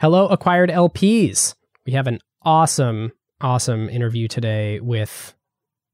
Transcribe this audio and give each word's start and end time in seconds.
Hello, 0.00 0.28
acquired 0.28 0.70
LPs. 0.70 1.54
We 1.84 1.92
have 1.92 2.06
an 2.06 2.20
awesome, 2.40 3.12
awesome 3.42 3.90
interview 3.90 4.28
today 4.28 4.80
with 4.80 5.34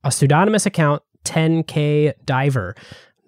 a 0.04 0.12
pseudonymous 0.12 0.64
account, 0.64 1.02
10K 1.25 2.12
Diver. 2.24 2.77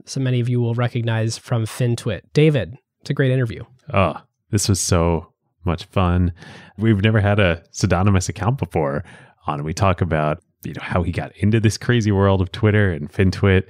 So 0.05 0.21
many 0.21 0.39
of 0.39 0.49
you 0.49 0.61
will 0.61 0.77
recognize 0.77 1.37
from 1.37 1.65
FinTwit. 1.65 2.21
David, 2.33 2.79
it's 3.01 3.11
a 3.11 3.15
great 3.15 3.33
interview. 3.33 3.65
Oh, 3.93 4.23
this 4.53 4.69
was 4.69 4.81
so 4.81 5.33
much 5.65 5.83
fun. 5.87 6.33
We've 6.77 7.03
never 7.03 7.19
had 7.19 7.41
a 7.41 7.65
pseudonymous 7.73 8.29
account 8.29 8.59
before 8.59 9.03
on. 9.49 9.65
We 9.65 9.75
talk 9.75 10.01
about 10.01 10.41
you 10.63 10.75
know 10.75 10.83
how 10.83 11.03
he 11.03 11.11
got 11.11 11.37
into 11.39 11.59
this 11.59 11.77
crazy 11.77 12.13
world 12.13 12.41
of 12.41 12.53
Twitter 12.53 12.93
and 12.93 13.13
FinTwit, 13.13 13.65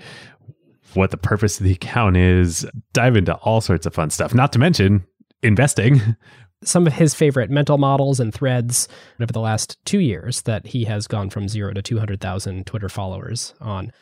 what 0.93 1.11
the 1.11 1.17
purpose 1.17 1.59
of 1.59 1.65
the 1.65 1.73
account 1.73 2.19
is, 2.19 2.67
dive 2.93 3.17
into 3.17 3.35
all 3.37 3.63
sorts 3.63 3.87
of 3.87 3.95
fun 3.95 4.11
stuff. 4.11 4.35
Not 4.35 4.53
to 4.53 4.59
mention 4.59 5.07
investing. 5.43 6.03
some 6.63 6.87
of 6.87 6.95
his 6.95 7.15
favorite 7.15 7.51
mental 7.51 7.79
models 7.79 8.21
and 8.21 8.35
threads 8.35 8.89
over 9.21 9.33
the 9.33 9.41
last 9.41 9.79
two 9.85 10.01
years 10.01 10.43
that 10.43 10.69
he 10.69 10.85
has 10.85 11.07
gone 11.07 11.31
from 11.31 11.49
zero 11.49 11.73
to 11.73 11.83
200,000 11.83 12.67
Twitter 12.67 12.89
followers 12.89 13.55
on. 13.61 13.93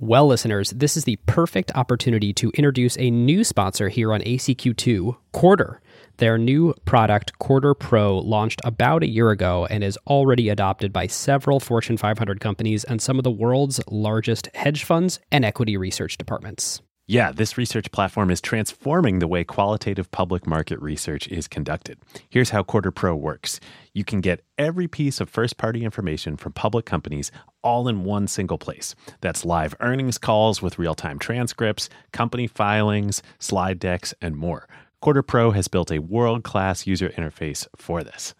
Well, 0.00 0.28
listeners, 0.28 0.70
this 0.70 0.96
is 0.96 1.04
the 1.04 1.18
perfect 1.26 1.72
opportunity 1.74 2.32
to 2.34 2.50
introduce 2.50 2.96
a 2.98 3.10
new 3.10 3.42
sponsor 3.42 3.88
here 3.88 4.12
on 4.12 4.20
ACQ2, 4.20 5.16
Quartr. 5.34 5.78
Their 6.18 6.38
new 6.38 6.72
product, 6.84 7.32
Quartr 7.40 7.76
Pro, 7.76 8.18
launched 8.18 8.60
about 8.64 9.02
a 9.02 9.08
year 9.08 9.30
ago 9.30 9.66
and 9.66 9.82
is 9.82 9.98
already 10.06 10.50
adopted 10.50 10.92
by 10.92 11.08
several 11.08 11.58
Fortune 11.58 11.96
500 11.96 12.38
companies 12.40 12.84
and 12.84 13.02
some 13.02 13.18
of 13.18 13.24
the 13.24 13.30
world's 13.30 13.80
largest 13.88 14.48
hedge 14.54 14.84
funds 14.84 15.18
and 15.32 15.44
equity 15.44 15.76
research 15.76 16.16
departments. 16.16 16.80
Yeah, 17.10 17.32
this 17.32 17.56
research 17.56 17.90
platform 17.90 18.30
is 18.30 18.38
transforming 18.42 19.18
the 19.18 19.26
way 19.26 19.42
qualitative 19.42 20.10
public 20.10 20.46
market 20.46 20.78
research 20.82 21.26
is 21.28 21.48
conducted. 21.48 21.96
Here's 22.28 22.50
how 22.50 22.62
Quartr 22.62 22.94
Pro 22.94 23.16
works 23.16 23.60
you 23.94 24.04
can 24.04 24.20
get 24.20 24.44
every 24.58 24.86
piece 24.86 25.18
of 25.18 25.30
first 25.30 25.56
party 25.56 25.86
information 25.86 26.36
from 26.36 26.52
public 26.52 26.84
companies 26.84 27.32
all 27.62 27.88
in 27.88 28.04
one 28.04 28.28
single 28.28 28.58
place. 28.58 28.94
That's 29.22 29.46
live 29.46 29.74
earnings 29.80 30.18
calls 30.18 30.60
with 30.60 30.78
real 30.78 30.94
time 30.94 31.18
transcripts, 31.18 31.88
company 32.12 32.46
filings, 32.46 33.22
slide 33.38 33.78
decks, 33.78 34.12
and 34.20 34.36
more. 34.36 34.68
Quartr 35.02 35.26
Pro 35.26 35.52
has 35.52 35.66
built 35.66 35.90
a 35.90 36.00
world 36.00 36.44
class 36.44 36.86
user 36.86 37.08
interface 37.08 37.66
for 37.74 38.04
this. 38.04 38.34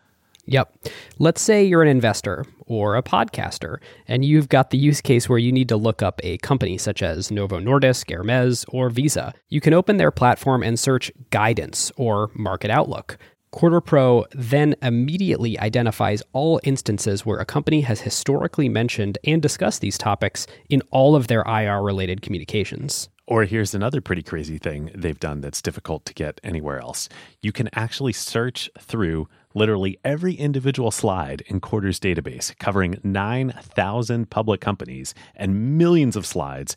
Yep. 0.49 0.79
Let's 1.19 1.43
say 1.43 1.63
you're 1.63 1.83
an 1.83 1.89
investor 1.89 2.47
or 2.67 2.97
a 2.97 3.03
podcaster, 3.03 3.79
and 4.07 4.25
you've 4.25 4.49
got 4.49 4.71
the 4.71 4.79
use 4.79 5.03
case 5.03 5.29
where 5.29 5.39
you 5.39 5.53
need 5.53 5.69
to 5.69 5.77
look 5.77 6.03
up 6.03 6.21
a 6.25 6.39
company 6.39 6.79
such 6.79 7.03
as 7.03 7.31
Novo 7.31 7.61
Nordisk, 7.61 8.11
Hermes, 8.11 8.65
or 8.71 8.89
Visa. 8.89 9.35
You 9.51 9.61
can 9.61 9.75
open 9.75 9.99
their 9.99 10.11
platform 10.11 10.63
and 10.63 10.79
search 10.79 11.13
guidance 11.31 11.93
or 11.97 12.31
market 12.35 12.71
outlook. 12.71 13.19
Quartr 13.53 13.85
Pro 13.85 14.25
then 14.33 14.75
immediately 14.83 15.59
identifies 15.59 16.23
all 16.33 16.61
instances 16.65 17.27
where 17.27 17.41
a 17.41 17.47
company 17.47 17.83
has 17.83 18.01
historically 18.01 18.69
mentioned 18.69 19.19
and 19.25 19.43
discussed 19.43 19.83
these 19.83 19.99
topics 19.99 20.47
in 20.71 20.83
all 20.91 21.15
of 21.15 21.29
their 21.29 21.43
IR 21.43 21.83
related 21.83 22.23
communications. 22.23 23.09
Or 23.27 23.45
here's 23.45 23.75
another 23.75 24.01
pretty 24.01 24.23
crazy 24.23 24.57
thing 24.57 24.91
they've 24.95 25.21
done 25.21 25.43
that's 25.43 25.61
difficult 25.61 26.07
to 26.07 26.15
get 26.15 26.41
anywhere 26.43 26.79
else. 26.79 27.11
You 27.43 27.53
can 27.53 27.69
actually 27.75 28.15
search 28.15 28.71
through 28.81 29.29
literally 29.55 29.99
every 30.05 30.35
individual 30.35 30.91
slide 30.91 31.43
in 31.47 31.61
Quartr's 31.61 32.01
database, 32.01 32.57
covering 32.59 33.01
9,000 33.03 34.31
public 34.31 34.61
companies 34.61 35.15
and 35.35 35.79
millions 35.79 36.17
of 36.17 36.27
slides 36.27 36.77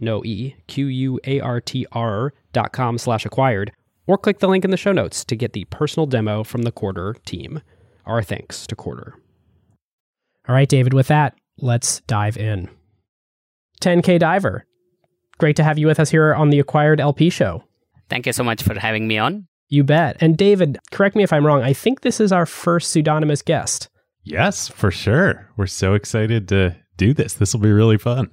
no 0.00 0.24
E, 0.24 0.56
Q 0.66 0.86
U 0.86 1.20
A 1.24 1.40
R 1.40 1.60
T 1.60 1.86
R 1.92 2.32
dot 2.52 2.72
com 2.72 2.98
slash 2.98 3.24
acquired, 3.24 3.72
or 4.06 4.18
click 4.18 4.38
the 4.38 4.48
link 4.48 4.64
in 4.64 4.70
the 4.70 4.76
show 4.76 4.92
notes 4.92 5.24
to 5.24 5.36
get 5.36 5.52
the 5.52 5.64
personal 5.66 6.06
demo 6.06 6.44
from 6.44 6.62
the 6.62 6.72
Quartr 6.72 7.22
team. 7.24 7.60
Our 8.06 8.22
thanks 8.22 8.66
to 8.66 8.76
Quartr. 8.76 9.12
All 10.46 10.54
right, 10.54 10.68
David, 10.68 10.92
with 10.92 11.08
that, 11.08 11.34
let's 11.58 12.00
dive 12.00 12.36
in. 12.36 12.68
10K 13.80 14.18
Diver, 14.18 14.66
great 15.38 15.56
to 15.56 15.64
have 15.64 15.78
you 15.78 15.86
with 15.86 15.98
us 15.98 16.10
here 16.10 16.34
on 16.34 16.50
the 16.50 16.58
Acquired 16.60 17.00
LP 17.00 17.30
show. 17.30 17.64
Thank 18.10 18.26
you 18.26 18.32
so 18.32 18.44
much 18.44 18.62
for 18.62 18.78
having 18.78 19.08
me 19.08 19.18
on. 19.18 19.46
You 19.68 19.84
bet. 19.84 20.16
And 20.20 20.36
David, 20.36 20.78
correct 20.90 21.16
me 21.16 21.22
if 21.22 21.32
I'm 21.32 21.46
wrong, 21.46 21.62
I 21.62 21.72
think 21.72 22.02
this 22.02 22.20
is 22.20 22.30
our 22.30 22.46
first 22.46 22.90
pseudonymous 22.90 23.42
guest. 23.42 23.88
Yes, 24.22 24.68
for 24.68 24.90
sure. 24.90 25.50
We're 25.56 25.66
so 25.66 25.94
excited 25.94 26.48
to 26.48 26.76
do 26.96 27.12
this. 27.12 27.34
This 27.34 27.52
will 27.52 27.60
be 27.60 27.72
really 27.72 27.98
fun. 27.98 28.30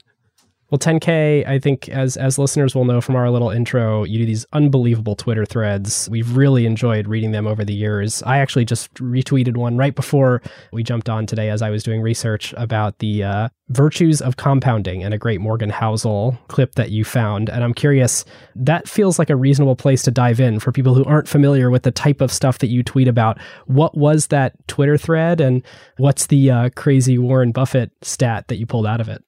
Well, 0.71 0.79
10K, 0.79 1.45
I 1.45 1.59
think 1.59 1.89
as 1.89 2.15
as 2.15 2.39
listeners 2.39 2.73
will 2.73 2.85
know 2.85 3.01
from 3.01 3.17
our 3.17 3.29
little 3.29 3.49
intro, 3.49 4.05
you 4.05 4.19
do 4.19 4.25
these 4.25 4.45
unbelievable 4.53 5.17
Twitter 5.17 5.43
threads. 5.43 6.07
We've 6.09 6.37
really 6.37 6.65
enjoyed 6.65 7.09
reading 7.09 7.31
them 7.31 7.45
over 7.45 7.65
the 7.65 7.73
years. 7.73 8.23
I 8.23 8.37
actually 8.37 8.63
just 8.63 8.93
retweeted 8.93 9.57
one 9.57 9.75
right 9.75 9.93
before 9.93 10.41
we 10.71 10.81
jumped 10.81 11.09
on 11.09 11.25
today 11.25 11.49
as 11.49 11.61
I 11.61 11.69
was 11.71 11.83
doing 11.83 12.01
research 12.01 12.53
about 12.55 12.99
the 12.99 13.21
uh, 13.21 13.49
virtues 13.67 14.21
of 14.21 14.37
compounding 14.37 15.03
and 15.03 15.13
a 15.13 15.17
great 15.17 15.41
Morgan 15.41 15.71
Housel 15.71 16.39
clip 16.47 16.75
that 16.75 16.89
you 16.89 17.03
found. 17.03 17.49
And 17.49 17.65
I'm 17.65 17.73
curious, 17.73 18.23
that 18.55 18.87
feels 18.87 19.19
like 19.19 19.29
a 19.29 19.35
reasonable 19.35 19.75
place 19.75 20.03
to 20.03 20.11
dive 20.11 20.39
in 20.39 20.61
for 20.61 20.71
people 20.71 20.93
who 20.93 21.03
aren't 21.03 21.27
familiar 21.27 21.69
with 21.69 21.83
the 21.83 21.91
type 21.91 22.21
of 22.21 22.31
stuff 22.31 22.59
that 22.59 22.67
you 22.67 22.81
tweet 22.81 23.09
about. 23.09 23.37
What 23.65 23.97
was 23.97 24.27
that 24.27 24.55
Twitter 24.69 24.97
thread 24.97 25.41
and 25.41 25.63
what's 25.97 26.27
the 26.27 26.49
uh, 26.49 26.69
crazy 26.77 27.17
Warren 27.17 27.51
Buffett 27.51 27.91
stat 28.03 28.47
that 28.47 28.55
you 28.55 28.65
pulled 28.65 28.87
out 28.87 29.01
of 29.01 29.09
it? 29.09 29.21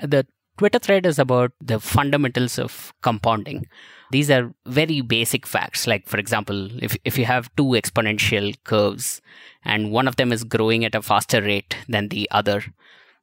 The 0.00 0.26
Twitter 0.56 0.78
thread 0.78 1.04
is 1.04 1.18
about 1.18 1.52
the 1.60 1.80
fundamentals 1.80 2.58
of 2.58 2.92
compounding. 3.02 3.66
These 4.12 4.30
are 4.30 4.54
very 4.66 5.00
basic 5.00 5.46
facts. 5.46 5.86
Like, 5.86 6.06
for 6.06 6.18
example, 6.18 6.70
if, 6.82 6.96
if 7.04 7.18
you 7.18 7.24
have 7.24 7.54
two 7.56 7.64
exponential 7.64 8.54
curves 8.62 9.20
and 9.64 9.90
one 9.90 10.06
of 10.06 10.16
them 10.16 10.32
is 10.32 10.44
growing 10.44 10.84
at 10.84 10.94
a 10.94 11.02
faster 11.02 11.40
rate 11.40 11.76
than 11.88 12.08
the 12.08 12.28
other, 12.30 12.62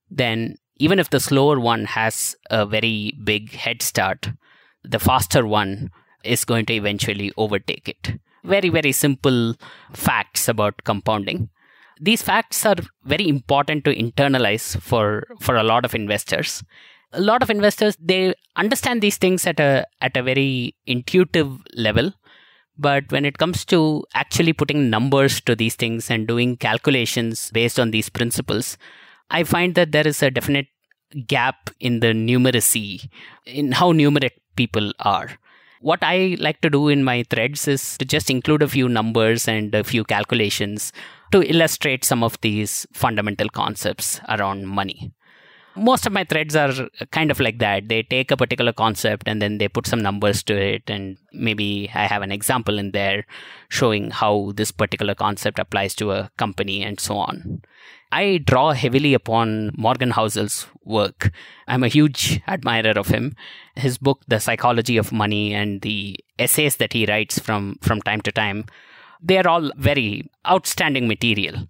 then 0.10 0.58
even 0.78 1.00
if 1.00 1.10
the 1.10 1.20
slower 1.22 1.60
one 1.60 1.86
has 1.86 2.36
a 2.50 2.66
very 2.66 3.14
big 3.24 3.54
head 3.54 3.82
start, 3.82 4.30
the 4.84 5.00
faster 5.00 5.46
one 5.46 5.92
is 6.26 6.44
going 6.44 6.66
to 6.66 6.74
eventually 6.74 7.32
overtake 7.38 7.88
it. 7.88 8.20
Very, 8.44 8.70
very 8.70 8.92
simple 8.92 9.56
facts 9.94 10.50
about 10.50 10.84
compounding. 10.84 11.50
These 12.00 12.24
facts 12.24 12.66
are 12.66 12.78
very 13.06 13.30
important 13.30 13.86
to 13.86 13.96
internalize 13.96 14.82
for, 14.82 15.28
for 15.40 15.56
a 15.56 15.64
lot 15.64 15.86
of 15.86 15.94
investors 15.94 16.64
a 17.14 17.22
lot 17.22 17.44
of 17.44 17.50
investors 17.50 17.98
they 18.00 18.34
understand 18.56 19.02
these 19.02 19.18
things 19.18 19.46
at 19.46 19.60
a 19.60 19.86
at 20.02 20.16
a 20.16 20.24
very 20.24 20.76
intuitive 20.86 21.52
level. 21.76 22.14
But 22.78 23.12
when 23.12 23.26
it 23.26 23.38
comes 23.38 23.64
to 23.66 24.04
actually 24.14 24.54
putting 24.54 24.90
numbers 24.90 25.42
to 25.42 25.56
these 25.56 25.76
things 25.76 26.10
and 26.10 26.28
doing 26.28 26.58
calculations 26.58 27.52
based 27.52 27.80
on 27.80 27.92
these 27.92 28.10
principles 28.10 28.78
i 29.32 29.44
find 29.44 29.76
that 29.76 29.92
there 29.92 30.08
is 30.08 30.22
a 30.22 30.30
definite 30.30 30.68
gap 31.28 31.70
in 31.80 32.00
the 32.02 32.12
numeracy 32.28 33.10
in 33.46 33.72
how 33.72 33.92
numerate 33.92 34.38
people 34.56 34.94
are. 35.00 35.30
What 35.90 36.04
i 36.04 36.36
like 36.40 36.62
to 36.62 36.70
do 36.70 36.90
in 36.90 37.04
my 37.04 37.24
threads 37.32 37.68
is 37.68 37.98
to 37.98 38.06
just 38.06 38.30
include 38.30 38.62
a 38.62 38.68
few 38.68 38.88
numbers 38.88 39.48
and 39.48 39.74
a 39.74 39.84
few 39.84 40.04
calculations 40.04 40.92
to 41.32 41.42
illustrate 41.54 42.06
some 42.06 42.24
of 42.24 42.40
these 42.42 42.86
fundamental 42.94 43.50
concepts 43.50 44.20
around 44.30 44.68
money 44.68 45.12
most 45.76 46.06
of 46.06 46.14
my 46.14 46.24
threads 46.24 46.56
are 46.56 46.90
kind 47.12 47.32
of 47.32 47.40
like 47.40 47.60
that. 47.60 47.88
They 47.88 48.04
take 48.04 48.32
a 48.32 48.38
particular 48.38 48.74
concept 48.74 49.28
and 49.28 49.42
then 49.42 49.58
they 49.58 49.68
put 49.68 49.88
some 49.88 50.02
numbers 50.02 50.44
to 50.44 50.56
it. 50.56 50.84
And 50.88 51.18
maybe 51.32 51.90
I 51.94 52.06
have 52.08 52.22
an 52.22 52.32
example 52.32 52.78
in 52.78 52.92
there 52.92 53.26
showing 53.70 54.12
how 54.12 54.52
this 54.56 54.72
particular 54.72 55.16
concept 55.16 55.60
applies 55.60 55.96
to 55.96 56.12
a 56.12 56.32
company 56.38 56.84
and 56.84 57.00
so 57.00 57.18
on. 57.18 57.62
I 58.12 58.40
draw 58.40 58.74
heavily 58.74 59.14
upon 59.14 59.72
Morgan 59.78 60.12
Housel's 60.12 60.68
work. 60.84 61.32
I'm 61.68 61.84
a 61.84 61.88
huge 61.88 62.42
admirer 62.48 63.00
of 63.00 63.08
him. 63.08 63.36
His 63.76 63.98
book, 63.98 64.22
The 64.28 64.40
Psychology 64.40 64.98
of 64.98 65.14
Money, 65.14 65.54
and 65.54 65.82
the 65.82 66.20
essays 66.38 66.76
that 66.78 66.92
he 66.92 67.06
writes 67.06 67.40
from, 67.40 67.78
from 67.82 68.02
time 68.02 68.20
to 68.22 68.32
time, 68.32 68.66
they 69.24 69.38
are 69.38 69.48
all 69.48 69.72
very 69.78 70.30
outstanding 70.46 71.08
material. 71.08 71.68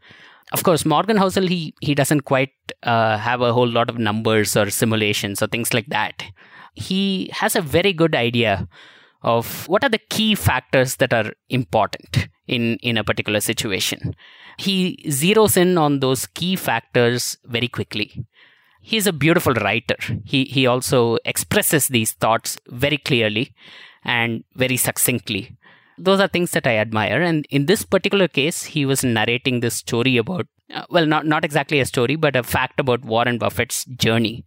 Of 0.51 0.63
course, 0.63 0.85
Morgan 0.85 1.17
Housel, 1.17 1.47
he, 1.47 1.73
he 1.81 1.95
doesn't 1.95 2.21
quite 2.21 2.51
uh, 2.83 3.17
have 3.17 3.41
a 3.41 3.53
whole 3.53 3.67
lot 3.67 3.89
of 3.89 3.97
numbers 3.97 4.57
or 4.57 4.69
simulations 4.69 5.41
or 5.41 5.47
things 5.47 5.73
like 5.73 5.87
that. 5.87 6.23
He 6.73 7.29
has 7.33 7.55
a 7.55 7.61
very 7.61 7.93
good 7.93 8.15
idea 8.15 8.67
of 9.23 9.67
what 9.69 9.83
are 9.83 9.89
the 9.89 9.99
key 10.09 10.35
factors 10.35 10.97
that 10.97 11.13
are 11.13 11.31
important 11.49 12.27
in, 12.47 12.77
in 12.81 12.97
a 12.97 13.03
particular 13.03 13.39
situation. 13.39 14.15
He 14.57 15.03
zeroes 15.07 15.55
in 15.55 15.77
on 15.77 15.99
those 15.99 16.25
key 16.27 16.55
factors 16.55 17.37
very 17.45 17.67
quickly. 17.67 18.25
He's 18.81 19.07
a 19.07 19.13
beautiful 19.13 19.53
writer. 19.53 19.95
He, 20.25 20.45
he 20.45 20.65
also 20.65 21.17
expresses 21.23 21.87
these 21.87 22.13
thoughts 22.13 22.57
very 22.67 22.97
clearly 22.97 23.53
and 24.03 24.43
very 24.55 24.77
succinctly. 24.77 25.55
Those 26.03 26.19
are 26.19 26.27
things 26.27 26.51
that 26.51 26.67
I 26.67 26.77
admire. 26.77 27.21
And 27.21 27.45
in 27.49 27.65
this 27.65 27.83
particular 27.83 28.27
case, 28.27 28.63
he 28.63 28.85
was 28.85 29.03
narrating 29.03 29.59
this 29.59 29.75
story 29.75 30.17
about, 30.17 30.47
uh, 30.73 30.85
well, 30.89 31.05
not, 31.05 31.25
not 31.25 31.45
exactly 31.45 31.79
a 31.79 31.85
story, 31.85 32.15
but 32.15 32.35
a 32.35 32.43
fact 32.43 32.79
about 32.79 33.05
Warren 33.05 33.37
Buffett's 33.37 33.85
journey 33.85 34.45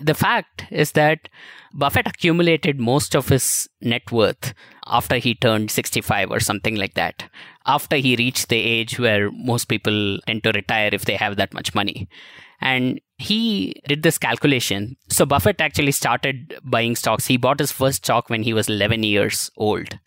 the 0.00 0.14
fact 0.14 0.64
is 0.70 0.92
that 0.92 1.28
Buffett 1.72 2.06
accumulated 2.06 2.80
most 2.80 3.14
of 3.14 3.28
his 3.28 3.68
net 3.80 4.10
worth 4.10 4.54
after 4.86 5.16
he 5.16 5.34
turned 5.34 5.70
65 5.70 6.30
or 6.30 6.40
something 6.40 6.76
like 6.76 6.94
that, 6.94 7.30
after 7.66 7.96
he 7.96 8.16
reached 8.16 8.48
the 8.48 8.56
age 8.56 8.98
where 8.98 9.30
most 9.30 9.66
people 9.66 10.18
tend 10.26 10.42
to 10.44 10.52
retire 10.52 10.90
if 10.92 11.04
they 11.04 11.16
have 11.16 11.36
that 11.36 11.54
much 11.54 11.74
money. 11.74 12.08
And 12.60 13.00
he 13.18 13.80
did 13.86 14.02
this 14.02 14.18
calculation. 14.18 14.96
So 15.08 15.24
Buffett 15.24 15.60
actually 15.60 15.92
started 15.92 16.58
buying 16.64 16.96
stocks. 16.96 17.26
He 17.26 17.36
bought 17.36 17.60
his 17.60 17.72
first 17.72 18.04
stock 18.04 18.28
when 18.28 18.42
he 18.42 18.52
was 18.52 18.68
11 18.68 19.02
years 19.02 19.50
old. 19.56 19.98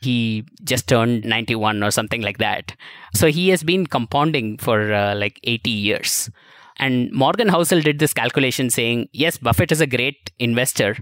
He 0.00 0.44
just 0.64 0.88
turned 0.88 1.24
91 1.24 1.82
or 1.82 1.90
something 1.90 2.22
like 2.22 2.38
that. 2.38 2.74
So 3.14 3.28
he 3.28 3.48
has 3.50 3.62
been 3.62 3.86
compounding 3.86 4.58
for 4.58 4.92
uh, 4.92 5.14
like 5.14 5.40
80 5.44 5.70
years. 5.70 6.30
And 6.78 7.12
Morgan 7.12 7.48
Housel 7.48 7.82
did 7.82 7.98
this 7.98 8.14
calculation 8.14 8.70
saying, 8.70 9.08
yes, 9.12 9.36
Buffett 9.36 9.70
is 9.70 9.82
a 9.82 9.86
great 9.86 10.30
investor, 10.38 10.96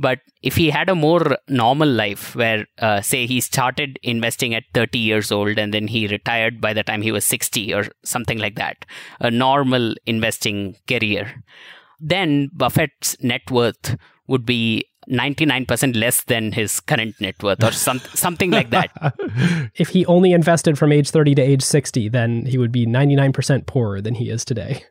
but 0.00 0.20
if 0.42 0.56
he 0.56 0.70
had 0.70 0.88
a 0.88 0.94
more 0.94 1.36
normal 1.46 1.88
life 1.88 2.34
where, 2.34 2.66
uh, 2.78 3.02
say, 3.02 3.26
he 3.26 3.40
started 3.40 3.98
investing 4.02 4.54
at 4.54 4.64
30 4.72 4.98
years 4.98 5.30
old 5.30 5.58
and 5.58 5.74
then 5.74 5.86
he 5.86 6.06
retired 6.06 6.58
by 6.60 6.72
the 6.72 6.82
time 6.82 7.02
he 7.02 7.12
was 7.12 7.24
60 7.26 7.74
or 7.74 7.84
something 8.02 8.38
like 8.38 8.56
that, 8.56 8.86
a 9.20 9.30
normal 9.30 9.94
investing 10.06 10.74
career, 10.88 11.44
then 12.00 12.48
Buffett's 12.54 13.14
net 13.20 13.50
worth 13.50 13.96
would 14.26 14.46
be 14.46 14.86
99% 15.10 15.96
less 15.96 16.22
than 16.24 16.52
his 16.52 16.80
current 16.80 17.20
net 17.20 17.42
worth 17.42 17.62
or 17.62 17.72
some, 17.72 17.98
something 18.14 18.50
like 18.50 18.70
that. 18.70 18.90
if 19.74 19.88
he 19.88 20.06
only 20.06 20.32
invested 20.32 20.78
from 20.78 20.92
age 20.92 21.10
30 21.10 21.34
to 21.36 21.42
age 21.42 21.62
60, 21.62 22.08
then 22.08 22.46
he 22.46 22.58
would 22.58 22.72
be 22.72 22.86
99% 22.86 23.66
poorer 23.66 24.00
than 24.00 24.14
he 24.14 24.30
is 24.30 24.44
today. 24.44 24.84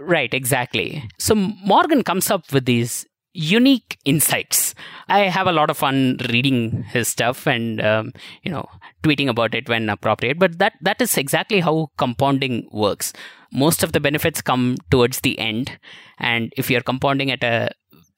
Right, 0.00 0.32
exactly. 0.32 1.04
So 1.18 1.34
Morgan 1.34 2.02
comes 2.02 2.30
up 2.30 2.50
with 2.52 2.64
these 2.64 3.06
unique 3.32 3.98
insights. 4.04 4.74
I 5.08 5.20
have 5.20 5.46
a 5.46 5.52
lot 5.52 5.70
of 5.70 5.76
fun 5.76 6.18
reading 6.30 6.84
his 6.84 7.08
stuff 7.08 7.46
and 7.46 7.80
um, 7.80 8.12
you 8.42 8.50
know 8.50 8.68
tweeting 9.02 9.28
about 9.28 9.54
it 9.54 9.68
when 9.68 9.88
appropriate. 9.88 10.38
But 10.38 10.58
that 10.58 10.74
that 10.80 11.00
is 11.00 11.16
exactly 11.16 11.60
how 11.60 11.90
compounding 11.96 12.68
works. 12.72 13.12
Most 13.52 13.82
of 13.82 13.92
the 13.92 14.00
benefits 14.00 14.42
come 14.42 14.76
towards 14.90 15.20
the 15.20 15.38
end, 15.38 15.78
and 16.18 16.52
if 16.56 16.70
you're 16.70 16.82
compounding 16.82 17.30
at 17.30 17.44
a 17.44 17.70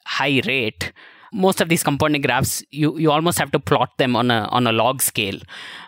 high 0.07 0.41
rate, 0.47 0.93
most 1.33 1.61
of 1.61 1.69
these 1.69 1.83
component 1.83 2.25
graphs 2.25 2.63
you, 2.71 2.99
you 2.99 3.11
almost 3.11 3.39
have 3.39 3.51
to 3.51 3.59
plot 3.59 3.91
them 3.99 4.15
on 4.15 4.31
a 4.31 4.49
on 4.51 4.67
a 4.67 4.73
log 4.73 5.01
scale 5.01 5.39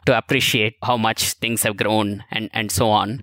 to 0.07 0.17
appreciate 0.17 0.75
how 0.83 0.97
much 0.97 1.35
things 1.35 1.63
have 1.63 1.77
grown 1.77 2.25
and 2.31 2.51
and 2.53 2.73
so 2.73 2.89
on 2.89 3.23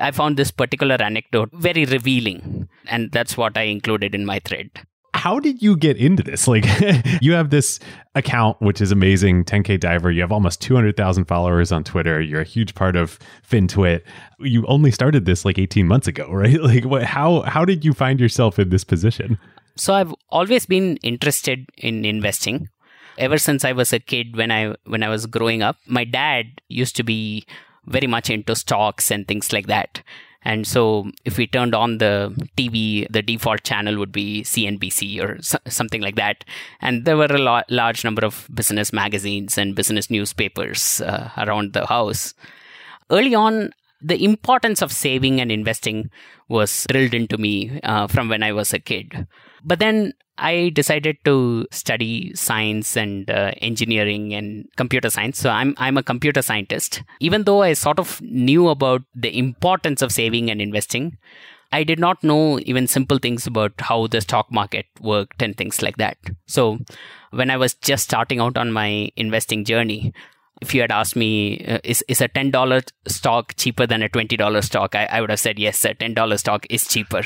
I 0.00 0.10
found 0.12 0.36
this 0.36 0.50
particular 0.50 0.96
anecdote 1.00 1.50
very 1.52 1.84
revealing, 1.84 2.68
and 2.86 3.12
that's 3.12 3.36
what 3.36 3.56
I 3.56 3.62
included 3.62 4.14
in 4.14 4.24
my 4.24 4.40
thread. 4.40 4.70
How 5.12 5.38
did 5.38 5.60
you 5.60 5.76
get 5.76 5.98
into 5.98 6.22
this? 6.22 6.48
Like, 6.48 6.64
you 7.20 7.32
have 7.32 7.50
this 7.50 7.78
account, 8.14 8.56
which 8.60 8.80
is 8.80 8.90
amazing 8.90 9.44
10K 9.44 9.78
Diver. 9.78 10.10
You 10.10 10.22
have 10.22 10.32
almost 10.32 10.62
200,000 10.62 11.26
followers 11.26 11.72
on 11.72 11.84
Twitter. 11.84 12.20
You're 12.20 12.40
a 12.40 12.44
huge 12.44 12.74
part 12.74 12.96
of 12.96 13.18
FinTwit. 13.46 14.02
You 14.38 14.64
only 14.66 14.90
started 14.90 15.26
this 15.26 15.44
like 15.44 15.58
18 15.58 15.86
months 15.86 16.06
ago, 16.06 16.28
right? 16.32 16.60
Like, 16.60 16.86
what, 16.86 17.02
how, 17.02 17.42
how 17.42 17.66
did 17.66 17.84
you 17.84 17.92
find 17.92 18.18
yourself 18.18 18.58
in 18.58 18.70
this 18.70 18.84
position? 18.84 19.38
So, 19.80 19.94
I've 19.94 20.14
always 20.28 20.66
been 20.66 20.98
interested 20.98 21.66
in 21.78 22.04
investing 22.04 22.68
ever 23.16 23.38
since 23.38 23.64
I 23.64 23.72
was 23.72 23.94
a 23.94 23.98
kid 23.98 24.36
when 24.36 24.50
I 24.50 24.74
when 24.84 25.02
I 25.02 25.08
was 25.08 25.24
growing 25.24 25.62
up. 25.62 25.76
My 25.86 26.04
dad 26.04 26.60
used 26.68 26.96
to 26.96 27.02
be 27.02 27.46
very 27.86 28.06
much 28.06 28.28
into 28.28 28.54
stocks 28.54 29.10
and 29.10 29.26
things 29.26 29.54
like 29.54 29.68
that. 29.68 30.02
And 30.42 30.66
so, 30.66 31.10
if 31.24 31.38
we 31.38 31.46
turned 31.46 31.74
on 31.74 31.96
the 31.96 32.12
TV, 32.58 33.06
the 33.08 33.22
default 33.22 33.62
channel 33.62 33.96
would 33.96 34.12
be 34.12 34.42
CNBC 34.42 35.18
or 35.24 35.40
something 35.70 36.02
like 36.02 36.16
that. 36.16 36.44
And 36.82 37.06
there 37.06 37.16
were 37.16 37.32
a 37.38 37.38
lo- 37.38 37.68
large 37.70 38.04
number 38.04 38.26
of 38.26 38.50
business 38.52 38.92
magazines 38.92 39.56
and 39.56 39.74
business 39.74 40.10
newspapers 40.10 41.00
uh, 41.00 41.30
around 41.38 41.72
the 41.72 41.86
house. 41.86 42.34
Early 43.10 43.34
on, 43.34 43.72
the 44.02 44.22
importance 44.22 44.82
of 44.82 44.92
saving 44.92 45.40
and 45.40 45.50
investing 45.50 46.10
was 46.48 46.86
drilled 46.90 47.14
into 47.14 47.38
me 47.38 47.80
uh, 47.82 48.08
from 48.08 48.28
when 48.28 48.42
I 48.42 48.52
was 48.52 48.74
a 48.74 48.78
kid. 48.78 49.26
But 49.64 49.78
then 49.78 50.14
I 50.38 50.70
decided 50.74 51.18
to 51.24 51.66
study 51.70 52.34
science 52.34 52.96
and 52.96 53.30
uh, 53.30 53.52
engineering 53.60 54.32
and 54.34 54.66
computer 54.76 55.10
science. 55.10 55.38
So 55.38 55.50
I'm 55.50 55.74
I'm 55.76 55.98
a 55.98 56.02
computer 56.02 56.42
scientist. 56.42 57.02
Even 57.20 57.44
though 57.44 57.62
I 57.62 57.74
sort 57.74 57.98
of 57.98 58.20
knew 58.22 58.68
about 58.68 59.02
the 59.14 59.36
importance 59.36 60.02
of 60.02 60.12
saving 60.12 60.50
and 60.50 60.62
investing, 60.62 61.18
I 61.72 61.84
did 61.84 61.98
not 61.98 62.24
know 62.24 62.58
even 62.60 62.86
simple 62.86 63.18
things 63.18 63.46
about 63.46 63.72
how 63.78 64.06
the 64.06 64.20
stock 64.20 64.50
market 64.50 64.86
worked 65.00 65.42
and 65.42 65.56
things 65.56 65.82
like 65.82 65.98
that. 65.98 66.16
So 66.46 66.78
when 67.30 67.50
I 67.50 67.56
was 67.56 67.74
just 67.74 68.04
starting 68.04 68.40
out 68.40 68.56
on 68.56 68.72
my 68.72 69.10
investing 69.16 69.64
journey, 69.64 70.12
if 70.60 70.74
you 70.74 70.80
had 70.80 70.92
asked 70.92 71.16
me, 71.16 71.64
uh, 71.66 71.78
is, 71.84 72.04
is 72.08 72.20
a 72.20 72.28
$10 72.28 72.88
stock 73.08 73.54
cheaper 73.56 73.86
than 73.86 74.02
a 74.02 74.08
$20 74.08 74.64
stock? 74.64 74.94
I, 74.94 75.06
I 75.06 75.20
would 75.20 75.30
have 75.30 75.40
said, 75.40 75.58
yes, 75.58 75.84
a 75.84 75.94
$10 75.94 76.38
stock 76.38 76.66
is 76.70 76.86
cheaper. 76.86 77.22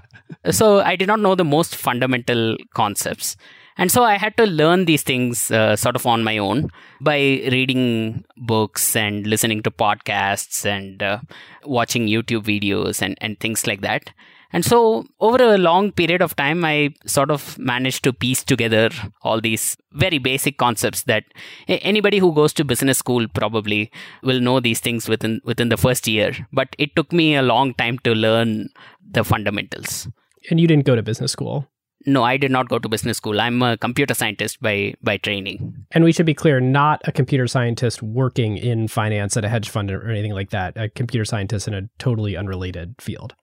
so 0.50 0.80
I 0.80 0.96
did 0.96 1.08
not 1.08 1.20
know 1.20 1.34
the 1.34 1.44
most 1.44 1.74
fundamental 1.74 2.56
concepts. 2.74 3.36
And 3.78 3.92
so 3.92 4.04
I 4.04 4.16
had 4.16 4.36
to 4.38 4.46
learn 4.46 4.86
these 4.86 5.02
things 5.02 5.50
uh, 5.50 5.76
sort 5.76 5.96
of 5.96 6.06
on 6.06 6.24
my 6.24 6.38
own 6.38 6.70
by 7.00 7.18
reading 7.52 8.24
books 8.36 8.96
and 8.96 9.26
listening 9.26 9.62
to 9.64 9.70
podcasts 9.70 10.64
and 10.64 11.02
uh, 11.02 11.18
watching 11.64 12.06
YouTube 12.06 12.44
videos 12.44 13.02
and, 13.02 13.18
and 13.20 13.38
things 13.38 13.66
like 13.66 13.82
that. 13.82 14.10
And 14.52 14.64
so, 14.64 15.04
over 15.20 15.42
a 15.42 15.58
long 15.58 15.92
period 15.92 16.22
of 16.22 16.36
time, 16.36 16.64
I 16.64 16.94
sort 17.06 17.30
of 17.30 17.58
managed 17.58 18.04
to 18.04 18.12
piece 18.12 18.44
together 18.44 18.90
all 19.22 19.40
these 19.40 19.76
very 19.92 20.18
basic 20.18 20.56
concepts 20.56 21.02
that 21.04 21.24
anybody 21.68 22.18
who 22.18 22.32
goes 22.32 22.52
to 22.54 22.64
business 22.64 22.98
school 22.98 23.26
probably 23.28 23.90
will 24.22 24.40
know 24.40 24.60
these 24.60 24.80
things 24.80 25.08
within 25.08 25.40
within 25.44 25.68
the 25.68 25.76
first 25.76 26.06
year. 26.06 26.46
But 26.52 26.76
it 26.78 26.94
took 26.94 27.12
me 27.12 27.34
a 27.34 27.42
long 27.42 27.74
time 27.74 27.98
to 28.00 28.14
learn 28.14 28.68
the 29.10 29.24
fundamentals. 29.24 30.08
And 30.50 30.60
you 30.60 30.68
didn't 30.68 30.86
go 30.86 30.94
to 30.94 31.02
business 31.02 31.32
school. 31.32 31.68
No, 32.08 32.22
I 32.22 32.36
did 32.36 32.52
not 32.52 32.68
go 32.68 32.78
to 32.78 32.88
business 32.88 33.16
school. 33.16 33.40
I'm 33.40 33.60
a 33.62 33.76
computer 33.76 34.14
scientist 34.14 34.60
by 34.62 34.94
by 35.02 35.16
training. 35.16 35.86
And 35.90 36.04
we 36.04 36.12
should 36.12 36.26
be 36.26 36.34
clear, 36.34 36.60
not 36.60 37.02
a 37.04 37.10
computer 37.10 37.48
scientist 37.48 38.00
working 38.00 38.56
in 38.56 38.86
finance 38.86 39.36
at 39.36 39.44
a 39.44 39.48
hedge 39.48 39.68
fund 39.68 39.90
or 39.90 40.08
anything 40.08 40.32
like 40.32 40.50
that. 40.50 40.76
A 40.76 40.88
computer 40.88 41.24
scientist 41.24 41.66
in 41.66 41.74
a 41.74 41.88
totally 41.98 42.36
unrelated 42.36 42.94
field. 43.00 43.34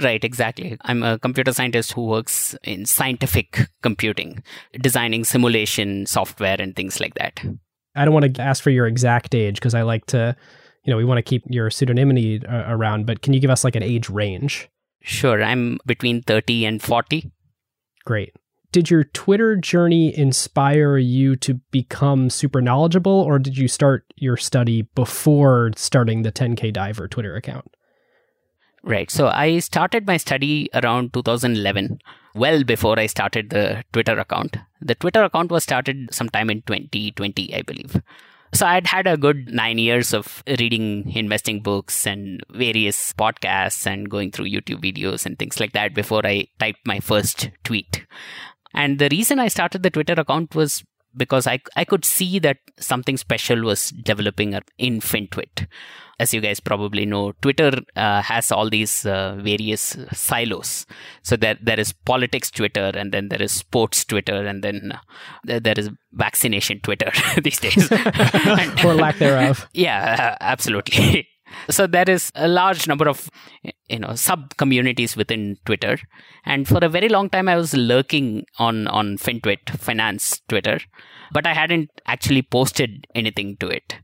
Right, 0.00 0.22
exactly. 0.22 0.76
I'm 0.82 1.02
a 1.02 1.18
computer 1.18 1.52
scientist 1.52 1.92
who 1.92 2.06
works 2.06 2.54
in 2.62 2.86
scientific 2.86 3.68
computing, 3.82 4.42
designing 4.80 5.24
simulation 5.24 6.06
software 6.06 6.56
and 6.60 6.76
things 6.76 7.00
like 7.00 7.14
that. 7.14 7.40
I 7.96 8.04
don't 8.04 8.14
want 8.14 8.34
to 8.34 8.42
ask 8.42 8.62
for 8.62 8.70
your 8.70 8.86
exact 8.86 9.34
age 9.34 9.56
because 9.56 9.74
I 9.74 9.82
like 9.82 10.06
to, 10.06 10.36
you 10.84 10.92
know, 10.92 10.96
we 10.96 11.04
want 11.04 11.18
to 11.18 11.22
keep 11.22 11.42
your 11.48 11.70
pseudonymity 11.70 12.48
uh, 12.48 12.72
around, 12.72 13.06
but 13.06 13.22
can 13.22 13.32
you 13.32 13.40
give 13.40 13.50
us 13.50 13.64
like 13.64 13.74
an 13.74 13.82
age 13.82 14.08
range? 14.08 14.68
Sure, 15.02 15.42
I'm 15.42 15.78
between 15.86 16.22
30 16.22 16.66
and 16.66 16.82
40. 16.82 17.32
Great. 18.04 18.34
Did 18.70 18.88
your 18.88 19.02
Twitter 19.02 19.56
journey 19.56 20.16
inspire 20.16 20.96
you 20.96 21.34
to 21.36 21.54
become 21.72 22.30
super 22.30 22.62
knowledgeable, 22.62 23.12
or 23.12 23.40
did 23.40 23.58
you 23.58 23.66
start 23.66 24.04
your 24.14 24.36
study 24.36 24.82
before 24.94 25.72
starting 25.74 26.22
the 26.22 26.30
10K 26.30 26.72
Diver 26.72 27.08
Twitter 27.08 27.34
account? 27.34 27.74
Right. 28.82 29.10
So 29.10 29.28
I 29.28 29.58
started 29.58 30.06
my 30.06 30.16
study 30.16 30.68
around 30.74 31.12
2011, 31.12 32.00
well 32.34 32.64
before 32.64 32.98
I 32.98 33.06
started 33.06 33.50
the 33.50 33.84
Twitter 33.92 34.18
account. 34.18 34.56
The 34.80 34.94
Twitter 34.94 35.22
account 35.22 35.50
was 35.50 35.62
started 35.62 36.12
sometime 36.12 36.48
in 36.48 36.62
2020, 36.62 37.54
I 37.54 37.62
believe. 37.62 38.00
So 38.52 38.66
I'd 38.66 38.86
had 38.86 39.06
a 39.06 39.16
good 39.16 39.48
nine 39.48 39.78
years 39.78 40.12
of 40.12 40.42
reading 40.58 41.12
investing 41.14 41.60
books 41.60 42.06
and 42.06 42.42
various 42.50 43.12
podcasts 43.12 43.86
and 43.86 44.10
going 44.10 44.32
through 44.32 44.46
YouTube 44.46 44.82
videos 44.82 45.24
and 45.24 45.38
things 45.38 45.60
like 45.60 45.72
that 45.72 45.94
before 45.94 46.26
I 46.26 46.48
typed 46.58 46.84
my 46.84 46.98
first 47.00 47.50
tweet. 47.62 48.04
And 48.74 48.98
the 48.98 49.08
reason 49.10 49.38
I 49.38 49.48
started 49.48 49.82
the 49.82 49.90
Twitter 49.90 50.14
account 50.14 50.54
was 50.54 50.82
because 51.16 51.46
I, 51.46 51.60
I 51.76 51.84
could 51.84 52.04
see 52.04 52.38
that 52.40 52.58
something 52.78 53.16
special 53.16 53.62
was 53.62 53.90
developing 53.90 54.58
in 54.78 55.00
FinTwit. 55.00 55.66
As 56.18 56.34
you 56.34 56.42
guys 56.42 56.60
probably 56.60 57.06
know, 57.06 57.32
Twitter 57.40 57.72
uh, 57.96 58.20
has 58.20 58.52
all 58.52 58.68
these 58.68 59.06
uh, 59.06 59.36
various 59.40 59.96
silos. 60.12 60.84
So 61.22 61.34
there, 61.34 61.56
there 61.62 61.80
is 61.80 61.92
politics 61.94 62.50
Twitter, 62.50 62.92
and 62.94 63.10
then 63.10 63.30
there 63.30 63.40
is 63.40 63.52
sports 63.52 64.04
Twitter, 64.04 64.46
and 64.46 64.62
then 64.62 64.92
uh, 65.48 65.60
there 65.60 65.78
is 65.78 65.88
vaccination 66.12 66.80
Twitter 66.80 67.10
these 67.42 67.58
days. 67.58 67.90
or 68.84 68.94
lack 68.94 69.16
thereof. 69.18 69.66
Yeah, 69.72 70.36
absolutely. 70.42 71.26
So 71.68 71.86
there 71.86 72.08
is 72.08 72.30
a 72.34 72.48
large 72.48 72.86
number 72.86 73.08
of 73.08 73.30
you 73.88 73.98
know 73.98 74.14
sub 74.14 74.56
communities 74.56 75.16
within 75.16 75.56
Twitter, 75.64 75.98
and 76.44 76.66
for 76.66 76.78
a 76.82 76.88
very 76.88 77.08
long 77.08 77.30
time 77.30 77.48
I 77.48 77.56
was 77.56 77.74
lurking 77.74 78.44
on 78.58 78.86
on 78.88 79.18
FinTwit, 79.18 79.70
finance 79.78 80.40
Twitter, 80.48 80.80
but 81.32 81.46
I 81.46 81.54
hadn't 81.54 81.90
actually 82.06 82.42
posted 82.42 83.06
anything 83.14 83.56
to 83.58 83.68
it. 83.68 83.96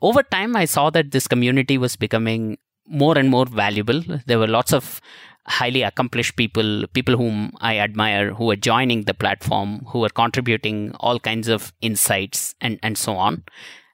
Over 0.00 0.22
time, 0.22 0.56
I 0.56 0.64
saw 0.64 0.90
that 0.90 1.12
this 1.12 1.28
community 1.28 1.78
was 1.78 1.94
becoming 1.94 2.58
more 2.86 3.16
and 3.16 3.30
more 3.30 3.46
valuable. 3.46 4.02
There 4.26 4.38
were 4.38 4.48
lots 4.48 4.72
of 4.72 5.00
highly 5.46 5.82
accomplished 5.82 6.36
people, 6.36 6.86
people 6.92 7.16
whom 7.16 7.52
I 7.60 7.78
admire, 7.78 8.34
who 8.34 8.46
were 8.46 8.56
joining 8.56 9.02
the 9.02 9.14
platform, 9.14 9.84
who 9.88 10.00
were 10.00 10.08
contributing 10.08 10.92
all 10.98 11.18
kinds 11.20 11.48
of 11.48 11.72
insights 11.80 12.54
and, 12.60 12.78
and 12.82 12.98
so 12.98 13.16
on 13.16 13.44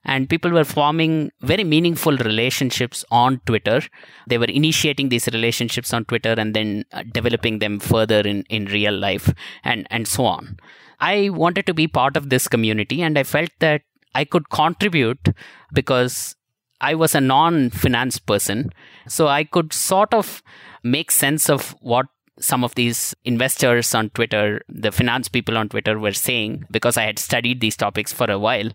and 0.05 0.31
people 0.31 0.51
were 0.51 0.65
forming 0.65 1.31
very 1.41 1.65
meaningful 1.65 2.17
relationships 2.19 3.05
on 3.11 3.41
Twitter. 3.47 3.83
They 4.27 4.39
were 4.39 4.47
initiating 4.47 5.09
these 5.09 5.27
relationships 5.29 5.93
on 5.93 6.05
Twitter 6.05 6.35
and 6.37 6.55
then 6.55 6.85
uh, 6.93 7.03
developing 7.13 7.59
them 7.59 7.79
further 7.81 8.21
in, 8.21 8.45
in 8.49 8.67
real 8.67 8.97
life 8.97 9.33
and, 9.65 9.87
and 9.91 10.07
so 10.07 10.25
on. 10.25 10.59
I 11.01 11.29
wanted 11.31 11.67
to 11.67 11.75
be 11.75 11.87
part 11.87 12.17
of 12.17 12.31
this 12.31 12.49
community 12.49 13.03
and 13.03 13.19
I 13.19 13.23
felt 13.23 13.51
that 13.61 13.83
I 14.15 14.25
could 14.25 14.51
contribute 14.51 15.29
because 15.73 16.35
I 16.81 16.95
was 16.95 17.15
a 17.15 17.21
non 17.21 17.71
finance 17.71 18.19
person. 18.19 18.73
So 19.07 19.29
I 19.29 19.45
could 19.45 19.73
sort 19.73 20.15
of 20.15 20.43
make 20.83 21.11
sense 21.11 21.51
of 21.51 21.75
what 21.81 22.07
some 22.41 22.63
of 22.63 22.75
these 22.75 23.15
investors 23.25 23.95
on 23.95 24.11
Twitter, 24.11 24.63
the 24.69 24.93
finance 24.93 25.29
people 25.29 25.59
on 25.59 25.69
Twitter 25.69 25.99
were 25.99 26.13
saying 26.13 26.65
because 26.71 26.97
I 26.97 27.03
had 27.03 27.19
studied 27.19 27.61
these 27.61 27.77
topics 27.77 28.13
for 28.13 28.31
a 28.31 28.39
while. 28.39 28.71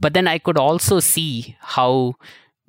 But 0.00 0.14
then 0.14 0.26
I 0.26 0.38
could 0.38 0.58
also 0.58 1.00
see 1.00 1.56
how 1.60 2.14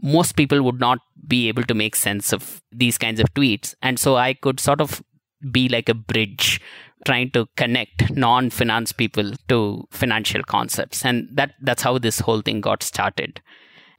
most 0.02 0.36
people 0.36 0.62
would 0.62 0.80
not 0.80 1.00
be 1.28 1.48
able 1.48 1.64
to 1.64 1.74
make 1.74 1.96
sense 1.96 2.32
of 2.34 2.62
these 2.72 2.98
kinds 2.98 3.20
of 3.20 3.34
tweets. 3.34 3.74
And 3.82 4.00
so 4.00 4.16
I 4.16 4.34
could 4.34 4.60
sort 4.60 4.82
of 4.82 5.04
be 5.52 5.68
like 5.70 5.90
a 5.90 5.94
bridge 5.94 6.62
trying 7.06 7.32
to 7.32 7.48
connect 7.56 8.12
non-finance 8.12 8.92
people 8.92 9.32
to 9.48 9.88
financial 9.92 10.44
concepts 10.44 11.06
and 11.06 11.28
that 11.32 11.52
that's 11.62 11.84
how 11.84 11.98
this 11.98 12.20
whole 12.20 12.42
thing 12.42 12.62
got 12.62 12.82
started 12.82 13.42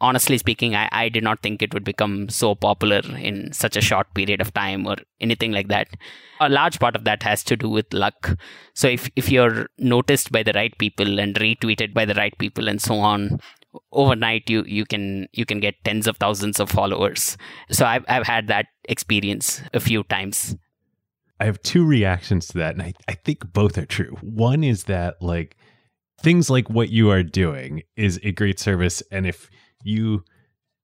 honestly 0.00 0.38
speaking, 0.38 0.74
I, 0.74 0.88
I 0.92 1.08
did 1.08 1.22
not 1.22 1.42
think 1.42 1.62
it 1.62 1.72
would 1.74 1.84
become 1.84 2.28
so 2.28 2.54
popular 2.54 3.00
in 3.16 3.52
such 3.52 3.76
a 3.76 3.80
short 3.80 4.12
period 4.14 4.40
of 4.40 4.52
time 4.54 4.86
or 4.86 4.96
anything 5.20 5.52
like 5.52 5.68
that. 5.68 5.88
A 6.40 6.48
large 6.48 6.78
part 6.78 6.96
of 6.96 7.04
that 7.04 7.22
has 7.22 7.42
to 7.44 7.56
do 7.56 7.68
with 7.68 7.92
luck. 7.92 8.38
So 8.74 8.88
if, 8.88 9.08
if 9.16 9.30
you're 9.30 9.68
noticed 9.78 10.32
by 10.32 10.42
the 10.42 10.52
right 10.54 10.76
people 10.78 11.18
and 11.18 11.34
retweeted 11.34 11.94
by 11.94 12.04
the 12.04 12.14
right 12.14 12.36
people 12.38 12.68
and 12.68 12.80
so 12.80 12.96
on, 12.96 13.40
overnight 13.92 14.48
you 14.48 14.64
you 14.66 14.84
can 14.84 15.28
you 15.32 15.44
can 15.44 15.60
get 15.60 15.74
tens 15.84 16.06
of 16.06 16.16
thousands 16.16 16.60
of 16.60 16.70
followers. 16.70 17.36
So 17.70 17.84
I've 17.84 18.04
I've 18.08 18.26
had 18.26 18.48
that 18.48 18.66
experience 18.84 19.62
a 19.74 19.80
few 19.80 20.02
times. 20.04 20.56
I 21.38 21.44
have 21.44 21.60
two 21.62 21.84
reactions 21.84 22.46
to 22.48 22.58
that, 22.58 22.74
and 22.74 22.82
I, 22.82 22.94
I 23.08 23.12
think 23.12 23.52
both 23.52 23.76
are 23.76 23.84
true. 23.84 24.16
One 24.22 24.64
is 24.64 24.84
that 24.84 25.20
like 25.20 25.56
things 26.20 26.48
like 26.48 26.70
what 26.70 26.88
you 26.88 27.10
are 27.10 27.22
doing 27.22 27.82
is 27.96 28.18
a 28.22 28.32
great 28.32 28.58
service, 28.58 29.02
and 29.10 29.26
if 29.26 29.50
you 29.82 30.24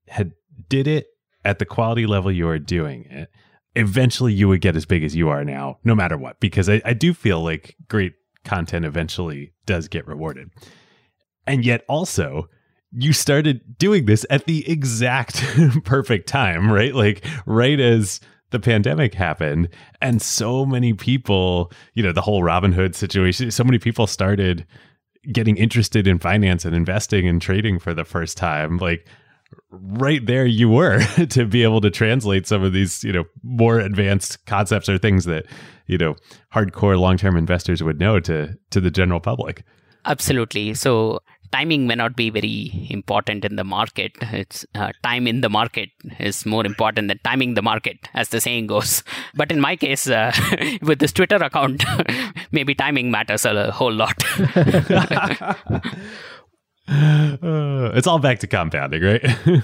had 0.08 0.32
did 0.68 0.86
it 0.86 1.06
at 1.44 1.58
the 1.58 1.64
quality 1.64 2.06
level 2.06 2.30
you 2.30 2.48
are 2.48 2.58
doing 2.58 3.04
it, 3.10 3.28
eventually 3.74 4.32
you 4.32 4.48
would 4.48 4.60
get 4.60 4.76
as 4.76 4.86
big 4.86 5.02
as 5.02 5.16
you 5.16 5.28
are 5.28 5.44
now, 5.44 5.78
no 5.84 5.94
matter 5.94 6.16
what. 6.16 6.40
Because 6.40 6.68
I, 6.68 6.80
I 6.84 6.92
do 6.92 7.14
feel 7.14 7.42
like 7.42 7.76
great 7.88 8.12
content 8.44 8.84
eventually 8.84 9.52
does 9.66 9.88
get 9.88 10.06
rewarded. 10.06 10.50
And 11.46 11.64
yet 11.64 11.84
also, 11.88 12.48
you 12.92 13.12
started 13.12 13.78
doing 13.78 14.06
this 14.06 14.26
at 14.30 14.46
the 14.46 14.68
exact 14.70 15.42
perfect 15.84 16.28
time, 16.28 16.70
right? 16.70 16.94
Like 16.94 17.24
right 17.46 17.80
as 17.80 18.20
the 18.50 18.60
pandemic 18.60 19.14
happened 19.14 19.68
and 20.00 20.20
so 20.20 20.66
many 20.66 20.92
people, 20.92 21.72
you 21.94 22.02
know, 22.02 22.12
the 22.12 22.20
whole 22.20 22.42
Robinhood 22.42 22.94
situation, 22.94 23.50
so 23.50 23.64
many 23.64 23.78
people 23.78 24.06
started 24.06 24.66
getting 25.30 25.56
interested 25.56 26.06
in 26.06 26.18
finance 26.18 26.64
and 26.64 26.74
investing 26.74 27.28
and 27.28 27.40
trading 27.40 27.78
for 27.78 27.94
the 27.94 28.04
first 28.04 28.36
time 28.36 28.78
like 28.78 29.06
right 29.70 30.26
there 30.26 30.46
you 30.46 30.68
were 30.68 31.00
to 31.28 31.44
be 31.44 31.62
able 31.62 31.80
to 31.80 31.90
translate 31.90 32.46
some 32.46 32.62
of 32.62 32.72
these 32.72 33.04
you 33.04 33.12
know 33.12 33.24
more 33.42 33.78
advanced 33.78 34.44
concepts 34.46 34.88
or 34.88 34.98
things 34.98 35.24
that 35.24 35.46
you 35.86 35.98
know 35.98 36.16
hardcore 36.54 36.98
long-term 36.98 37.36
investors 37.36 37.82
would 37.82 38.00
know 38.00 38.20
to 38.20 38.56
to 38.70 38.80
the 38.80 38.90
general 38.90 39.20
public. 39.20 39.64
Absolutely. 40.04 40.74
So 40.74 41.20
timing 41.52 41.86
may 41.86 41.94
not 41.94 42.16
be 42.16 42.30
very 42.30 42.88
important 42.90 43.44
in 43.44 43.56
the 43.56 43.64
market. 43.64 44.12
It's 44.20 44.64
uh, 44.74 44.92
time 45.02 45.26
in 45.26 45.42
the 45.42 45.50
market 45.50 45.90
is 46.18 46.44
more 46.46 46.64
important 46.64 47.08
than 47.08 47.20
timing 47.22 47.54
the 47.54 47.62
market, 47.62 48.08
as 48.14 48.30
the 48.30 48.40
saying 48.40 48.66
goes. 48.66 49.04
But 49.34 49.52
in 49.52 49.60
my 49.60 49.76
case, 49.76 50.08
uh, 50.08 50.32
with 50.82 50.98
this 50.98 51.12
Twitter 51.12 51.36
account, 51.36 51.84
maybe 52.52 52.74
timing 52.74 53.10
matters 53.10 53.44
a 53.44 53.70
whole 53.70 53.92
lot. 53.92 54.24
uh, 56.88 57.92
it's 57.94 58.06
all 58.06 58.18
back 58.18 58.38
to 58.40 58.46
compounding, 58.46 59.02
right? 59.02 59.62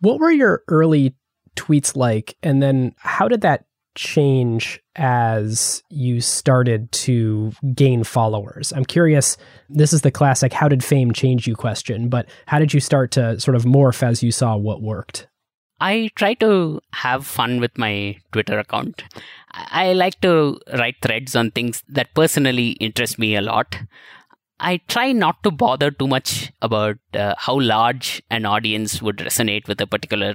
what 0.00 0.20
were 0.20 0.30
your 0.30 0.62
early 0.68 1.14
tweets 1.56 1.96
like? 1.96 2.36
And 2.42 2.62
then 2.62 2.94
how 2.98 3.28
did 3.28 3.40
that 3.42 3.64
change 3.94 4.80
as 4.96 5.82
you 5.90 6.20
started 6.20 6.90
to 6.92 7.52
gain 7.74 8.04
followers? 8.04 8.72
I'm 8.72 8.84
curious, 8.84 9.36
this 9.68 9.92
is 9.92 10.02
the 10.02 10.10
classic 10.10 10.52
how 10.52 10.68
did 10.68 10.84
fame 10.84 11.12
change 11.12 11.46
you 11.46 11.56
question, 11.56 12.08
but 12.08 12.28
how 12.46 12.58
did 12.58 12.72
you 12.74 12.80
start 12.80 13.10
to 13.12 13.38
sort 13.40 13.56
of 13.56 13.64
morph 13.64 14.02
as 14.02 14.22
you 14.22 14.32
saw 14.32 14.56
what 14.56 14.82
worked? 14.82 15.26
I 15.80 16.10
try 16.14 16.34
to 16.34 16.80
have 16.92 17.26
fun 17.26 17.58
with 17.58 17.78
my 17.78 18.18
Twitter 18.32 18.58
account. 18.58 19.02
I 19.52 19.94
like 19.94 20.20
to 20.20 20.60
write 20.74 20.96
threads 21.00 21.34
on 21.34 21.50
things 21.52 21.82
that 21.88 22.14
personally 22.14 22.72
interest 22.72 23.18
me 23.18 23.34
a 23.34 23.40
lot. 23.40 23.76
I 24.60 24.80
try 24.88 25.12
not 25.12 25.42
to 25.42 25.50
bother 25.50 25.90
too 25.90 26.06
much 26.06 26.52
about 26.60 26.98
uh, 27.14 27.34
how 27.38 27.58
large 27.58 28.22
an 28.30 28.44
audience 28.44 29.00
would 29.00 29.16
resonate 29.16 29.66
with 29.66 29.80
a 29.80 29.86
particular 29.86 30.34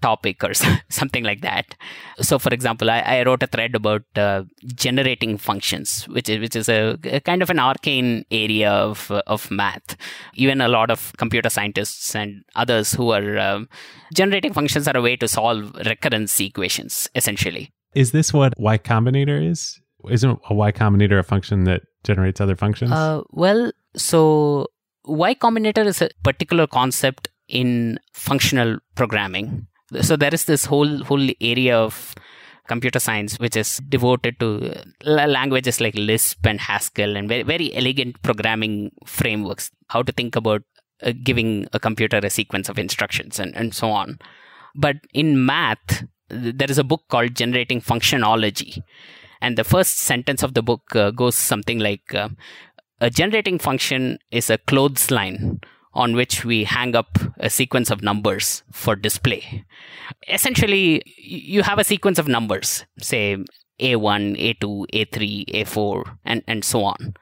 topic 0.00 0.42
or 0.42 0.52
something 0.88 1.22
like 1.22 1.42
that. 1.42 1.76
So, 2.20 2.38
for 2.38 2.52
example, 2.52 2.90
I, 2.90 3.00
I 3.00 3.22
wrote 3.22 3.42
a 3.42 3.46
thread 3.46 3.74
about 3.74 4.02
uh, 4.16 4.44
generating 4.74 5.38
functions, 5.38 6.08
which 6.08 6.28
is 6.28 6.40
which 6.40 6.56
is 6.56 6.68
a, 6.68 6.98
a, 7.04 7.20
kind 7.20 7.40
of 7.40 7.50
an 7.50 7.60
arcane 7.60 8.24
area 8.30 8.70
of 8.70 9.10
of 9.10 9.50
math. 9.50 9.96
Even 10.34 10.60
a 10.60 10.68
lot 10.68 10.90
of 10.90 11.12
computer 11.16 11.48
scientists 11.48 12.14
and 12.16 12.44
others 12.56 12.92
who 12.92 13.12
are 13.12 13.38
um, 13.38 13.68
generating 14.12 14.52
functions 14.52 14.88
are 14.88 14.96
a 14.96 15.02
way 15.02 15.16
to 15.16 15.28
solve 15.28 15.74
recurrence 15.86 16.38
equations, 16.40 17.08
essentially. 17.14 17.72
Is 17.94 18.12
this 18.12 18.32
what 18.32 18.54
Y 18.58 18.78
Combinator 18.78 19.46
is? 19.46 19.81
Isn't 20.10 20.38
a 20.48 20.54
Y 20.54 20.72
Combinator 20.72 21.18
a 21.18 21.22
function 21.22 21.64
that 21.64 21.82
generates 22.04 22.40
other 22.40 22.56
functions? 22.56 22.90
Uh, 22.90 23.22
well, 23.30 23.72
so 23.94 24.68
Y 25.04 25.34
Combinator 25.34 25.84
is 25.86 26.02
a 26.02 26.10
particular 26.22 26.66
concept 26.66 27.28
in 27.48 27.98
functional 28.12 28.78
programming. 28.94 29.66
So 30.00 30.16
there 30.16 30.32
is 30.32 30.46
this 30.46 30.64
whole 30.64 31.04
whole 31.04 31.28
area 31.40 31.76
of 31.78 32.14
computer 32.68 33.00
science 33.00 33.38
which 33.38 33.56
is 33.56 33.78
devoted 33.88 34.38
to 34.38 34.72
languages 35.04 35.80
like 35.80 35.94
Lisp 35.96 36.46
and 36.46 36.60
Haskell 36.60 37.16
and 37.16 37.28
very 37.28 37.42
very 37.42 37.74
elegant 37.74 38.22
programming 38.22 38.92
frameworks. 39.04 39.70
How 39.88 40.02
to 40.02 40.12
think 40.12 40.36
about 40.36 40.62
uh, 41.02 41.12
giving 41.22 41.66
a 41.72 41.80
computer 41.80 42.20
a 42.22 42.30
sequence 42.30 42.68
of 42.68 42.78
instructions 42.78 43.38
and, 43.38 43.54
and 43.56 43.74
so 43.74 43.90
on. 43.90 44.18
But 44.74 44.96
in 45.12 45.44
math, 45.44 46.04
there 46.28 46.70
is 46.70 46.78
a 46.78 46.84
book 46.84 47.02
called 47.08 47.34
Generating 47.34 47.80
Functionology 47.80 48.82
and 49.42 49.58
the 49.58 49.64
first 49.64 49.98
sentence 49.98 50.42
of 50.42 50.54
the 50.54 50.62
book 50.62 50.94
uh, 50.94 51.10
goes 51.10 51.34
something 51.34 51.80
like 51.80 52.14
uh, 52.14 52.28
A 53.00 53.10
generating 53.10 53.58
function 53.58 54.18
is 54.30 54.48
a 54.48 54.58
clothesline 54.58 55.60
on 55.92 56.14
which 56.14 56.44
we 56.44 56.64
hang 56.64 56.94
up 56.94 57.18
a 57.38 57.50
sequence 57.50 57.90
of 57.90 58.02
numbers 58.02 58.62
for 58.70 58.94
display. 58.94 59.64
Essentially, 60.28 61.02
you 61.18 61.64
have 61.64 61.80
a 61.80 61.84
sequence 61.84 62.18
of 62.20 62.28
numbers, 62.28 62.86
say 62.98 63.36
A1, 63.80 64.38
A2, 64.38 64.86
A3, 64.94 65.44
A4, 65.64 66.18
and, 66.24 66.42
and 66.46 66.64
so 66.64 66.84
on. 66.84 67.14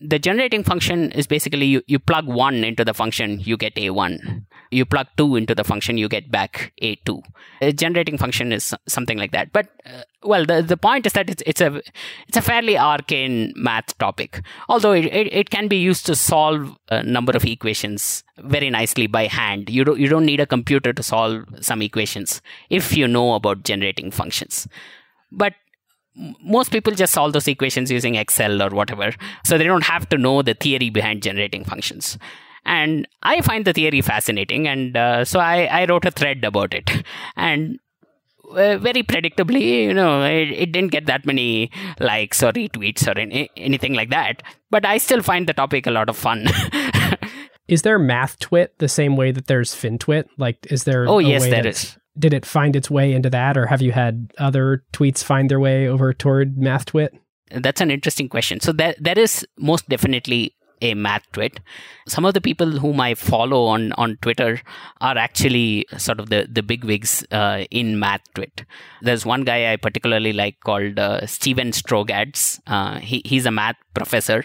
the 0.00 0.18
generating 0.18 0.64
function 0.64 1.12
is 1.12 1.26
basically 1.26 1.66
you, 1.66 1.82
you 1.86 1.98
plug 1.98 2.26
one 2.26 2.64
into 2.64 2.84
the 2.84 2.94
function, 2.94 3.40
you 3.40 3.56
get 3.56 3.74
a1. 3.74 4.44
You 4.70 4.86
plug 4.86 5.08
two 5.16 5.36
into 5.36 5.54
the 5.54 5.64
function, 5.64 5.98
you 5.98 6.08
get 6.08 6.30
back 6.30 6.72
a2. 6.82 7.22
A 7.60 7.72
generating 7.72 8.16
function 8.16 8.52
is 8.52 8.74
something 8.88 9.18
like 9.18 9.32
that. 9.32 9.52
But 9.52 9.68
uh, 9.84 10.02
well, 10.22 10.44
the, 10.44 10.62
the 10.62 10.76
point 10.76 11.06
is 11.06 11.14
that 11.14 11.30
it's, 11.30 11.42
it's 11.46 11.60
a 11.60 11.80
it's 12.28 12.36
a 12.36 12.42
fairly 12.42 12.76
arcane 12.76 13.52
math 13.56 13.96
topic. 13.98 14.42
Although 14.68 14.92
it, 14.92 15.06
it, 15.06 15.32
it 15.32 15.50
can 15.50 15.68
be 15.68 15.76
used 15.76 16.04
to 16.06 16.14
solve 16.14 16.76
a 16.90 17.02
number 17.02 17.32
of 17.32 17.44
equations 17.44 18.22
very 18.38 18.70
nicely 18.70 19.06
by 19.06 19.26
hand. 19.26 19.70
You 19.70 19.84
don't 19.84 19.98
you 19.98 20.08
don't 20.08 20.26
need 20.26 20.40
a 20.40 20.46
computer 20.46 20.92
to 20.92 21.02
solve 21.02 21.44
some 21.60 21.80
equations 21.80 22.42
if 22.68 22.96
you 22.96 23.08
know 23.08 23.34
about 23.34 23.64
generating 23.64 24.10
functions. 24.10 24.68
But 25.32 25.54
most 26.42 26.70
people 26.70 26.92
just 26.92 27.14
solve 27.14 27.32
those 27.32 27.48
equations 27.48 27.90
using 27.90 28.16
Excel 28.16 28.62
or 28.62 28.70
whatever. 28.70 29.12
So 29.44 29.56
they 29.56 29.64
don't 29.64 29.84
have 29.84 30.08
to 30.10 30.18
know 30.18 30.42
the 30.42 30.54
theory 30.54 30.90
behind 30.90 31.22
generating 31.22 31.64
functions. 31.64 32.18
And 32.66 33.08
I 33.22 33.40
find 33.40 33.64
the 33.64 33.72
theory 33.72 34.02
fascinating. 34.02 34.68
And 34.68 34.96
uh, 34.96 35.24
so 35.24 35.40
I, 35.40 35.64
I 35.64 35.86
wrote 35.86 36.04
a 36.04 36.10
thread 36.10 36.44
about 36.44 36.74
it. 36.74 36.90
And 37.36 37.78
uh, 38.50 38.78
very 38.78 39.02
predictably, 39.02 39.84
you 39.84 39.94
know, 39.94 40.22
it, 40.22 40.50
it, 40.50 40.72
didn't 40.72 40.90
get 40.90 41.06
that 41.06 41.24
many 41.24 41.70
likes 41.98 42.42
or 42.42 42.52
retweets 42.52 43.06
or 43.06 43.18
any, 43.18 43.50
anything 43.56 43.94
like 43.94 44.10
that. 44.10 44.42
But 44.70 44.84
I 44.84 44.98
still 44.98 45.22
find 45.22 45.46
the 45.46 45.54
topic 45.54 45.86
a 45.86 45.90
lot 45.90 46.08
of 46.08 46.16
fun. 46.16 46.46
is 47.68 47.82
there 47.82 47.98
math 47.98 48.38
twit 48.38 48.78
the 48.78 48.88
same 48.88 49.16
way 49.16 49.32
that 49.32 49.46
there's 49.46 49.74
FinTwit? 49.74 50.26
Like, 50.38 50.66
is 50.70 50.84
there? 50.84 51.08
Oh 51.08 51.18
yes, 51.18 51.44
there 51.44 51.66
is 51.66 51.96
did 52.18 52.34
it 52.34 52.44
find 52.44 52.76
its 52.76 52.90
way 52.90 53.12
into 53.12 53.30
that, 53.30 53.56
or 53.56 53.66
have 53.66 53.82
you 53.82 53.92
had 53.92 54.32
other 54.38 54.84
tweets 54.92 55.24
find 55.24 55.50
their 55.50 55.60
way 55.60 55.88
over 55.88 56.12
toward 56.12 56.56
MathTwit? 56.56 57.10
That's 57.50 57.80
an 57.80 57.90
interesting 57.90 58.28
question. 58.28 58.60
So 58.60 58.72
there, 58.72 58.94
there 58.98 59.18
is 59.18 59.46
most 59.58 59.88
definitely 59.88 60.54
a 60.80 60.94
math 60.94 61.30
twit. 61.32 61.60
Some 62.06 62.24
of 62.24 62.34
the 62.34 62.40
people 62.40 62.70
whom 62.78 63.00
I 63.00 63.14
follow 63.14 63.66
on, 63.66 63.92
on 63.92 64.16
Twitter 64.22 64.60
are 65.00 65.16
actually 65.16 65.86
sort 65.96 66.20
of 66.20 66.30
the, 66.30 66.48
the 66.50 66.62
big 66.62 66.84
wigs 66.84 67.24
uh, 67.30 67.64
in 67.70 67.98
math 67.98 68.22
twit. 68.34 68.64
There's 69.02 69.26
one 69.26 69.44
guy 69.44 69.72
I 69.72 69.76
particularly 69.76 70.32
like 70.32 70.60
called 70.60 70.98
uh, 70.98 71.26
Steven 71.26 71.70
Strogatz. 71.70 72.60
Uh, 72.66 72.98
he, 72.98 73.22
he's 73.24 73.46
a 73.46 73.50
math 73.50 73.76
professor. 73.94 74.44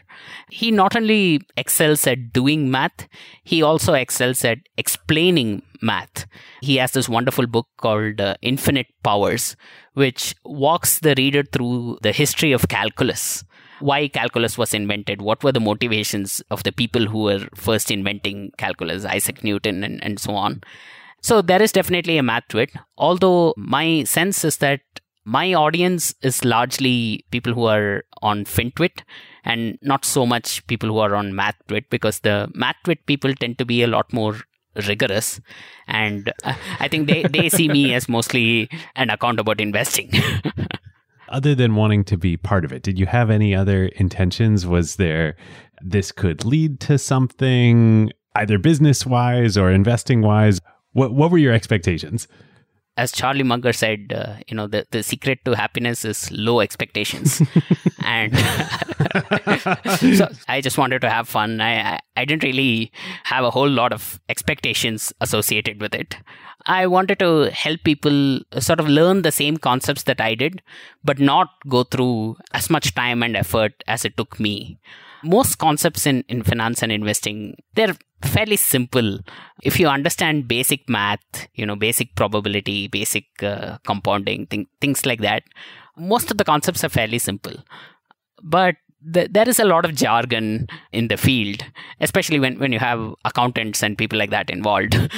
He 0.50 0.72
not 0.72 0.96
only 0.96 1.42
excels 1.58 2.06
at 2.08 2.34
doing 2.34 2.70
math, 2.70 3.08
he 3.44 3.62
also 3.62 3.94
excels 3.94 4.44
at 4.44 4.60
explaining 4.78 5.64
math. 5.82 6.26
He 6.62 6.78
has 6.78 6.92
this 6.92 7.10
wonderful 7.10 7.48
book 7.48 7.68
called 7.78 8.20
uh, 8.20 8.36
Infinite 8.42 8.88
Powers, 9.04 9.56
which 9.94 10.36
walks 10.44 11.00
the 11.00 11.16
reader 11.18 11.44
through 11.44 12.00
the 12.02 12.12
history 12.12 12.52
of 12.52 12.68
calculus 12.68 13.44
why 13.80 14.08
calculus 14.08 14.58
was 14.58 14.74
invented, 14.74 15.22
what 15.22 15.44
were 15.44 15.52
the 15.52 15.60
motivations 15.60 16.42
of 16.52 16.64
the 16.64 16.72
people 16.72 17.06
who 17.08 17.24
were 17.24 17.48
first 17.56 17.92
inventing 17.92 18.52
calculus, 18.58 19.06
Isaac 19.06 19.44
Newton, 19.44 19.84
and, 19.84 20.04
and 20.04 20.20
so 20.20 20.36
on. 20.36 20.62
So 21.22 21.42
there 21.42 21.62
is 21.62 21.72
definitely 21.72 22.18
a 22.18 22.24
math 22.24 22.48
twit. 22.50 22.72
Although 22.98 23.54
my 23.58 24.04
sense 24.04 24.46
is 24.46 24.58
that 24.58 24.82
my 25.26 25.54
audience 25.54 26.14
is 26.22 26.46
largely 26.46 27.26
people 27.32 27.54
who 27.54 27.66
are 27.66 28.04
on 28.22 28.46
FinTwit 28.46 29.02
and 29.44 29.78
not 29.82 30.06
so 30.06 30.26
much 30.26 30.66
people 30.68 30.90
who 30.90 31.00
are 31.00 31.16
on 31.16 31.34
MathTwit 31.34 31.86
because 31.90 32.20
the 32.20 32.52
MathTwit 32.56 33.06
people 33.08 33.34
tend 33.34 33.58
to 33.58 33.66
be 33.66 33.82
a 33.82 33.88
lot 33.88 34.12
more 34.14 34.38
rigorous 34.88 35.40
and 35.88 36.32
uh, 36.44 36.54
I 36.80 36.88
think 36.88 37.08
they, 37.08 37.24
they 37.24 37.50
see 37.50 37.70
me 37.70 37.94
as 37.94 38.10
mostly 38.10 38.70
an 38.96 39.10
account 39.10 39.40
about 39.40 39.62
investing. 39.62 40.12
other 41.30 41.56
than 41.56 41.76
wanting 41.76 42.04
to 42.06 42.18
be 42.18 42.38
part 42.38 42.66
of 42.66 42.72
it, 42.72 42.84
did 42.84 43.00
you 43.00 43.06
have 43.06 43.30
any 43.30 43.56
other 43.56 43.86
intentions? 43.86 44.66
Was 44.66 44.96
there 44.96 45.36
this 45.82 46.12
could 46.12 46.46
lead 46.46 46.80
to 46.82 46.98
something 46.98 48.12
either 48.36 48.58
business 48.58 49.06
wise 49.06 49.58
or 49.58 49.72
investing 49.72 50.22
wise? 50.22 50.60
What 50.94 51.14
what 51.14 51.32
were 51.32 51.38
your 51.38 51.54
expectations? 51.54 52.28
As 52.98 53.12
Charlie 53.12 53.44
Munger 53.44 53.74
said, 53.74 54.14
uh, 54.16 54.38
you 54.48 54.56
know, 54.56 54.68
the, 54.68 54.86
the 54.92 55.04
secret 55.04 55.40
to 55.44 55.54
happiness 55.54 56.06
is 56.06 56.32
low 56.32 56.62
expectations. 56.62 57.42
and 58.06 58.34
so 60.00 60.30
I 60.48 60.62
just 60.62 60.78
wanted 60.78 61.02
to 61.02 61.10
have 61.10 61.28
fun. 61.28 61.60
I, 61.60 61.96
I, 61.96 62.00
I 62.16 62.24
didn't 62.24 62.44
really 62.44 62.94
have 63.26 63.44
a 63.44 63.52
whole 63.52 63.68
lot 63.70 63.92
of 63.92 64.22
expectations 64.30 65.12
associated 65.20 65.82
with 65.82 65.94
it. 65.94 66.16
I 66.66 66.88
wanted 66.88 67.20
to 67.20 67.52
help 67.52 67.84
people 67.84 68.40
sort 68.60 68.80
of 68.80 68.88
learn 68.88 69.22
the 69.22 69.32
same 69.32 69.58
concepts 69.58 70.04
that 70.04 70.20
I 70.20 70.36
did, 70.36 70.62
but 71.04 71.20
not 71.20 71.50
go 71.68 71.84
through 71.84 72.38
as 72.54 72.70
much 72.70 72.96
time 72.96 73.22
and 73.22 73.38
effort 73.38 73.84
as 73.88 74.04
it 74.06 74.18
took 74.18 74.40
me. 74.40 74.80
Most 75.24 75.58
concepts 75.58 76.06
in, 76.06 76.24
in 76.28 76.44
finance 76.44 76.82
and 76.82 76.92
investing, 76.92 77.56
they're 77.76 77.96
fairly 78.24 78.56
simple. 78.56 79.20
If 79.62 79.80
you 79.80 79.88
understand 79.88 80.48
basic 80.48 80.90
math, 80.90 81.48
you 81.54 81.66
know, 81.66 81.76
basic 81.76 82.16
probability, 82.16 82.88
basic 82.88 83.26
uh, 83.44 83.78
compounding, 83.86 84.48
th- 84.48 84.68
things 84.82 85.06
like 85.06 85.22
that, 85.22 85.44
most 85.98 86.32
of 86.32 86.38
the 86.38 86.44
concepts 86.44 86.84
are 86.84 86.90
fairly 86.90 87.20
simple. 87.20 87.54
But 88.44 88.76
there 89.06 89.48
is 89.48 89.60
a 89.60 89.66
lot 89.66 89.86
of 89.86 89.94
jargon 89.94 90.68
in 90.92 91.08
the 91.10 91.18
field, 91.18 91.64
especially 92.02 92.40
when, 92.40 92.58
when 92.58 92.72
you 92.72 92.80
have 92.80 93.14
accountants 93.24 93.84
and 93.84 93.98
people 93.98 94.18
like 94.18 94.32
that 94.32 94.50
involved. 94.50 94.96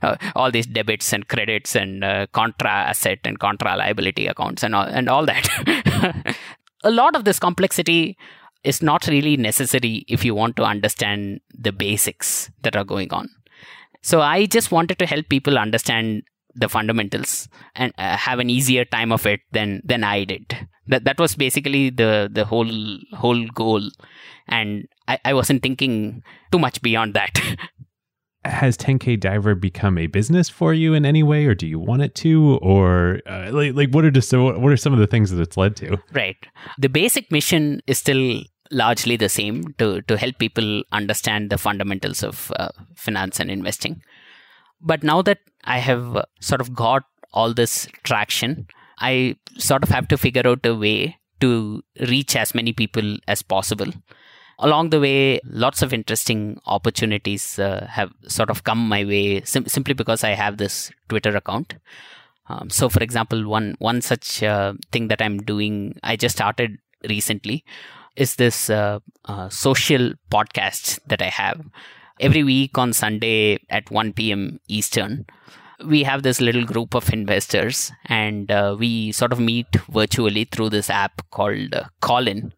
Uh, 0.00 0.16
all 0.36 0.50
these 0.50 0.66
debits 0.66 1.12
and 1.12 1.26
credits 1.28 1.74
and 1.74 2.04
uh, 2.04 2.26
contra 2.32 2.70
asset 2.70 3.18
and 3.24 3.38
contra 3.40 3.76
liability 3.76 4.26
accounts 4.26 4.62
and 4.62 4.74
all, 4.74 4.84
and 4.84 5.08
all 5.08 5.26
that. 5.26 6.36
a 6.84 6.90
lot 6.90 7.16
of 7.16 7.24
this 7.24 7.38
complexity 7.38 8.16
is 8.64 8.80
not 8.82 9.06
really 9.08 9.36
necessary 9.36 10.04
if 10.08 10.24
you 10.24 10.34
want 10.34 10.56
to 10.56 10.62
understand 10.62 11.40
the 11.52 11.72
basics 11.72 12.50
that 12.62 12.76
are 12.76 12.84
going 12.84 13.12
on. 13.12 13.28
So 14.02 14.20
I 14.20 14.46
just 14.46 14.70
wanted 14.70 14.98
to 15.00 15.06
help 15.06 15.28
people 15.28 15.58
understand 15.58 16.22
the 16.54 16.68
fundamentals 16.68 17.48
and 17.74 17.92
uh, 17.98 18.16
have 18.16 18.38
an 18.38 18.50
easier 18.50 18.84
time 18.84 19.12
of 19.12 19.26
it 19.26 19.40
than 19.52 19.82
than 19.84 20.04
I 20.04 20.24
did. 20.24 20.68
That 20.86 21.04
that 21.04 21.18
was 21.18 21.34
basically 21.34 21.90
the 21.90 22.28
the 22.32 22.44
whole 22.44 22.98
whole 23.12 23.46
goal, 23.48 23.82
and 24.46 24.88
I, 25.06 25.18
I 25.24 25.34
wasn't 25.34 25.62
thinking 25.62 26.22
too 26.50 26.58
much 26.58 26.82
beyond 26.82 27.14
that. 27.14 27.38
Has 28.44 28.78
10K 28.78 29.18
Diver 29.20 29.54
become 29.54 29.98
a 29.98 30.06
business 30.06 30.48
for 30.48 30.72
you 30.72 30.94
in 30.94 31.04
any 31.04 31.22
way, 31.22 31.44
or 31.44 31.54
do 31.54 31.66
you 31.66 31.78
want 31.78 32.02
it 32.02 32.14
to, 32.16 32.58
or 32.62 33.20
uh, 33.26 33.50
like 33.52 33.74
like 33.74 33.90
what 33.90 34.04
are 34.04 34.10
just 34.10 34.32
what 34.32 34.72
are 34.72 34.76
some 34.76 34.92
of 34.92 34.98
the 34.98 35.06
things 35.06 35.30
that 35.30 35.40
it's 35.40 35.56
led 35.56 35.76
to? 35.76 35.98
Right, 36.12 36.36
the 36.78 36.88
basic 36.88 37.30
mission 37.30 37.82
is 37.86 37.98
still 37.98 38.42
largely 38.70 39.16
the 39.16 39.28
same 39.28 39.74
to 39.78 40.02
to 40.02 40.16
help 40.16 40.38
people 40.38 40.82
understand 40.92 41.50
the 41.50 41.58
fundamentals 41.58 42.22
of 42.22 42.52
uh, 42.56 42.68
finance 42.94 43.40
and 43.40 43.50
investing 43.50 44.02
but 44.80 45.02
now 45.02 45.22
that 45.22 45.38
I 45.64 45.78
have 45.78 46.24
sort 46.40 46.60
of 46.60 46.74
got 46.74 47.04
all 47.32 47.52
this 47.52 47.88
traction, 48.04 48.66
I 48.98 49.36
sort 49.56 49.82
of 49.82 49.88
have 49.90 50.08
to 50.08 50.18
figure 50.18 50.46
out 50.46 50.64
a 50.64 50.74
way 50.74 51.18
to 51.40 51.82
reach 52.00 52.34
as 52.36 52.54
many 52.54 52.72
people 52.72 53.18
as 53.28 53.42
possible. 53.42 53.92
Along 54.60 54.90
the 54.90 54.98
way, 54.98 55.40
lots 55.44 55.82
of 55.82 55.92
interesting 55.92 56.60
opportunities 56.66 57.58
uh, 57.58 57.86
have 57.88 58.12
sort 58.26 58.50
of 58.50 58.64
come 58.64 58.88
my 58.88 59.04
way 59.04 59.40
sim- 59.42 59.68
simply 59.68 59.94
because 59.94 60.24
I 60.24 60.30
have 60.30 60.56
this 60.56 60.90
Twitter 61.08 61.36
account. 61.36 61.76
Um, 62.48 62.70
so, 62.70 62.88
for 62.88 63.00
example, 63.00 63.46
one 63.46 63.76
one 63.78 64.00
such 64.00 64.42
uh, 64.42 64.72
thing 64.90 65.08
that 65.08 65.22
I'm 65.22 65.38
doing, 65.38 65.98
I 66.02 66.16
just 66.16 66.36
started 66.36 66.78
recently, 67.08 67.64
is 68.16 68.34
this 68.34 68.68
uh, 68.68 68.98
uh 69.26 69.48
social 69.48 70.14
podcast 70.30 70.98
that 71.06 71.22
I 71.22 71.28
have 71.28 71.60
every 72.20 72.44
week 72.44 72.76
on 72.78 72.92
Sunday 72.92 73.58
at 73.70 73.90
1 73.90 74.12
p.m. 74.12 74.60
Eastern, 74.68 75.26
we 75.84 76.02
have 76.02 76.22
this 76.22 76.40
little 76.40 76.64
group 76.64 76.94
of 76.94 77.12
investors 77.12 77.92
and 78.06 78.50
uh, 78.50 78.76
we 78.78 79.12
sort 79.12 79.32
of 79.32 79.40
meet 79.40 79.66
virtually 79.90 80.44
through 80.44 80.70
this 80.70 80.90
app 80.90 81.22
called 81.30 81.74
uh, 81.74 81.84
Callin. 82.00 82.52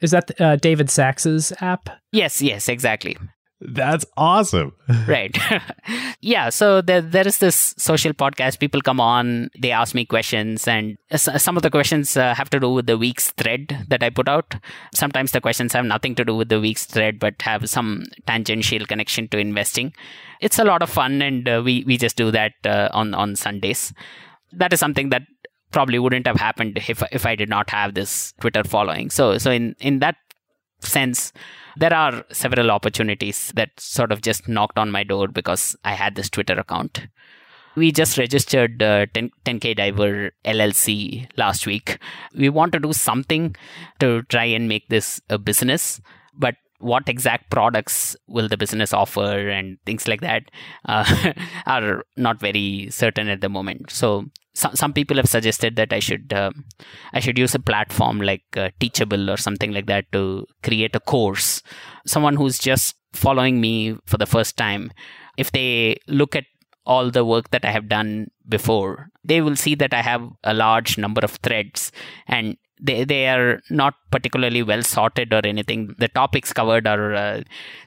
Is 0.00 0.10
that 0.12 0.40
uh, 0.40 0.56
David 0.56 0.90
Sacks's 0.90 1.52
app? 1.60 1.88
Yes, 2.10 2.42
yes, 2.42 2.68
exactly. 2.68 3.16
That's 3.64 4.04
awesome. 4.16 4.72
right. 5.06 5.36
yeah. 6.20 6.48
So 6.48 6.80
there, 6.80 7.00
there 7.00 7.26
is 7.26 7.38
this 7.38 7.74
social 7.78 8.12
podcast. 8.12 8.58
People 8.58 8.80
come 8.80 9.00
on, 9.00 9.50
they 9.60 9.70
ask 9.70 9.94
me 9.94 10.04
questions, 10.04 10.66
and 10.66 10.98
some 11.14 11.56
of 11.56 11.62
the 11.62 11.70
questions 11.70 12.16
uh, 12.16 12.34
have 12.34 12.50
to 12.50 12.60
do 12.60 12.70
with 12.70 12.86
the 12.86 12.98
week's 12.98 13.30
thread 13.32 13.86
that 13.88 14.02
I 14.02 14.10
put 14.10 14.28
out. 14.28 14.54
Sometimes 14.94 15.32
the 15.32 15.40
questions 15.40 15.72
have 15.74 15.84
nothing 15.84 16.14
to 16.16 16.24
do 16.24 16.34
with 16.34 16.48
the 16.48 16.60
week's 16.60 16.86
thread, 16.86 17.18
but 17.18 17.40
have 17.42 17.68
some 17.68 18.04
tangential 18.26 18.84
connection 18.84 19.28
to 19.28 19.38
investing. 19.38 19.92
It's 20.40 20.58
a 20.58 20.64
lot 20.64 20.82
of 20.82 20.90
fun, 20.90 21.22
and 21.22 21.48
uh, 21.48 21.62
we, 21.64 21.84
we 21.84 21.96
just 21.96 22.16
do 22.16 22.32
that 22.32 22.52
uh, 22.64 22.88
on, 22.92 23.14
on 23.14 23.36
Sundays. 23.36 23.92
That 24.52 24.72
is 24.72 24.80
something 24.80 25.10
that 25.10 25.22
probably 25.72 25.98
wouldn't 25.98 26.26
have 26.26 26.36
happened 26.36 26.78
if, 26.88 27.02
if 27.10 27.26
I 27.26 27.34
did 27.34 27.48
not 27.48 27.70
have 27.70 27.94
this 27.94 28.32
Twitter 28.40 28.62
following. 28.62 29.10
So, 29.10 29.38
so 29.38 29.50
in, 29.50 29.74
in 29.80 30.00
that 30.00 30.16
sense, 30.86 31.32
there 31.76 31.92
are 31.94 32.24
several 32.30 32.70
opportunities 32.70 33.52
that 33.54 33.70
sort 33.78 34.12
of 34.12 34.22
just 34.22 34.48
knocked 34.48 34.78
on 34.78 34.90
my 34.90 35.04
door 35.04 35.28
because 35.28 35.76
I 35.84 35.94
had 35.94 36.14
this 36.14 36.30
Twitter 36.30 36.54
account. 36.54 37.06
We 37.74 37.90
just 37.90 38.18
registered 38.18 38.82
uh, 38.82 39.06
10, 39.14 39.30
10K 39.46 39.76
Diver 39.76 40.32
LLC 40.44 41.26
last 41.38 41.66
week. 41.66 41.98
We 42.34 42.50
want 42.50 42.72
to 42.72 42.78
do 42.78 42.92
something 42.92 43.56
to 44.00 44.22
try 44.24 44.44
and 44.44 44.68
make 44.68 44.88
this 44.88 45.20
a 45.30 45.38
business. 45.38 46.00
but 46.34 46.56
what 46.82 47.08
exact 47.08 47.48
products 47.48 48.16
will 48.26 48.48
the 48.48 48.56
business 48.56 48.92
offer 48.92 49.48
and 49.48 49.78
things 49.86 50.08
like 50.08 50.20
that 50.20 50.50
uh, 50.86 51.32
are 51.66 52.04
not 52.16 52.40
very 52.40 52.88
certain 52.90 53.28
at 53.28 53.40
the 53.40 53.48
moment. 53.48 53.90
So 53.90 54.24
some 54.54 54.76
some 54.76 54.92
people 54.92 55.16
have 55.16 55.28
suggested 55.28 55.76
that 55.76 55.92
I 55.92 55.98
should 55.98 56.32
uh, 56.32 56.50
I 57.12 57.20
should 57.20 57.38
use 57.38 57.54
a 57.54 57.58
platform 57.58 58.20
like 58.20 58.44
uh, 58.56 58.70
Teachable 58.80 59.30
or 59.30 59.36
something 59.36 59.72
like 59.72 59.86
that 59.86 60.10
to 60.12 60.46
create 60.62 60.94
a 60.94 61.00
course. 61.00 61.62
Someone 62.06 62.36
who's 62.36 62.58
just 62.58 62.96
following 63.12 63.60
me 63.60 63.96
for 64.06 64.18
the 64.18 64.26
first 64.26 64.56
time, 64.56 64.92
if 65.36 65.52
they 65.52 65.96
look 66.06 66.36
at 66.36 66.44
all 66.84 67.10
the 67.10 67.24
work 67.24 67.50
that 67.50 67.64
I 67.64 67.70
have 67.70 67.88
done 67.88 68.30
before, 68.48 69.08
they 69.24 69.40
will 69.40 69.56
see 69.56 69.74
that 69.76 69.94
I 69.94 70.02
have 70.02 70.28
a 70.42 70.52
large 70.52 70.98
number 70.98 71.20
of 71.22 71.32
threads 71.36 71.92
and 72.26 72.56
they, 72.80 73.04
they 73.04 73.28
are 73.28 73.60
not 73.70 73.94
particularly 74.10 74.62
well 74.62 74.82
sorted 74.82 75.32
or 75.32 75.46
anything. 75.46 75.94
The 75.98 76.08
topics 76.08 76.52
covered 76.52 76.86
are 76.86 77.14
uh, 77.14 77.42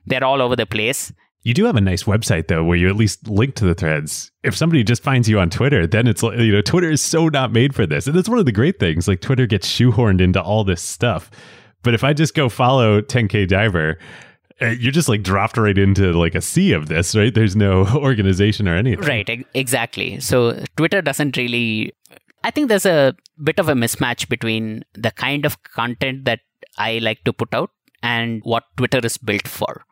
they're 0.06 0.24
all 0.24 0.42
over 0.42 0.56
the 0.56 0.66
place. 0.66 1.12
You 1.46 1.54
do 1.54 1.66
have 1.66 1.76
a 1.76 1.82
nice 1.82 2.04
website 2.06 2.48
though, 2.48 2.64
where 2.64 2.76
you 2.76 2.90
at 2.90 2.96
least 2.96 3.30
link 3.30 3.54
to 3.56 3.66
the 3.66 3.76
threads. 3.76 4.32
If 4.44 4.58
somebody 4.58 4.84
just 4.84 5.04
finds 5.04 5.30
you 5.30 5.40
on 5.40 5.52
Twitter, 5.52 5.86
then 5.86 6.08
it's 6.08 6.24
you 6.24 6.52
know 6.52 6.62
Twitter 6.62 6.90
is 6.90 7.04
so 7.04 7.28
not 7.30 7.52
made 7.52 7.76
for 7.76 7.86
this, 7.86 8.08
and 8.08 8.16
that's 8.16 8.28
one 8.28 8.40
of 8.40 8.46
the 8.46 8.52
great 8.52 8.80
things. 8.80 9.08
Like 9.08 9.22
Twitter 9.22 9.46
gets 9.46 9.70
shoehorned 9.70 10.22
into 10.22 10.42
all 10.42 10.64
this 10.64 10.82
stuff, 10.82 11.30
but 11.84 11.94
if 11.94 12.04
I 12.04 12.14
just 12.14 12.34
go 12.34 12.50
follow 12.50 13.00
10k 13.00 13.48
Diver, 13.48 14.00
uh, 14.60 14.70
you're 14.70 14.92
just 14.92 15.08
like 15.08 15.22
dropped 15.22 15.56
right 15.56 15.78
into 15.78 16.14
like 16.14 16.34
a 16.34 16.42
sea 16.42 16.72
of 16.72 16.88
this, 16.88 17.16
right? 17.16 17.32
There's 17.32 17.56
no 17.56 17.86
organization 17.96 18.68
or 18.68 18.76
anything. 18.76 19.06
Right, 19.06 19.46
exactly. 19.54 20.20
So 20.22 20.64
Twitter 20.78 21.04
doesn't 21.04 21.38
really. 21.38 21.94
I 22.44 22.50
think 22.50 22.70
there's 22.70 22.88
a 22.88 23.16
bit 23.44 23.60
of 23.60 23.70
a 23.70 23.74
mismatch 23.74 24.30
between 24.30 24.84
the 24.96 25.12
kind 25.12 25.46
of 25.46 25.62
content 25.62 26.26
that 26.26 26.40
I 26.80 26.98
like 26.98 27.24
to 27.26 27.34
put 27.34 27.54
out 27.54 27.70
and 28.02 28.42
what 28.44 28.64
Twitter 28.78 29.02
is 29.04 29.20
built 29.20 29.48
for. 29.48 29.86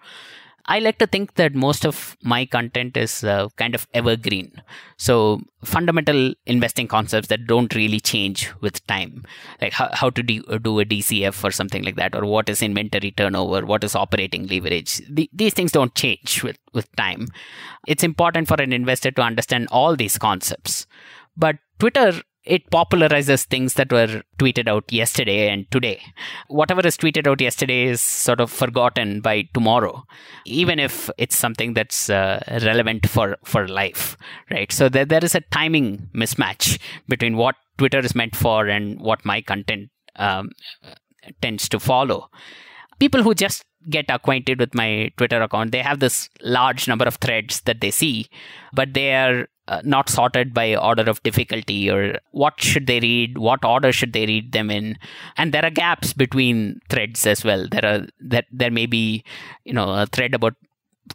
I 0.65 0.79
like 0.79 0.97
to 0.99 1.07
think 1.07 1.35
that 1.35 1.53
most 1.53 1.85
of 1.85 2.15
my 2.23 2.45
content 2.45 2.95
is 2.95 3.23
uh, 3.23 3.49
kind 3.57 3.75
of 3.75 3.85
evergreen. 3.93 4.61
So, 4.97 5.41
fundamental 5.63 6.33
investing 6.45 6.87
concepts 6.87 7.27
that 7.27 7.47
don't 7.47 7.75
really 7.75 7.99
change 7.99 8.49
with 8.61 8.85
time, 8.87 9.25
like 9.61 9.73
how, 9.73 9.89
how 9.91 10.09
to 10.11 10.23
do, 10.23 10.41
do 10.59 10.79
a 10.79 10.85
DCF 10.85 11.43
or 11.43 11.51
something 11.51 11.83
like 11.83 11.97
that, 11.97 12.15
or 12.15 12.25
what 12.25 12.47
is 12.47 12.61
inventory 12.61 13.11
turnover, 13.11 13.65
what 13.65 13.83
is 13.83 13.93
operating 13.93 14.47
leverage. 14.47 15.01
The, 15.09 15.29
these 15.33 15.53
things 15.53 15.73
don't 15.73 15.95
change 15.95 16.43
with, 16.43 16.57
with 16.73 16.93
time. 16.95 17.27
It's 17.85 18.03
important 18.03 18.47
for 18.47 18.61
an 18.61 18.71
investor 18.71 19.11
to 19.11 19.21
understand 19.21 19.67
all 19.69 19.97
these 19.97 20.17
concepts. 20.17 20.87
But 21.35 21.57
Twitter 21.79 22.21
it 22.45 22.69
popularizes 22.69 23.45
things 23.45 23.75
that 23.75 23.91
were 23.91 24.21
tweeted 24.37 24.67
out 24.67 24.91
yesterday 24.91 25.49
and 25.49 25.69
today. 25.71 26.01
Whatever 26.47 26.85
is 26.85 26.97
tweeted 26.97 27.27
out 27.27 27.39
yesterday 27.39 27.83
is 27.85 28.01
sort 28.01 28.41
of 28.41 28.51
forgotten 28.51 29.21
by 29.21 29.47
tomorrow, 29.53 30.03
even 30.45 30.79
if 30.79 31.09
it's 31.17 31.37
something 31.37 31.73
that's 31.73 32.09
uh, 32.09 32.43
relevant 32.63 33.07
for, 33.07 33.37
for 33.45 33.67
life, 33.67 34.17
right? 34.51 34.71
So 34.71 34.89
there, 34.89 35.05
there 35.05 35.23
is 35.23 35.35
a 35.35 35.41
timing 35.41 36.09
mismatch 36.13 36.79
between 37.07 37.37
what 37.37 37.55
Twitter 37.77 37.99
is 37.99 38.15
meant 38.15 38.35
for 38.35 38.67
and 38.67 38.99
what 38.99 39.25
my 39.25 39.41
content 39.41 39.89
um, 40.17 40.49
tends 41.41 41.69
to 41.69 41.79
follow. 41.79 42.29
People 42.99 43.23
who 43.23 43.33
just 43.33 43.63
get 43.89 44.05
acquainted 44.09 44.59
with 44.59 44.73
my 44.73 45.11
Twitter 45.17 45.41
account, 45.41 45.71
they 45.71 45.79
have 45.79 45.99
this 45.99 46.29
large 46.41 46.87
number 46.87 47.05
of 47.05 47.15
threads 47.15 47.61
that 47.61 47.81
they 47.81 47.91
see, 47.91 48.29
but 48.73 48.93
they 48.93 49.13
are 49.13 49.47
uh, 49.67 49.81
not 49.83 50.09
sorted 50.09 50.53
by 50.53 50.75
order 50.75 51.03
of 51.03 51.23
difficulty 51.23 51.89
or 51.89 52.19
what 52.31 52.59
should 52.59 52.87
they 52.87 52.99
read 52.99 53.37
what 53.37 53.63
order 53.63 53.91
should 53.91 54.13
they 54.13 54.25
read 54.25 54.51
them 54.51 54.69
in. 54.69 54.97
And 55.37 55.53
there 55.53 55.65
are 55.65 55.69
gaps 55.69 56.13
between 56.13 56.81
threads 56.89 57.25
as 57.25 57.43
well. 57.43 57.67
There 57.69 57.85
are 57.85 58.07
that 58.19 58.45
there 58.51 58.71
may 58.71 58.85
be 58.85 59.23
you 59.63 59.73
know 59.73 59.89
a 59.93 60.05
thread 60.05 60.33
about 60.33 60.55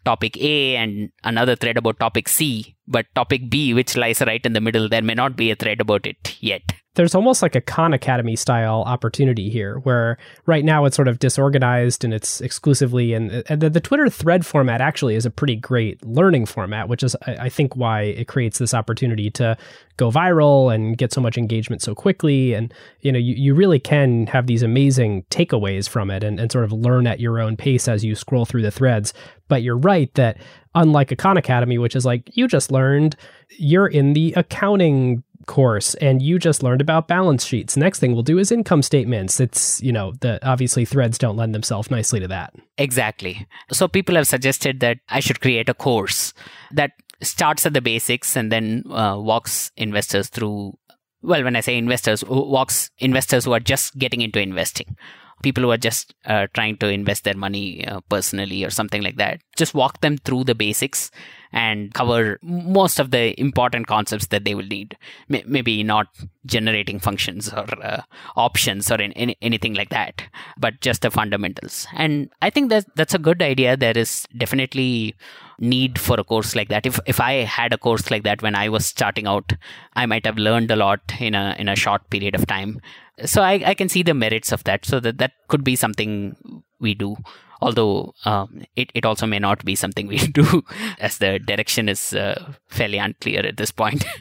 topic 0.05 0.37
a 0.37 0.77
and 0.77 1.11
another 1.25 1.57
thread 1.57 1.77
about 1.77 1.99
topic 1.99 2.29
c 2.29 2.77
but 2.89 3.07
topic 3.15 3.49
b 3.49 3.75
which 3.75 3.97
lies 3.97 4.21
right 4.23 4.45
in 4.45 4.55
the 4.55 4.61
middle 4.61 4.89
there 4.89 5.03
may 5.03 5.15
not 5.15 5.37
be 5.37 5.51
a 5.51 5.57
thread 5.57 5.81
about 5.81 6.07
it 6.07 6.37
yet 6.41 6.63
there's 6.99 7.15
almost 7.15 7.43
like 7.43 7.55
a 7.55 7.61
Khan 7.61 7.93
Academy 7.93 8.35
style 8.35 8.83
opportunity 8.85 9.51
here, 9.51 9.79
where 9.85 10.19
right 10.47 10.65
now 10.65 10.85
it's 10.85 10.97
sort 10.97 11.07
of 11.07 11.21
disorganized 11.21 12.03
and 12.03 12.13
it's 12.13 12.41
exclusively 12.41 13.13
and 13.13 13.31
the, 13.31 13.71
the, 13.71 13.81
Twitter 13.81 14.11
thread 14.11 14.45
format 14.45 14.81
actually 14.81 15.15
is 15.15 15.25
a 15.25 15.31
pretty 15.31 15.55
great 15.55 16.05
learning 16.05 16.45
format, 16.45 16.89
which 16.89 17.05
is 17.05 17.15
I, 17.25 17.49
think 17.51 17.77
why 17.77 18.03
it 18.03 18.27
creates 18.27 18.59
this 18.59 18.75
opportunity 18.75 19.31
to 19.31 19.57
go 19.97 20.11
viral 20.11 20.75
and 20.75 20.99
get 20.99 21.13
so 21.13 21.21
much 21.21 21.39
engagement 21.39 21.83
so 21.83 21.95
quickly. 21.95 22.53
And 22.53 22.75
you 23.03 23.13
know, 23.13 23.19
you, 23.21 23.35
you 23.37 23.55
really 23.55 23.79
can 23.79 24.27
have 24.27 24.49
these 24.49 24.65
amazing 24.65 25.23
takeaways 25.31 25.89
from 25.89 26.11
it 26.11 26.25
and, 26.25 26.41
and 26.41 26.51
sort 26.51 26.65
of 26.65 26.73
learn 26.73 27.07
at 27.07 27.21
your 27.21 27.39
own 27.39 27.57
pace 27.57 27.87
as 27.87 28.05
you 28.05 28.17
scroll 28.17 28.45
through 28.45 28.63
the 28.63 28.73
threads. 28.73 29.15
But 29.47 29.63
you're 29.63 29.79
right 29.79 30.13
that 30.15 30.39
unlike 30.79 31.13
a 31.13 31.17
Khan 31.17 31.37
Academy, 31.37 31.77
which 31.77 31.95
is 31.95 32.07
like 32.07 32.37
you 32.37 32.49
just 32.49 32.71
learned, 32.71 33.17
you're 33.59 33.87
in 33.87 34.15
the 34.15 34.33
accounting 34.37 35.23
course 35.47 35.95
and 35.97 36.23
you 36.23 36.39
just 36.39 36.63
learned 36.63 36.81
about 36.81 37.09
balance 37.09 37.45
sheets. 37.45 37.77
Next 37.77 37.99
thing 37.99 38.13
we'll 38.13 38.23
do 38.23 38.39
is 38.39 38.53
income 38.53 38.83
statements. 38.83 39.41
It's, 39.41 39.83
you 39.83 39.93
know, 39.93 40.13
the 40.21 40.39
obviously 40.47 40.85
threads 40.85 41.19
don't 41.19 41.37
lend 41.37 41.55
themselves 41.55 41.91
nicely 41.91 42.21
to 42.21 42.29
that. 42.29 42.55
Exactly. 42.77 43.47
So 43.73 43.89
people 43.89 44.15
have 44.15 44.27
suggested 44.27 44.81
that 44.81 44.99
I 45.09 45.21
should 45.21 45.41
create 45.41 45.69
a 45.69 45.75
course 45.75 46.33
that 46.71 46.93
starts 47.21 47.67
at 47.67 47.73
the 47.73 47.81
basics 47.81 48.37
and 48.37 48.53
then 48.53 48.85
uh, 48.91 49.17
walks 49.19 49.73
investors 49.77 50.29
through 50.29 50.79
well 51.21 51.43
when 51.43 51.57
i 51.57 51.61
say 51.61 51.77
investors 51.77 52.25
walks 52.25 52.91
investors 52.99 53.45
who 53.45 53.53
are 53.53 53.59
just 53.59 53.99
getting 53.99 54.21
into 54.21 54.41
investing 54.41 54.97
people 55.43 55.63
who 55.63 55.71
are 55.71 55.77
just 55.79 56.15
uh, 56.27 56.47
trying 56.55 56.77
to 56.79 56.89
invest 56.89 57.25
their 57.25 57.37
money 57.37 57.87
uh, 57.87 58.01
personally 58.09 58.65
or 58.65 58.71
something 58.71 59.03
like 59.03 59.17
that. 59.17 59.41
Just 59.57 59.75
walk 59.75 60.01
them 60.01 60.19
through 60.19 60.45
the 60.45 60.55
basics 60.55 61.11
and 61.53 61.95
cover 61.95 62.39
most 62.43 62.99
of 62.99 63.11
the 63.11 63.39
important 63.41 63.87
concepts 63.87 64.27
that 64.27 64.45
they 64.45 64.55
will 64.55 64.67
need. 64.67 64.97
M- 65.31 65.43
maybe 65.47 65.83
not 65.83 66.09
generating 66.47 66.99
functions 66.99 67.53
or 67.53 67.67
uh, 67.83 68.03
options 68.37 68.91
or 68.91 69.01
in, 69.01 69.13
in, 69.13 69.35
anything 69.43 69.75
like 69.75 69.91
that, 69.91 70.23
but 70.59 70.81
just 70.81 71.03
the 71.03 71.11
fundamentals. 71.11 71.87
And 71.95 72.31
I 72.43 72.51
think 72.51 72.71
that 72.71 72.87
that's 72.97 73.15
a 73.15 73.19
good 73.19 73.43
idea. 73.43 73.77
There 73.77 73.97
is 73.97 74.27
definitely 74.37 75.15
need 75.59 75.99
for 75.99 76.19
a 76.19 76.25
course 76.25 76.55
like 76.55 76.69
that. 76.69 76.87
If 76.87 77.01
if 77.07 77.21
I 77.21 77.45
had 77.45 77.73
a 77.73 77.79
course 77.79 78.11
like 78.11 78.23
that 78.25 78.43
when 78.43 78.55
I 78.55 78.69
was 78.69 78.87
starting 78.87 79.27
out, 79.27 79.53
I 79.95 80.07
might 80.07 80.27
have 80.27 80.39
learned 80.39 80.71
a 80.71 80.77
lot 80.77 81.01
in 81.19 81.35
a 81.35 81.55
in 81.59 81.69
a 81.69 81.77
short 81.77 82.09
period 82.11 82.35
of 82.35 82.47
time. 82.47 82.81
So 83.25 83.43
I, 83.43 83.63
I 83.67 83.75
can 83.75 83.89
see 83.89 84.03
the 84.05 84.15
merits 84.15 84.53
of 84.53 84.65
that. 84.65 84.85
So 84.85 85.01
that 85.01 85.19
that 85.19 85.33
could 85.49 85.65
be 85.65 85.77
something 85.77 86.37
we 86.81 86.95
do 86.95 87.17
although 87.61 88.15
um, 88.25 88.63
it, 88.77 88.91
it 88.95 89.05
also 89.05 89.27
may 89.27 89.39
not 89.39 89.65
be 89.65 89.75
something 89.75 90.07
we 90.07 90.19
do 90.33 90.63
as 90.99 91.19
the 91.19 91.39
direction 91.39 91.89
is 91.89 92.15
uh, 92.15 92.53
fairly 92.69 92.99
unclear 92.99 93.45
at 93.47 93.57
this 93.57 93.71
point. 93.71 94.05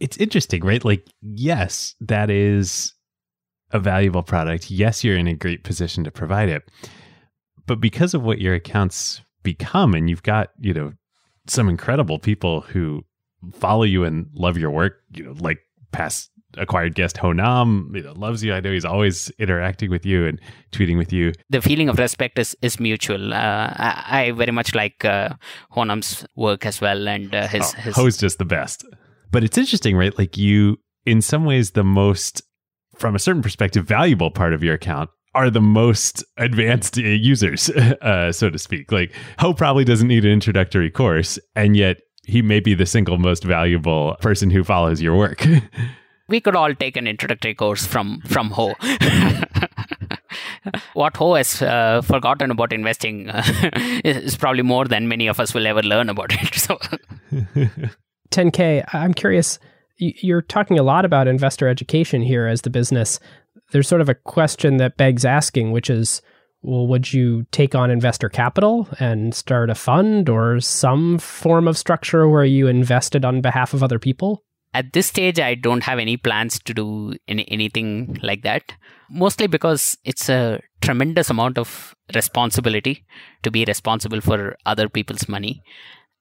It's 0.00 0.16
interesting 0.16 0.64
right? 0.64 0.82
Like 0.82 1.06
yes 1.20 1.94
that 2.00 2.30
is 2.30 2.94
a 3.70 3.78
valuable 3.78 4.22
product. 4.22 4.70
Yes 4.70 5.04
you're 5.04 5.18
in 5.18 5.26
a 5.26 5.34
great 5.34 5.62
position 5.62 6.04
to 6.04 6.10
provide 6.10 6.48
it. 6.48 6.62
But 7.66 7.82
because 7.82 8.14
of 8.14 8.22
what 8.22 8.40
your 8.40 8.54
accounts 8.54 9.20
become 9.42 9.94
and 9.94 10.08
you've 10.08 10.22
got 10.22 10.48
you 10.58 10.72
know 10.72 10.92
some 11.46 11.68
incredible 11.68 12.18
people 12.18 12.62
who 12.62 13.04
follow 13.52 13.82
you 13.82 14.04
and 14.04 14.26
love 14.34 14.58
your 14.58 14.70
work 14.70 15.00
you 15.12 15.24
know 15.24 15.34
like 15.38 15.60
past 15.92 16.30
acquired 16.56 16.94
guest 16.94 17.16
Ho 17.18 17.32
Nam 17.32 17.92
loves 18.16 18.42
you. 18.42 18.52
I 18.52 18.60
know 18.60 18.72
he's 18.72 18.84
always 18.84 19.30
interacting 19.38 19.90
with 19.90 20.04
you 20.04 20.26
and 20.26 20.40
tweeting 20.72 20.98
with 20.98 21.12
you. 21.12 21.32
The 21.50 21.60
feeling 21.60 21.88
of 21.88 21.98
respect 21.98 22.38
is, 22.38 22.56
is 22.62 22.80
mutual. 22.80 23.32
Uh, 23.32 23.72
I, 23.76 24.04
I, 24.08 24.30
very 24.32 24.52
much 24.52 24.74
like 24.74 25.04
uh, 25.04 25.30
Ho 25.70 25.84
Nam's 25.84 26.26
work 26.36 26.66
as 26.66 26.80
well, 26.80 27.08
and 27.08 27.34
uh, 27.34 27.46
his, 27.48 27.74
oh, 27.76 27.80
his 27.80 27.96
Ho's 27.96 28.16
just 28.16 28.38
the 28.38 28.44
best. 28.44 28.84
But 29.30 29.44
it's 29.44 29.58
interesting, 29.58 29.96
right? 29.96 30.16
Like 30.16 30.36
you, 30.36 30.78
in 31.06 31.22
some 31.22 31.44
ways, 31.44 31.72
the 31.72 31.84
most, 31.84 32.42
from 32.96 33.14
a 33.14 33.18
certain 33.18 33.42
perspective, 33.42 33.86
valuable 33.86 34.30
part 34.30 34.52
of 34.52 34.62
your 34.62 34.74
account 34.74 35.10
are 35.34 35.50
the 35.50 35.60
most 35.60 36.24
advanced 36.36 36.96
users, 36.96 37.70
uh, 38.02 38.32
so 38.32 38.50
to 38.50 38.58
speak. 38.58 38.90
Like 38.90 39.12
Ho 39.38 39.54
probably 39.54 39.84
doesn't 39.84 40.08
need 40.08 40.24
an 40.24 40.32
introductory 40.32 40.90
course, 40.90 41.38
and 41.54 41.76
yet 41.76 41.98
he 42.24 42.42
may 42.42 42.60
be 42.60 42.74
the 42.74 42.86
single 42.86 43.18
most 43.18 43.44
valuable 43.44 44.16
person 44.20 44.50
who 44.50 44.64
follows 44.64 45.00
your 45.00 45.16
work. 45.16 45.44
we 46.30 46.40
could 46.40 46.56
all 46.56 46.74
take 46.74 46.96
an 46.96 47.06
introductory 47.06 47.54
course 47.54 47.84
from 47.84 48.20
from 48.22 48.50
Ho. 48.52 48.74
what 50.94 51.16
Ho 51.16 51.34
has 51.34 51.60
uh, 51.60 52.00
forgotten 52.02 52.50
about 52.50 52.72
investing 52.72 53.28
uh, 53.28 53.42
is 54.04 54.36
probably 54.36 54.62
more 54.62 54.84
than 54.86 55.08
many 55.08 55.26
of 55.26 55.40
us 55.40 55.52
will 55.54 55.66
ever 55.66 55.82
learn 55.82 56.08
about 56.08 56.32
it. 56.32 56.54
So, 56.54 56.78
10K, 58.30 58.84
I'm 58.94 59.12
curious. 59.14 59.58
You're 59.98 60.42
talking 60.42 60.78
a 60.78 60.82
lot 60.82 61.04
about 61.04 61.28
investor 61.28 61.68
education 61.68 62.22
here 62.22 62.46
as 62.46 62.62
the 62.62 62.70
business. 62.70 63.20
There's 63.72 63.88
sort 63.88 64.00
of 64.00 64.08
a 64.08 64.14
question 64.14 64.78
that 64.78 64.96
begs 64.96 65.24
asking, 65.24 65.72
which 65.72 65.90
is, 65.90 66.22
well, 66.62 66.86
would 66.86 67.12
you 67.12 67.44
take 67.50 67.74
on 67.74 67.90
investor 67.90 68.28
capital 68.28 68.88
and 68.98 69.34
start 69.34 69.68
a 69.68 69.74
fund 69.74 70.28
or 70.28 70.60
some 70.60 71.18
form 71.18 71.68
of 71.68 71.76
structure 71.76 72.28
where 72.28 72.44
you 72.44 72.66
invested 72.66 73.24
on 73.24 73.42
behalf 73.42 73.74
of 73.74 73.82
other 73.82 73.98
people? 73.98 74.42
At 74.74 74.92
this 74.92 75.06
stage 75.06 75.38
i 75.40 75.54
don't 75.54 75.82
have 75.82 75.98
any 75.98 76.16
plans 76.16 76.58
to 76.58 76.72
do 76.74 77.14
any, 77.28 77.50
anything 77.50 78.18
like 78.22 78.42
that 78.42 78.74
mostly 79.10 79.46
because 79.46 79.98
it's 80.04 80.28
a 80.28 80.60
tremendous 80.80 81.28
amount 81.28 81.58
of 81.58 81.94
responsibility 82.14 83.04
to 83.42 83.50
be 83.50 83.64
responsible 83.64 84.20
for 84.20 84.56
other 84.64 84.88
people's 84.88 85.28
money. 85.28 85.62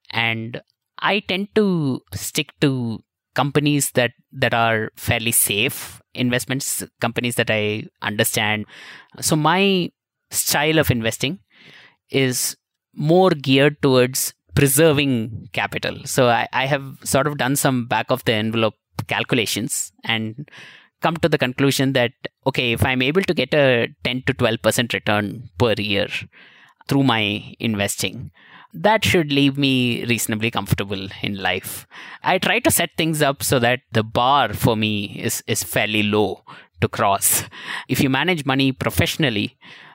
And 0.09 0.61
I 0.97 1.19
tend 1.19 1.49
to 1.55 2.01
stick 2.13 2.51
to 2.61 2.99
companies 3.35 3.91
that 3.91 4.11
that 4.31 4.53
are 4.53 4.91
fairly 4.95 5.31
safe 5.31 6.01
investments, 6.13 6.83
companies 6.99 7.35
that 7.35 7.49
I 7.49 7.85
understand. 8.01 8.65
So 9.21 9.35
my 9.35 9.91
style 10.31 10.79
of 10.79 10.91
investing 10.91 11.39
is 12.09 12.57
more 12.93 13.29
geared 13.29 13.81
towards 13.81 14.33
preserving 14.59 15.47
capital. 15.53 15.95
So 16.03 16.27
I, 16.27 16.45
I 16.51 16.65
have 16.65 16.97
sort 17.03 17.27
of 17.27 17.37
done 17.37 17.55
some 17.55 17.85
back 17.85 18.11
of 18.11 18.25
the 18.25 18.33
envelope 18.33 18.75
calculations 19.07 19.93
and 20.03 20.49
come 21.01 21.15
to 21.17 21.29
the 21.29 21.37
conclusion 21.37 21.93
that 21.93 22.11
okay 22.45 22.73
if 22.73 22.83
i'm 22.85 23.01
able 23.01 23.21
to 23.21 23.33
get 23.33 23.53
a 23.53 23.87
10 24.03 24.23
to 24.27 24.33
12% 24.33 24.93
return 24.93 25.49
per 25.57 25.73
year 25.77 26.07
through 26.87 27.03
my 27.03 27.55
investing 27.59 28.31
that 28.73 29.05
should 29.05 29.31
leave 29.31 29.57
me 29.57 30.03
reasonably 30.05 30.51
comfortable 30.51 31.07
in 31.21 31.35
life 31.49 31.87
i 32.23 32.37
try 32.37 32.59
to 32.59 32.69
set 32.79 32.89
things 32.97 33.21
up 33.21 33.41
so 33.41 33.59
that 33.59 33.79
the 33.93 34.03
bar 34.03 34.53
for 34.53 34.75
me 34.75 34.93
is 35.27 35.41
is 35.47 35.63
fairly 35.63 36.03
low 36.03 36.43
to 36.81 36.89
cross 36.97 37.45
if 37.87 38.01
you 38.01 38.09
manage 38.09 38.45
money 38.45 38.71
professionally 38.85 39.47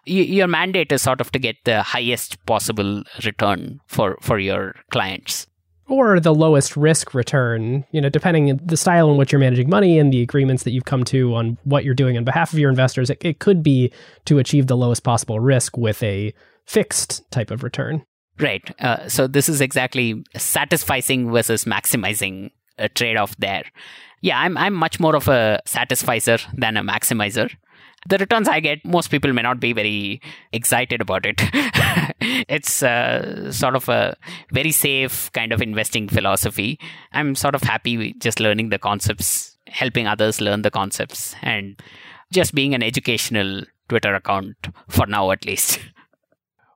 your 0.06 0.46
mandate 0.46 0.92
is 0.92 1.02
sort 1.02 1.20
of 1.20 1.30
to 1.32 1.38
get 1.38 1.56
the 1.64 1.82
highest 1.82 2.44
possible 2.46 3.02
return 3.24 3.80
for 3.86 4.18
for 4.20 4.38
your 4.38 4.74
clients 4.90 5.46
or 5.86 6.18
the 6.18 6.34
lowest 6.34 6.76
risk 6.76 7.14
return, 7.14 7.84
you 7.90 8.00
know, 8.00 8.08
depending 8.08 8.56
the 8.64 8.76
style 8.76 9.10
in 9.10 9.16
which 9.16 9.32
you're 9.32 9.38
managing 9.38 9.68
money 9.68 9.98
and 9.98 10.12
the 10.12 10.22
agreements 10.22 10.62
that 10.62 10.70
you've 10.70 10.86
come 10.86 11.04
to 11.04 11.34
on 11.34 11.58
what 11.64 11.84
you're 11.84 11.94
doing 11.94 12.16
on 12.16 12.24
behalf 12.24 12.52
of 12.52 12.58
your 12.58 12.70
investors, 12.70 13.10
it, 13.10 13.18
it 13.24 13.38
could 13.38 13.62
be 13.62 13.92
to 14.24 14.38
achieve 14.38 14.66
the 14.66 14.76
lowest 14.76 15.02
possible 15.02 15.40
risk 15.40 15.76
with 15.76 16.02
a 16.02 16.32
fixed 16.64 17.30
type 17.30 17.50
of 17.50 17.62
return. 17.62 18.04
Right. 18.40 18.68
Uh, 18.80 19.08
so 19.08 19.26
this 19.26 19.48
is 19.48 19.60
exactly 19.60 20.24
satisficing 20.34 21.30
versus 21.30 21.64
maximizing 21.64 22.50
a 22.78 22.88
trade-off 22.88 23.36
there. 23.36 23.64
Yeah, 24.22 24.40
I'm 24.40 24.56
I'm 24.56 24.72
much 24.72 24.98
more 24.98 25.14
of 25.14 25.28
a 25.28 25.60
satisficer 25.66 26.38
than 26.54 26.78
a 26.78 26.82
maximizer 26.82 27.50
the 28.08 28.18
returns 28.18 28.48
I 28.48 28.60
get, 28.60 28.84
most 28.84 29.10
people 29.10 29.32
may 29.32 29.42
not 29.42 29.60
be 29.60 29.72
very 29.72 30.20
excited 30.52 31.00
about 31.00 31.26
it. 31.26 31.40
it's 32.48 32.82
uh, 32.82 33.50
sort 33.50 33.74
of 33.74 33.88
a 33.88 34.16
very 34.52 34.72
safe 34.72 35.30
kind 35.32 35.52
of 35.52 35.62
investing 35.62 36.08
philosophy. 36.08 36.78
I'm 37.12 37.34
sort 37.34 37.54
of 37.54 37.62
happy 37.62 38.14
just 38.14 38.40
learning 38.40 38.68
the 38.68 38.78
concepts, 38.78 39.56
helping 39.68 40.06
others 40.06 40.40
learn 40.40 40.62
the 40.62 40.70
concepts, 40.70 41.34
and 41.42 41.80
just 42.32 42.54
being 42.54 42.74
an 42.74 42.82
educational 42.82 43.62
Twitter 43.88 44.14
account 44.14 44.56
for 44.88 45.06
now, 45.06 45.30
at 45.30 45.44
least. 45.44 45.80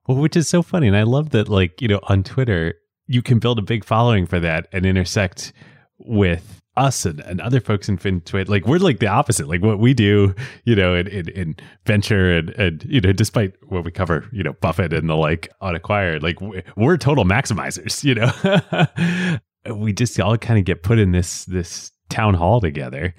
Well, 0.07 0.17
which 0.17 0.39
is 0.39 0.49
so 0.49 0.63
funny. 0.63 0.87
And 0.87 0.97
I 0.97 1.03
love 1.03 1.31
that, 1.31 1.51
like, 1.51 1.83
you 1.83 1.89
know, 1.89 2.01
on 2.05 2.23
Twitter, 2.23 2.73
you 3.07 3.21
can 3.21 3.39
build 3.39 3.59
a 3.59 3.63
big 3.63 3.85
following 3.85 4.25
for 4.25 4.41
that 4.41 4.67
and 4.73 4.87
intersect 4.87 5.53
with 5.99 6.58
us 6.79 7.05
and, 7.05 7.21
and 7.21 7.41
other 7.41 7.61
folks 7.61 7.89
in 7.89 7.99
FinTwit, 7.99 8.49
like 8.49 8.67
we're 8.67 8.79
like 8.79 9.01
the 9.01 9.07
opposite. 9.07 9.49
Like 9.49 9.63
what 9.63 9.79
we 9.79 9.95
do, 9.95 10.35
you 10.65 10.77
know, 10.77 10.95
in, 10.95 11.07
in, 11.09 11.29
in, 11.31 11.57
venture 11.85 12.37
and, 12.37 12.51
and, 12.51 12.85
you 12.85 13.01
know, 13.01 13.13
despite 13.13 13.55
what 13.69 13.85
we 13.85 13.91
cover, 13.91 14.27
you 14.33 14.43
know, 14.43 14.53
Buffett 14.55 14.93
and 14.93 15.09
the 15.09 15.17
like 15.17 15.49
on 15.61 15.75
Acquired, 15.75 16.23
like 16.23 16.39
we're 16.77 16.97
total 16.97 17.25
maximizers, 17.25 18.05
you 18.05 18.15
know. 18.15 19.39
we 19.75 19.93
just 19.93 20.19
all 20.21 20.37
kind 20.37 20.59
of 20.59 20.65
get 20.65 20.83
put 20.83 20.99
in 20.99 21.13
this 21.13 21.45
this 21.47 21.91
town 22.09 22.35
hall 22.35 22.61
together. 22.61 23.15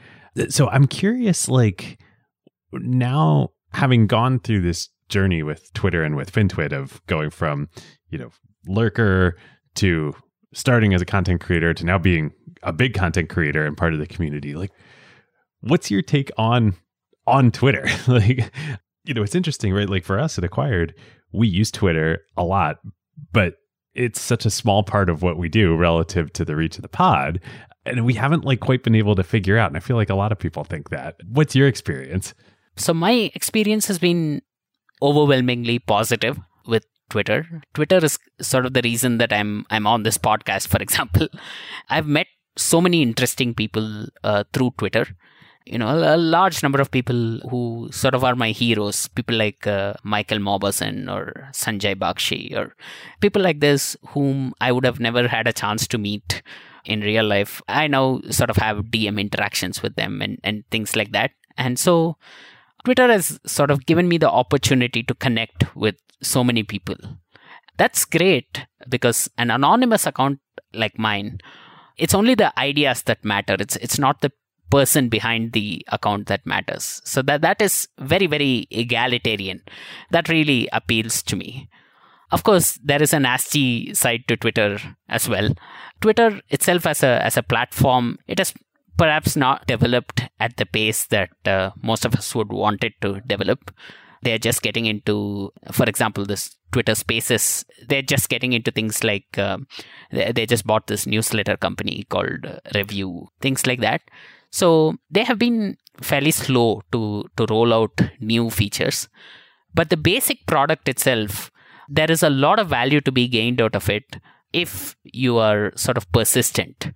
So 0.50 0.70
I'm 0.70 0.88
curious, 0.88 1.48
like 1.50 2.00
now 2.72 3.50
having 3.74 4.08
gone 4.08 4.40
through 4.40 4.62
this 4.62 4.90
journey 5.10 5.44
with 5.44 5.72
Twitter 5.74 6.04
and 6.04 6.16
with 6.16 6.32
FinTwit 6.32 6.72
of 6.72 7.06
going 7.08 7.30
from, 7.30 7.70
you 8.10 8.18
know, 8.18 8.30
lurker 8.68 9.38
to 9.76 10.16
starting 10.54 10.94
as 10.94 11.02
a 11.02 11.06
content 11.06 11.42
creator 11.42 11.74
to 11.74 11.86
now 11.86 11.98
being 11.98 12.32
a 12.64 12.74
big 12.74 12.94
content 12.94 13.30
creator 13.30 13.66
and 13.66 13.78
part 13.78 13.94
of 13.94 14.00
the 14.00 14.08
community 14.08 14.56
like 14.56 14.72
what's 15.62 15.92
your 15.92 16.02
take 16.02 16.32
on 16.38 16.76
on 17.28 17.52
twitter? 17.52 17.88
Like 18.08 18.52
you 19.06 19.14
know 19.14 19.24
it's 19.24 19.36
interesting 19.36 19.74
right? 19.74 19.90
Like 19.90 20.04
for 20.04 20.20
us 20.20 20.38
at 20.38 20.44
acquired 20.44 20.94
we 21.32 21.48
use 21.48 21.72
twitter 21.72 22.22
a 22.38 22.44
lot 22.44 22.78
but 23.32 23.56
it's 23.94 24.22
such 24.22 24.46
a 24.46 24.52
small 24.52 24.84
part 24.84 25.10
of 25.10 25.22
what 25.22 25.38
we 25.38 25.50
do 25.50 25.76
relative 25.76 26.32
to 26.34 26.46
the 26.46 26.56
reach 26.56 26.78
of 26.78 26.82
the 26.82 26.90
pod 26.90 27.40
and 27.86 28.06
we 28.06 28.14
haven't 28.14 28.46
like 28.46 28.60
quite 28.60 28.84
been 28.84 28.96
able 28.96 29.16
to 29.16 29.24
figure 29.24 29.58
out 29.58 29.70
and 29.70 29.78
i 29.78 29.80
feel 29.80 29.96
like 29.96 30.10
a 30.10 30.16
lot 30.16 30.32
of 30.32 30.40
people 30.40 30.64
think 30.64 30.90
that. 30.90 31.16
What's 31.28 31.56
your 31.56 31.68
experience? 31.68 32.34
So 32.76 32.94
my 32.94 33.32
experience 33.36 33.88
has 33.88 34.00
been 34.00 34.42
overwhelmingly 35.02 35.80
positive 35.80 36.40
with 36.66 36.86
Twitter. 37.10 37.62
Twitter 37.74 37.98
is 37.98 38.18
sort 38.42 38.66
of 38.66 38.74
the 38.74 38.82
reason 38.82 39.18
that 39.18 39.34
I'm 39.34 39.66
I'm 39.70 39.88
on 39.88 40.04
this 40.04 40.18
podcast. 40.18 40.68
For 40.68 40.82
example, 40.82 41.28
I've 41.90 42.08
met 42.08 42.28
so 42.58 42.82
many 42.82 43.02
interesting 43.02 43.54
people 43.54 44.08
uh, 44.24 44.44
through 44.54 44.72
Twitter. 44.78 45.08
You 45.66 45.78
know, 45.78 45.88
a, 45.88 46.16
a, 46.16 46.18
large 46.18 46.64
number 46.64 46.82
of 46.82 46.90
people 46.90 47.40
who 47.50 47.90
sort 47.92 48.16
of 48.16 48.24
are 48.24 48.36
my 48.36 48.52
heroes. 48.52 49.08
People 49.10 49.36
like 49.36 49.68
uh, 49.68 49.94
Michael 50.04 50.40
Mauboussin 50.40 51.12
or 51.14 51.50
Sanjay 51.52 51.96
Bakshi 51.96 52.56
or 52.56 52.76
people 53.20 53.42
like 53.42 53.60
this 53.60 53.96
whom 54.10 54.54
I 54.60 54.72
would 54.72 54.86
have 54.86 55.00
never 55.00 55.28
had 55.28 55.48
a 55.48 55.54
chance 55.54 55.88
to 55.90 55.98
meet 55.98 56.42
in 56.86 57.02
real 57.02 57.26
life. 57.26 57.62
I 57.68 57.88
now 57.88 58.22
sort 58.32 58.50
of 58.50 58.58
have 58.58 58.86
DM 58.86 59.20
interactions 59.20 59.84
with 59.84 59.96
them 59.96 60.22
and, 60.22 60.40
and 60.44 60.64
things 60.72 60.96
like 60.96 61.12
that. 61.12 61.32
And 61.58 61.78
so 61.78 62.18
Twitter 62.86 63.08
has 63.08 63.40
sort 63.46 63.72
of 63.72 63.86
given 63.86 64.08
me 64.08 64.18
the 64.18 64.30
opportunity 64.30 65.04
to 65.04 65.14
connect 65.16 65.76
with 65.76 65.96
so 66.22 66.44
many 66.44 66.64
people. 66.64 66.96
That's 67.78 68.06
great 68.06 68.66
because 68.88 69.30
an 69.38 69.52
anonymous 69.52 70.06
account 70.06 70.40
like 70.74 71.00
mine 71.00 71.40
it's 72.00 72.14
only 72.14 72.34
the 72.34 72.58
ideas 72.58 73.04
that 73.04 73.24
matter. 73.24 73.56
It's 73.60 73.76
it's 73.76 74.00
not 74.00 74.22
the 74.22 74.32
person 74.72 75.10
behind 75.10 75.54
the 75.54 75.86
account 75.90 76.28
that 76.28 76.46
matters. 76.46 77.02
So 77.04 77.22
that 77.24 77.42
that 77.42 77.62
is 77.62 77.88
very 78.00 78.26
very 78.26 78.68
egalitarian. 78.72 79.62
That 80.12 80.30
really 80.30 80.70
appeals 80.72 81.22
to 81.24 81.36
me. 81.36 81.70
Of 82.32 82.44
course, 82.44 82.80
there 82.84 83.02
is 83.02 83.14
a 83.14 83.20
nasty 83.20 83.94
side 83.94 84.24
to 84.28 84.38
Twitter 84.38 84.80
as 85.10 85.28
well. 85.28 85.50
Twitter 86.00 86.42
itself 86.50 86.88
as 86.88 87.04
a 87.04 87.24
as 87.24 87.38
a 87.38 87.44
platform, 87.44 88.18
it 88.28 88.40
has 88.40 88.54
perhaps 89.00 89.38
not 89.38 89.66
developed 89.66 90.24
at 90.42 90.58
the 90.58 90.66
pace 90.66 91.06
that 91.08 91.30
uh, 91.46 91.72
most 91.82 92.04
of 92.04 92.14
us 92.16 92.36
would 92.36 92.52
want 92.52 92.84
it 92.84 92.94
to 93.02 93.22
develop. 93.22 93.72
They're 94.22 94.46
just 94.48 94.62
getting 94.62 94.86
into 94.86 95.54
for 95.72 95.86
example 95.86 96.26
this 96.26 96.58
twitter 96.74 96.96
spaces. 96.96 97.66
They're 97.88 98.10
just 98.14 98.28
getting 98.28 98.52
into 98.52 98.72
things 98.72 99.02
like 99.04 99.38
uh, 99.38 99.60
they 100.12 100.46
just 100.46 100.68
bought 100.68 100.88
this 100.88 101.08
newsletter 101.08 101.56
company 101.56 102.06
called 102.10 102.46
uh, 102.46 102.60
Revue 102.76 103.28
things 103.40 103.66
like 103.66 103.80
that. 103.80 104.02
So 104.52 104.96
they 105.10 105.24
have 105.24 105.40
been 105.40 105.78
fairly 106.02 106.32
slow 106.32 106.82
to 106.92 107.24
to 107.38 107.46
roll 107.50 107.74
out 107.74 108.02
new 108.20 108.50
features. 108.50 109.08
But 109.74 109.90
the 109.90 109.98
basic 110.12 110.46
product 110.46 110.90
itself 110.90 111.52
there 111.88 112.12
is 112.12 112.22
a 112.22 112.30
lot 112.30 112.60
of 112.60 112.68
value 112.68 113.02
to 113.02 113.12
be 113.14 113.28
gained 113.30 113.62
out 113.62 113.76
of 113.76 113.90
it 113.90 114.18
if 114.52 114.96
you 115.04 115.38
are 115.38 115.72
sort 115.76 115.98
of 115.98 116.12
persistent 116.12 116.92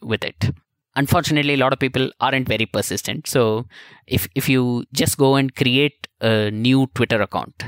with 0.00 0.24
it 0.24 0.50
unfortunately 0.96 1.54
a 1.54 1.58
lot 1.58 1.72
of 1.72 1.78
people 1.78 2.10
aren't 2.20 2.48
very 2.48 2.66
persistent. 2.66 3.26
So 3.26 3.66
if 4.06 4.28
if 4.34 4.48
you 4.48 4.84
just 4.92 5.18
go 5.18 5.36
and 5.36 5.54
create 5.54 6.06
a 6.20 6.50
new 6.50 6.88
twitter 6.94 7.22
account 7.22 7.62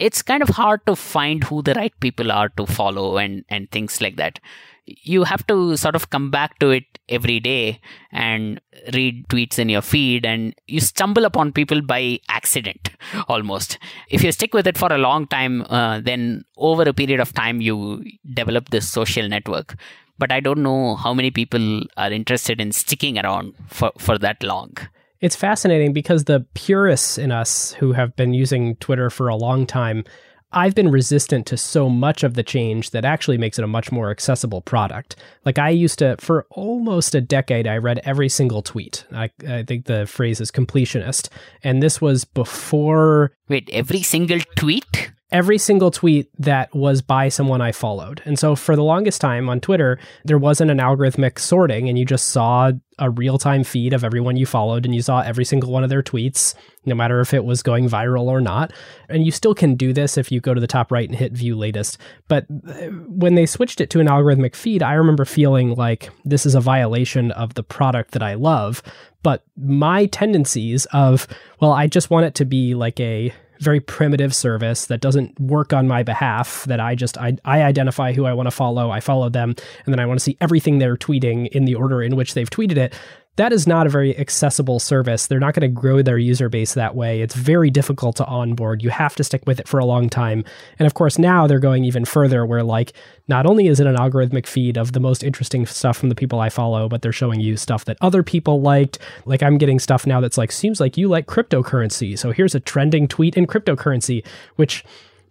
it's 0.00 0.22
kind 0.22 0.42
of 0.42 0.48
hard 0.48 0.84
to 0.86 0.96
find 0.96 1.44
who 1.44 1.62
the 1.62 1.74
right 1.74 1.92
people 2.00 2.32
are 2.32 2.48
to 2.60 2.66
follow 2.66 3.18
and 3.18 3.44
and 3.48 3.70
things 3.70 4.00
like 4.00 4.16
that. 4.16 4.40
You 4.86 5.22
have 5.24 5.46
to 5.46 5.76
sort 5.76 5.94
of 5.94 6.10
come 6.10 6.30
back 6.30 6.58
to 6.58 6.70
it 6.70 6.98
every 7.08 7.38
day 7.38 7.80
and 8.10 8.60
read 8.94 9.28
tweets 9.28 9.58
in 9.58 9.68
your 9.68 9.82
feed 9.82 10.26
and 10.26 10.54
you 10.66 10.80
stumble 10.80 11.24
upon 11.24 11.52
people 11.52 11.82
by 11.82 12.18
accident 12.28 12.90
almost. 13.28 13.78
If 14.08 14.24
you 14.24 14.32
stick 14.32 14.54
with 14.54 14.66
it 14.66 14.78
for 14.78 14.92
a 14.92 14.98
long 14.98 15.28
time 15.28 15.62
uh, 15.68 16.00
then 16.00 16.44
over 16.56 16.82
a 16.82 16.94
period 16.94 17.20
of 17.20 17.34
time 17.34 17.60
you 17.60 18.02
develop 18.34 18.70
this 18.70 18.90
social 18.90 19.28
network 19.28 19.76
but 20.20 20.30
I 20.30 20.38
don't 20.38 20.62
know 20.62 20.94
how 20.94 21.12
many 21.12 21.32
people 21.32 21.82
are 21.96 22.12
interested 22.12 22.60
in 22.60 22.70
sticking 22.70 23.18
around 23.18 23.54
for, 23.66 23.90
for 23.98 24.18
that 24.18 24.42
long. 24.42 24.76
It's 25.20 25.34
fascinating 25.34 25.92
because 25.92 26.24
the 26.24 26.46
purists 26.54 27.18
in 27.18 27.32
us 27.32 27.72
who 27.72 27.92
have 27.92 28.14
been 28.16 28.32
using 28.34 28.76
Twitter 28.76 29.10
for 29.10 29.28
a 29.28 29.36
long 29.36 29.66
time, 29.66 30.04
I've 30.52 30.74
been 30.74 30.90
resistant 30.90 31.46
to 31.46 31.56
so 31.56 31.88
much 31.88 32.22
of 32.22 32.34
the 32.34 32.42
change 32.42 32.90
that 32.90 33.04
actually 33.04 33.38
makes 33.38 33.58
it 33.58 33.64
a 33.64 33.68
much 33.68 33.92
more 33.92 34.10
accessible 34.10 34.60
product. 34.60 35.16
Like 35.44 35.58
I 35.58 35.70
used 35.70 35.98
to, 36.00 36.16
for 36.18 36.46
almost 36.50 37.14
a 37.14 37.20
decade, 37.20 37.66
I 37.66 37.78
read 37.78 38.00
every 38.04 38.28
single 38.28 38.62
tweet. 38.62 39.04
I, 39.12 39.30
I 39.48 39.62
think 39.62 39.86
the 39.86 40.06
phrase 40.06 40.40
is 40.40 40.50
completionist. 40.50 41.28
And 41.64 41.82
this 41.82 42.00
was 42.00 42.24
before. 42.24 43.32
Wait, 43.48 43.70
every 43.72 44.02
single 44.02 44.40
tweet? 44.56 45.12
Every 45.32 45.58
single 45.58 45.90
tweet 45.90 46.28
that 46.38 46.74
was 46.74 47.02
by 47.02 47.28
someone 47.28 47.60
I 47.60 47.72
followed. 47.72 48.20
And 48.24 48.38
so 48.38 48.56
for 48.56 48.74
the 48.74 48.82
longest 48.82 49.20
time 49.20 49.48
on 49.48 49.60
Twitter, 49.60 49.98
there 50.24 50.38
wasn't 50.38 50.70
an 50.70 50.78
algorithmic 50.78 51.38
sorting 51.38 51.88
and 51.88 51.98
you 51.98 52.04
just 52.04 52.30
saw 52.30 52.72
a 52.98 53.10
real-time 53.10 53.64
feed 53.64 53.92
of 53.92 54.04
everyone 54.04 54.36
you 54.36 54.44
followed 54.44 54.84
and 54.84 54.94
you 54.94 55.00
saw 55.00 55.20
every 55.20 55.44
single 55.44 55.70
one 55.70 55.82
of 55.84 55.88
their 55.88 56.02
tweets, 56.02 56.54
no 56.84 56.94
matter 56.94 57.20
if 57.20 57.32
it 57.32 57.44
was 57.44 57.62
going 57.62 57.88
viral 57.88 58.24
or 58.24 58.40
not. 58.40 58.72
And 59.08 59.24
you 59.24 59.30
still 59.30 59.54
can 59.54 59.74
do 59.74 59.92
this 59.92 60.18
if 60.18 60.30
you 60.30 60.40
go 60.40 60.52
to 60.52 60.60
the 60.60 60.66
top 60.66 60.92
right 60.92 61.08
and 61.08 61.16
hit 61.16 61.32
view 61.32 61.56
latest. 61.56 61.96
But 62.28 62.46
uh, 62.50 62.88
when 63.08 63.36
they 63.36 63.46
switched 63.46 63.80
it 63.80 63.88
to 63.90 64.00
an 64.00 64.06
algorithmic 64.08 64.54
feed, 64.54 64.82
I 64.82 64.94
remember 64.94 65.24
feeling 65.24 65.74
like 65.76 66.10
this 66.24 66.44
is 66.44 66.54
a 66.54 66.60
violation 66.60 67.30
of 67.32 67.54
the 67.54 67.62
product 67.62 68.10
that 68.10 68.22
I 68.22 68.34
love. 68.34 68.82
But 69.22 69.44
my 69.56 70.06
tendencies 70.06 70.86
of, 70.86 71.26
well, 71.60 71.72
I 71.72 71.86
just 71.86 72.10
want 72.10 72.26
it 72.26 72.34
to 72.36 72.44
be 72.44 72.74
like 72.74 72.98
a 73.00 73.32
very 73.60 73.78
primitive 73.78 74.34
service 74.34 74.86
that 74.86 75.00
doesn't 75.00 75.38
work 75.38 75.72
on 75.72 75.86
my 75.86 76.02
behalf 76.02 76.64
that 76.64 76.80
i 76.80 76.94
just 76.94 77.16
i, 77.18 77.36
I 77.44 77.62
identify 77.62 78.12
who 78.12 78.24
i 78.24 78.32
want 78.32 78.46
to 78.46 78.50
follow 78.50 78.90
i 78.90 79.00
follow 79.00 79.28
them 79.28 79.54
and 79.84 79.92
then 79.92 80.00
i 80.00 80.06
want 80.06 80.18
to 80.18 80.24
see 80.24 80.36
everything 80.40 80.78
they're 80.78 80.96
tweeting 80.96 81.48
in 81.48 81.66
the 81.66 81.74
order 81.74 82.02
in 82.02 82.16
which 82.16 82.34
they've 82.34 82.50
tweeted 82.50 82.76
it 82.76 82.94
that 83.40 83.54
is 83.54 83.66
not 83.66 83.86
a 83.86 83.88
very 83.88 84.14
accessible 84.18 84.78
service. 84.78 85.26
They're 85.26 85.40
not 85.40 85.54
going 85.54 85.62
to 85.62 85.80
grow 85.80 86.02
their 86.02 86.18
user 86.18 86.50
base 86.50 86.74
that 86.74 86.94
way. 86.94 87.22
It's 87.22 87.34
very 87.34 87.70
difficult 87.70 88.16
to 88.16 88.26
onboard. 88.26 88.82
You 88.82 88.90
have 88.90 89.14
to 89.14 89.24
stick 89.24 89.44
with 89.46 89.58
it 89.58 89.66
for 89.66 89.80
a 89.80 89.86
long 89.86 90.10
time. 90.10 90.44
And 90.78 90.86
of 90.86 90.92
course, 90.92 91.18
now 91.18 91.46
they're 91.46 91.58
going 91.58 91.84
even 91.84 92.04
further 92.04 92.44
where, 92.44 92.62
like, 92.62 92.92
not 93.28 93.46
only 93.46 93.66
is 93.66 93.80
it 93.80 93.86
an 93.86 93.96
algorithmic 93.96 94.46
feed 94.46 94.76
of 94.76 94.92
the 94.92 95.00
most 95.00 95.24
interesting 95.24 95.64
stuff 95.64 95.96
from 95.96 96.10
the 96.10 96.14
people 96.14 96.38
I 96.38 96.50
follow, 96.50 96.86
but 96.86 97.00
they're 97.00 97.12
showing 97.12 97.40
you 97.40 97.56
stuff 97.56 97.86
that 97.86 97.96
other 98.02 98.22
people 98.22 98.60
liked. 98.60 98.98
Like, 99.24 99.42
I'm 99.42 99.56
getting 99.56 99.78
stuff 99.78 100.06
now 100.06 100.20
that's 100.20 100.36
like, 100.36 100.52
seems 100.52 100.78
like 100.78 100.98
you 100.98 101.08
like 101.08 101.26
cryptocurrency. 101.26 102.18
So 102.18 102.32
here's 102.32 102.54
a 102.54 102.60
trending 102.60 103.08
tweet 103.08 103.38
in 103.38 103.46
cryptocurrency, 103.46 104.22
which 104.56 104.84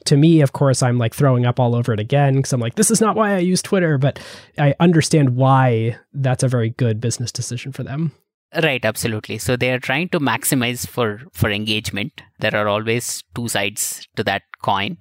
to 0.06 0.18
me, 0.18 0.42
of 0.42 0.54
course, 0.54 0.82
I'm 0.82 0.98
like 0.98 1.14
throwing 1.14 1.46
up 1.46 1.60
all 1.60 1.76
over 1.76 1.94
it 1.94 2.00
again 2.00 2.38
because 2.38 2.54
I'm 2.54 2.62
like, 2.62 2.76
this 2.76 2.92
is 2.92 3.02
not 3.02 3.16
why 3.16 3.36
I 3.36 3.40
use 3.40 3.62
Twitter, 3.62 3.98
but 3.98 4.20
I 4.58 4.76
understand 4.80 5.36
why 5.36 5.98
that's 6.14 6.44
a 6.44 6.48
very 6.48 6.72
good 6.72 7.02
business 7.02 7.32
decision 7.32 7.72
for 7.72 7.84
them. 7.84 8.14
Right, 8.64 8.84
absolutely. 8.84 9.38
So 9.38 9.56
they 9.56 9.72
are 9.72 9.80
trying 9.80 10.10
to 10.10 10.20
maximize 10.20 10.88
for 10.88 11.22
for 11.34 11.52
engagement. 11.52 12.24
There 12.40 12.56
are 12.56 12.68
always 12.68 13.24
two 13.36 13.48
sides 13.48 14.08
to 14.16 14.24
that 14.24 14.44
coin. 14.64 14.98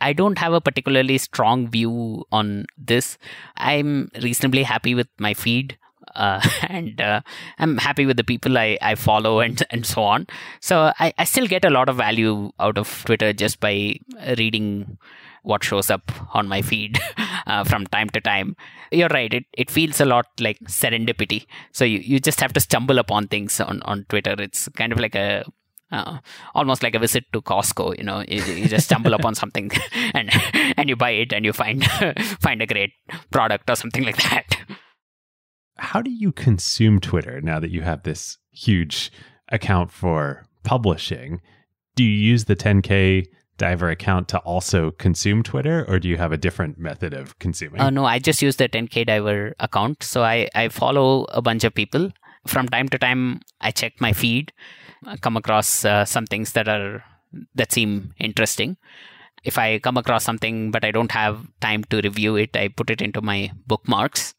I 0.00 0.12
don't 0.12 0.38
have 0.38 0.52
a 0.52 0.60
particularly 0.60 1.18
strong 1.18 1.68
view 1.68 2.24
on 2.32 2.66
this. 2.76 3.18
I'm 3.56 4.10
reasonably 4.20 4.64
happy 4.64 4.94
with 4.94 5.08
my 5.18 5.32
feed 5.34 5.78
uh, 6.14 6.40
and 6.68 7.00
uh, 7.00 7.20
I'm 7.58 7.78
happy 7.78 8.06
with 8.06 8.16
the 8.16 8.24
people 8.24 8.58
I, 8.58 8.78
I 8.80 8.94
follow 8.94 9.40
and 9.40 9.62
and 9.70 9.86
so 9.86 10.02
on. 10.02 10.26
So 10.60 10.92
I, 10.98 11.12
I 11.18 11.24
still 11.24 11.46
get 11.46 11.64
a 11.64 11.70
lot 11.70 11.88
of 11.88 11.96
value 11.96 12.52
out 12.60 12.78
of 12.78 13.04
Twitter 13.04 13.32
just 13.32 13.60
by 13.60 13.96
reading 14.38 14.98
what 15.42 15.64
shows 15.64 15.90
up 15.90 16.12
on 16.34 16.46
my 16.48 16.62
feed 16.62 17.00
uh, 17.46 17.64
from 17.64 17.86
time 17.86 18.08
to 18.10 18.20
time. 18.20 18.56
You're 18.90 19.08
right. 19.08 19.32
It, 19.32 19.44
it 19.52 19.70
feels 19.70 20.00
a 20.00 20.04
lot 20.04 20.26
like 20.38 20.58
serendipity. 20.60 21.46
So 21.72 21.84
you, 21.84 21.98
you 21.98 22.20
just 22.20 22.40
have 22.40 22.52
to 22.52 22.60
stumble 22.60 22.98
upon 22.98 23.28
things 23.28 23.60
on, 23.60 23.82
on 23.82 24.04
Twitter. 24.08 24.36
It's 24.38 24.68
kind 24.68 24.92
of 24.92 25.00
like 25.00 25.14
a 25.14 25.44
uh, 25.90 26.18
almost 26.54 26.82
like 26.82 26.94
a 26.94 26.98
visit 26.98 27.24
to 27.32 27.42
Costco. 27.42 27.98
You 27.98 28.04
know, 28.04 28.24
you, 28.26 28.42
you 28.42 28.68
just 28.68 28.86
stumble 28.86 29.14
upon 29.14 29.34
something 29.34 29.70
and 30.14 30.30
and 30.76 30.88
you 30.88 30.96
buy 30.96 31.10
it 31.10 31.32
and 31.32 31.44
you 31.44 31.52
find 31.52 31.84
find 32.40 32.62
a 32.62 32.66
great 32.66 32.92
product 33.30 33.68
or 33.68 33.76
something 33.76 34.04
like 34.04 34.16
that 34.22 34.56
how 35.82 36.00
do 36.00 36.10
you 36.10 36.30
consume 36.30 37.00
Twitter 37.00 37.40
now 37.40 37.58
that 37.58 37.70
you 37.70 37.82
have 37.82 38.04
this 38.04 38.38
huge 38.52 39.10
account 39.48 39.90
for 39.90 40.46
publishing? 40.62 41.40
Do 41.96 42.04
you 42.04 42.10
use 42.10 42.44
the 42.44 42.54
10K 42.54 43.26
diver 43.58 43.90
account 43.90 44.28
to 44.28 44.38
also 44.38 44.92
consume 44.92 45.42
Twitter, 45.42 45.84
or 45.88 45.98
do 45.98 46.08
you 46.08 46.16
have 46.16 46.30
a 46.30 46.36
different 46.36 46.78
method 46.78 47.12
of 47.12 47.38
consuming? 47.40 47.80
Uh, 47.80 47.90
no, 47.90 48.04
I 48.04 48.20
just 48.20 48.40
use 48.40 48.56
the 48.56 48.68
10K 48.68 49.06
diver 49.06 49.54
account. 49.58 50.04
So 50.04 50.22
I, 50.22 50.48
I 50.54 50.68
follow 50.68 51.24
a 51.24 51.42
bunch 51.42 51.64
of 51.64 51.74
people. 51.74 52.12
From 52.46 52.68
time 52.68 52.88
to 52.88 52.98
time, 52.98 53.40
I 53.60 53.72
check 53.72 54.00
my 54.00 54.12
feed, 54.12 54.52
I 55.04 55.16
come 55.16 55.36
across 55.36 55.84
uh, 55.84 56.04
some 56.04 56.26
things 56.26 56.52
that 56.52 56.68
are 56.68 57.04
that 57.54 57.72
seem 57.72 58.14
interesting. 58.18 58.76
If 59.42 59.58
I 59.58 59.80
come 59.80 59.96
across 59.96 60.22
something 60.22 60.70
but 60.70 60.84
I 60.84 60.92
don't 60.92 61.10
have 61.10 61.46
time 61.60 61.82
to 61.84 62.00
review 62.00 62.36
it, 62.36 62.56
I 62.56 62.68
put 62.68 62.90
it 62.90 63.00
into 63.02 63.20
my 63.20 63.50
bookmarks 63.66 64.34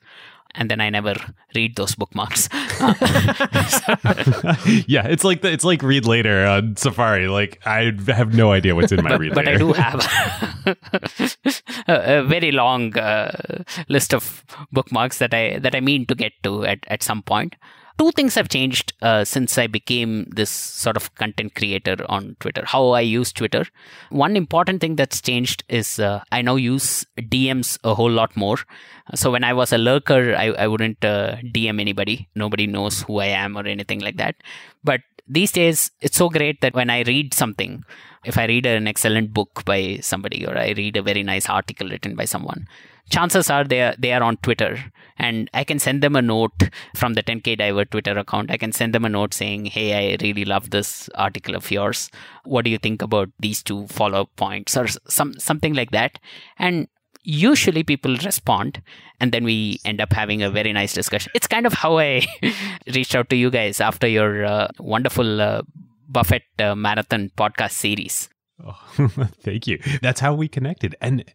and 0.56 0.70
then 0.70 0.80
I 0.82 0.90
never 0.90 1.16
read 1.56 1.76
those 1.76 1.96
bookmarks. 1.96 2.50
yeah, 4.88 5.08
it's 5.08 5.24
like 5.24 5.42
the, 5.42 5.52
it's 5.52 5.64
like 5.64 5.82
read 5.82 6.06
later 6.06 6.46
on 6.46 6.76
Safari. 6.76 7.28
Like 7.28 7.60
I 7.66 7.92
have 8.08 8.34
no 8.34 8.52
idea 8.52 8.76
what's 8.76 8.92
in 8.92 9.04
my 9.04 9.12
but, 9.12 9.20
read 9.20 9.34
but 9.34 9.46
later. 9.46 9.56
I 9.56 9.58
do 9.58 9.74
have 9.74 10.06
a, 11.88 12.20
a, 12.20 12.24
very 12.24 12.52
long 12.52 12.98
uh, 12.98 13.64
list 13.90 14.14
of 14.14 14.46
bookmarks 14.72 15.18
that 15.18 15.34
I 15.34 15.60
that 15.60 15.76
I 15.76 15.80
mean 15.80 16.06
to 16.08 16.16
get 16.16 16.34
to 16.44 16.66
at, 16.66 16.80
at 16.88 17.04
some 17.04 17.22
point 17.24 17.56
two 17.98 18.12
things 18.12 18.36
have 18.36 18.50
changed 18.50 18.94
uh, 19.02 19.24
since 19.24 19.58
I 19.58 19.68
became 19.68 20.26
this 20.36 20.50
sort 20.50 20.98
of 20.98 21.14
content 21.16 21.56
creator 21.56 21.98
on 22.10 22.36
Twitter. 22.40 22.64
How 22.66 22.90
I 22.90 23.02
use 23.02 23.32
Twitter. 23.32 23.66
One 24.10 24.36
important 24.36 24.82
thing 24.82 24.96
that's 24.96 25.22
changed 25.22 25.64
is 25.70 26.00
uh, 26.00 26.24
I 26.32 26.42
now 26.42 26.56
use 26.56 27.06
DMs 27.18 27.78
a 27.84 27.94
whole 27.94 28.12
lot 28.12 28.36
more. 28.36 28.58
So 29.16 29.32
when 29.32 29.44
I 29.44 29.54
was 29.54 29.74
a 29.74 29.78
lurker, 29.78 30.36
I, 30.36 30.48
I 30.52 30.68
wouldn't 30.68 31.04
uh, 31.04 31.38
DM 31.38 31.80
anybody. 31.80 32.28
Nobody 32.36 32.68
knows 32.68 33.04
who 33.04 33.20
I 33.20 33.28
am 33.28 33.58
or 33.58 33.66
anything 33.66 34.00
like 34.00 34.18
that. 34.18 34.36
But 34.84 35.02
these 35.28 35.52
days, 35.52 35.92
it's 36.02 36.18
so 36.18 36.30
great 36.30 36.62
that 36.62 36.74
when 36.74 36.90
I 36.90 37.02
read 37.04 37.34
something, 37.34 37.84
if 38.26 38.38
I 38.38 38.46
read 38.46 38.66
an 38.66 38.88
excellent 38.88 39.34
book 39.34 39.64
by 39.66 40.00
somebody 40.02 40.46
or 40.46 40.58
I 40.58 40.72
read 40.72 40.98
a 40.98 41.02
very 41.02 41.24
nice 41.24 41.50
article 41.50 41.90
written 41.90 42.16
by 42.16 42.26
someone, 42.26 42.68
chances 43.10 43.50
are 43.50 43.64
they 43.64 43.82
are, 43.82 43.96
they 43.98 44.14
are 44.14 44.24
on 44.24 44.38
Twitter 44.38 44.92
and 45.18 45.50
I 45.54 45.64
can 45.64 45.80
send 45.80 46.02
them 46.02 46.16
a 46.16 46.22
note 46.22 46.70
from 46.96 47.14
the 47.14 47.24
10k 47.24 47.58
diver 47.58 47.86
Twitter 47.86 48.18
account. 48.18 48.52
I 48.52 48.58
can 48.58 48.72
send 48.72 48.94
them 48.94 49.06
a 49.06 49.10
note 49.10 49.34
saying, 49.34 49.66
"Hey, 49.66 49.94
I 49.94 50.18
really 50.22 50.46
love 50.46 50.70
this 50.70 51.10
article 51.16 51.56
of 51.56 51.70
yours. 51.70 52.10
What 52.44 52.66
do 52.66 52.72
you 52.72 52.78
think 52.78 53.02
about 53.02 53.30
these 53.40 53.62
two 53.62 53.88
follow-up 53.88 54.36
points 54.36 54.76
or 54.76 54.88
some 55.08 55.34
something 55.40 55.74
like 55.74 55.92
that?" 55.92 56.20
And 56.58 56.88
usually 57.24 57.84
people 57.84 58.16
respond 58.18 58.82
and 59.20 59.32
then 59.32 59.46
we 59.46 59.80
end 59.86 60.02
up 60.02 60.12
having 60.12 60.42
a 60.44 60.50
very 60.50 60.74
nice 60.74 60.94
discussion. 60.94 61.32
It's 61.34 61.48
kind 61.48 61.66
of 61.66 61.74
how 61.74 61.98
I 61.98 62.26
reached 62.94 63.16
out 63.16 63.30
to 63.30 63.36
you 63.36 63.50
guys 63.50 63.80
after 63.80 64.08
your 64.08 64.46
uh, 64.46 64.68
wonderful 64.80 65.42
uh, 65.42 65.62
Buffett 66.10 66.44
uh, 66.60 66.76
marathon 66.76 67.32
podcast 67.38 67.72
series. 67.72 68.30
Oh, 68.66 69.08
thank 69.42 69.68
you. 69.68 69.80
That's 70.02 70.20
how 70.20 70.34
we 70.34 70.48
connected. 70.48 70.96
And 71.02 71.26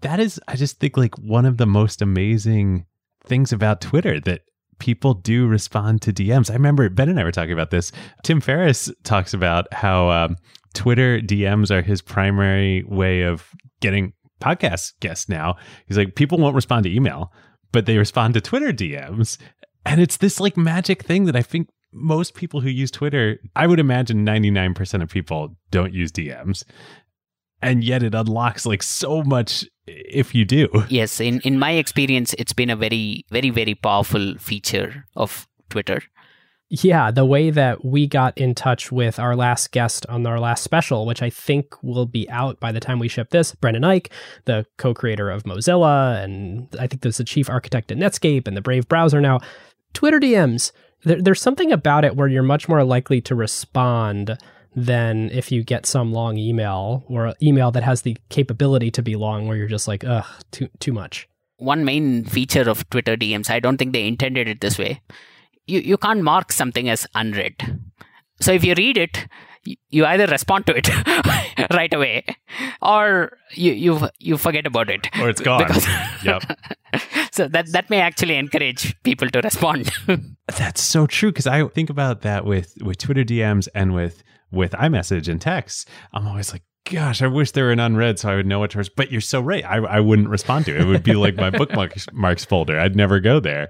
that 0.00 0.20
is, 0.20 0.40
I 0.48 0.56
just 0.56 0.80
think, 0.80 0.96
like 0.96 1.16
one 1.18 1.44
of 1.44 1.56
the 1.58 1.66
most 1.66 2.00
amazing 2.00 2.86
things 3.24 3.52
about 3.52 3.80
Twitter 3.80 4.20
that 4.20 4.42
people 4.78 5.14
do 5.14 5.46
respond 5.46 6.02
to 6.02 6.12
DMs. 6.12 6.50
I 6.50 6.54
remember 6.54 6.88
Ben 6.88 7.08
and 7.08 7.18
I 7.18 7.24
were 7.24 7.32
talking 7.32 7.52
about 7.52 7.70
this. 7.70 7.92
Tim 8.22 8.40
Ferriss 8.40 8.90
talks 9.04 9.34
about 9.34 9.72
how 9.72 10.08
um, 10.08 10.36
Twitter 10.74 11.20
DMs 11.20 11.70
are 11.70 11.82
his 11.82 12.00
primary 12.00 12.84
way 12.84 13.22
of 13.22 13.50
getting 13.80 14.12
podcast 14.40 14.92
guests 15.00 15.28
now. 15.28 15.56
He's 15.86 15.98
like, 15.98 16.14
people 16.14 16.38
won't 16.38 16.54
respond 16.54 16.84
to 16.84 16.94
email, 16.94 17.32
but 17.72 17.86
they 17.86 17.98
respond 17.98 18.34
to 18.34 18.40
Twitter 18.40 18.72
DMs. 18.72 19.36
And 19.84 20.00
it's 20.00 20.18
this 20.18 20.40
like 20.40 20.56
magic 20.56 21.02
thing 21.02 21.24
that 21.24 21.36
I 21.36 21.42
think 21.42 21.68
most 21.92 22.34
people 22.34 22.60
who 22.60 22.68
use 22.68 22.90
Twitter, 22.90 23.38
I 23.56 23.66
would 23.66 23.80
imagine 23.80 24.24
99% 24.24 25.02
of 25.02 25.08
people 25.08 25.56
don't 25.70 25.94
use 25.94 26.12
DMs. 26.12 26.64
And 27.60 27.82
yet 27.82 28.02
it 28.02 28.14
unlocks 28.14 28.66
like 28.66 28.82
so 28.82 29.22
much 29.22 29.64
if 29.86 30.34
you 30.34 30.44
do. 30.44 30.68
Yes, 30.88 31.20
in 31.20 31.40
in 31.40 31.58
my 31.58 31.72
experience 31.72 32.34
it's 32.34 32.52
been 32.52 32.70
a 32.70 32.76
very 32.76 33.24
very 33.30 33.50
very 33.50 33.74
powerful 33.74 34.36
feature 34.38 35.06
of 35.16 35.48
Twitter. 35.68 36.02
Yeah, 36.70 37.10
the 37.10 37.24
way 37.24 37.48
that 37.50 37.82
we 37.82 38.06
got 38.06 38.36
in 38.36 38.54
touch 38.54 38.92
with 38.92 39.18
our 39.18 39.34
last 39.34 39.72
guest 39.72 40.04
on 40.06 40.26
our 40.26 40.38
last 40.38 40.62
special, 40.62 41.06
which 41.06 41.22
I 41.22 41.30
think 41.30 41.82
will 41.82 42.04
be 42.04 42.28
out 42.28 42.60
by 42.60 42.72
the 42.72 42.80
time 42.80 42.98
we 42.98 43.08
ship 43.08 43.30
this, 43.30 43.54
Brendan 43.54 43.84
Eich, 43.84 44.08
the 44.44 44.66
co 44.76 44.92
creator 44.92 45.30
of 45.30 45.44
Mozilla, 45.44 46.22
and 46.22 46.68
I 46.78 46.86
think 46.86 47.00
there's 47.00 47.16
the 47.16 47.24
chief 47.24 47.48
architect 47.48 47.90
at 47.90 47.96
Netscape 47.96 48.46
and 48.46 48.54
the 48.56 48.60
Brave 48.60 48.86
browser 48.86 49.20
now. 49.20 49.40
Twitter 49.94 50.20
DMs 50.20 50.70
there, 51.04 51.20
there's 51.20 51.40
something 51.40 51.72
about 51.72 52.04
it 52.04 52.16
where 52.16 52.28
you're 52.28 52.42
much 52.42 52.68
more 52.68 52.84
likely 52.84 53.20
to 53.22 53.34
respond 53.34 54.38
than 54.74 55.30
if 55.30 55.50
you 55.50 55.64
get 55.64 55.86
some 55.86 56.12
long 56.12 56.36
email 56.36 57.04
or 57.08 57.34
email 57.42 57.70
that 57.72 57.82
has 57.82 58.02
the 58.02 58.16
capability 58.28 58.90
to 58.92 59.02
be 59.02 59.16
long 59.16 59.48
where 59.48 59.56
you're 59.56 59.66
just 59.66 59.88
like 59.88 60.04
ugh 60.04 60.26
too 60.50 60.68
too 60.78 60.92
much. 60.92 61.28
One 61.56 61.84
main 61.84 62.24
feature 62.24 62.70
of 62.70 62.88
twitter 62.88 63.16
dms 63.16 63.50
i 63.50 63.58
don't 63.58 63.78
think 63.78 63.92
they 63.92 64.06
intended 64.06 64.46
it 64.48 64.60
this 64.60 64.78
way. 64.78 65.00
You 65.66 65.80
you 65.80 65.96
can't 65.96 66.22
mark 66.22 66.52
something 66.52 66.88
as 66.88 67.06
unread. 67.14 67.80
So 68.40 68.52
if 68.52 68.64
you 68.64 68.74
read 68.76 68.96
it 68.96 69.26
you 69.64 70.04
either 70.04 70.26
respond 70.26 70.66
to 70.66 70.76
it 70.76 70.88
right 71.72 71.92
away 71.92 72.24
or 72.82 73.36
you 73.52 73.72
you 73.72 74.08
you 74.18 74.36
forget 74.36 74.66
about 74.66 74.90
it 74.90 75.08
or 75.20 75.28
it's 75.28 75.40
gone 75.40 75.66
because 75.66 75.86
yep 76.24 76.42
so 77.32 77.48
that 77.48 77.70
that 77.72 77.90
may 77.90 78.00
actually 78.00 78.36
encourage 78.36 79.00
people 79.02 79.28
to 79.28 79.40
respond 79.40 79.90
that's 80.56 80.80
so 80.82 81.06
true 81.06 81.30
because 81.30 81.46
i 81.46 81.66
think 81.68 81.90
about 81.90 82.22
that 82.22 82.44
with 82.44 82.74
with 82.82 82.98
twitter 82.98 83.24
dms 83.24 83.68
and 83.74 83.94
with 83.94 84.22
with 84.50 84.72
iMessage 84.72 85.28
and 85.28 85.40
text, 85.40 85.88
I'm 86.12 86.26
always 86.26 86.52
like, 86.52 86.62
gosh, 86.84 87.22
I 87.22 87.26
wish 87.26 87.52
they 87.52 87.62
were 87.62 87.72
an 87.72 87.80
unread 87.80 88.18
so 88.18 88.30
I 88.30 88.36
would 88.36 88.46
know 88.46 88.58
what 88.58 88.70
to. 88.72 88.78
respond. 88.78 88.96
But 88.96 89.12
you're 89.12 89.20
so 89.20 89.40
right. 89.40 89.64
I, 89.64 89.76
I 89.78 90.00
wouldn't 90.00 90.28
respond 90.28 90.64
to 90.66 90.74
it. 90.74 90.80
It 90.80 90.84
would 90.84 91.02
be 91.02 91.14
like 91.14 91.36
my 91.36 91.50
bookmarks 91.50 92.06
marks 92.12 92.44
folder. 92.44 92.78
I'd 92.78 92.96
never 92.96 93.20
go 93.20 93.40
there. 93.40 93.68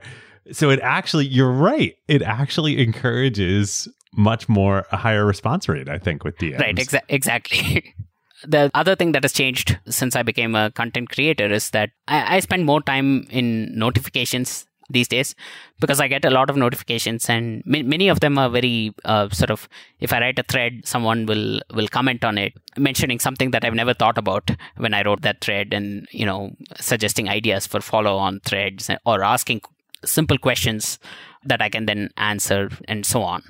So 0.52 0.70
it 0.70 0.80
actually, 0.80 1.26
you're 1.26 1.52
right. 1.52 1.94
It 2.06 2.22
actually 2.22 2.80
encourages 2.82 3.86
much 4.16 4.48
more 4.48 4.86
a 4.92 4.96
higher 4.96 5.24
response 5.24 5.68
rate. 5.68 5.88
I 5.88 5.98
think 5.98 6.24
with 6.24 6.36
DMs. 6.38 6.60
Right. 6.60 6.76
Exa- 6.76 7.00
exactly. 7.08 7.94
the 8.46 8.70
other 8.74 8.94
thing 8.94 9.12
that 9.12 9.24
has 9.24 9.32
changed 9.32 9.78
since 9.88 10.14
I 10.14 10.22
became 10.22 10.54
a 10.54 10.70
content 10.70 11.10
creator 11.10 11.46
is 11.46 11.70
that 11.70 11.90
I, 12.06 12.36
I 12.36 12.40
spend 12.40 12.64
more 12.64 12.80
time 12.80 13.26
in 13.30 13.76
notifications 13.76 14.66
these 14.90 15.08
days 15.08 15.34
because 15.80 16.00
I 16.00 16.08
get 16.08 16.24
a 16.24 16.30
lot 16.30 16.48
of 16.48 16.56
notifications 16.56 17.28
and 17.28 17.62
many 17.66 18.08
of 18.08 18.20
them 18.20 18.38
are 18.38 18.48
very 18.48 18.94
uh, 19.04 19.28
sort 19.28 19.50
of 19.50 19.68
if 20.00 20.12
I 20.12 20.20
write 20.20 20.38
a 20.38 20.42
thread 20.42 20.80
someone 20.84 21.26
will 21.26 21.60
will 21.74 21.88
comment 21.88 22.24
on 22.24 22.38
it 22.38 22.54
mentioning 22.76 23.18
something 23.18 23.50
that 23.50 23.64
I've 23.64 23.74
never 23.74 23.92
thought 23.92 24.16
about 24.16 24.50
when 24.76 24.94
I 24.94 25.02
wrote 25.02 25.22
that 25.22 25.42
thread 25.42 25.74
and 25.74 26.08
you 26.10 26.24
know 26.24 26.52
suggesting 26.80 27.28
ideas 27.28 27.66
for 27.66 27.80
follow 27.80 28.16
on 28.16 28.40
threads 28.40 28.90
or 29.04 29.22
asking 29.22 29.60
simple 30.04 30.38
questions 30.38 30.98
that 31.44 31.62
I 31.62 31.68
can 31.68 31.86
then 31.86 32.10
answer 32.16 32.70
and 32.86 33.04
so 33.06 33.22
on. 33.22 33.42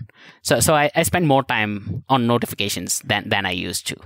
So 0.43 0.61
so 0.61 0.74
I, 0.74 0.91
I 0.95 1.03
spend 1.03 1.26
more 1.26 1.43
time 1.43 2.05
on 2.09 2.26
notifications 2.26 3.01
than 3.01 3.28
than 3.28 3.47
I 3.47 3.53
used 3.53 3.86
to. 3.89 3.97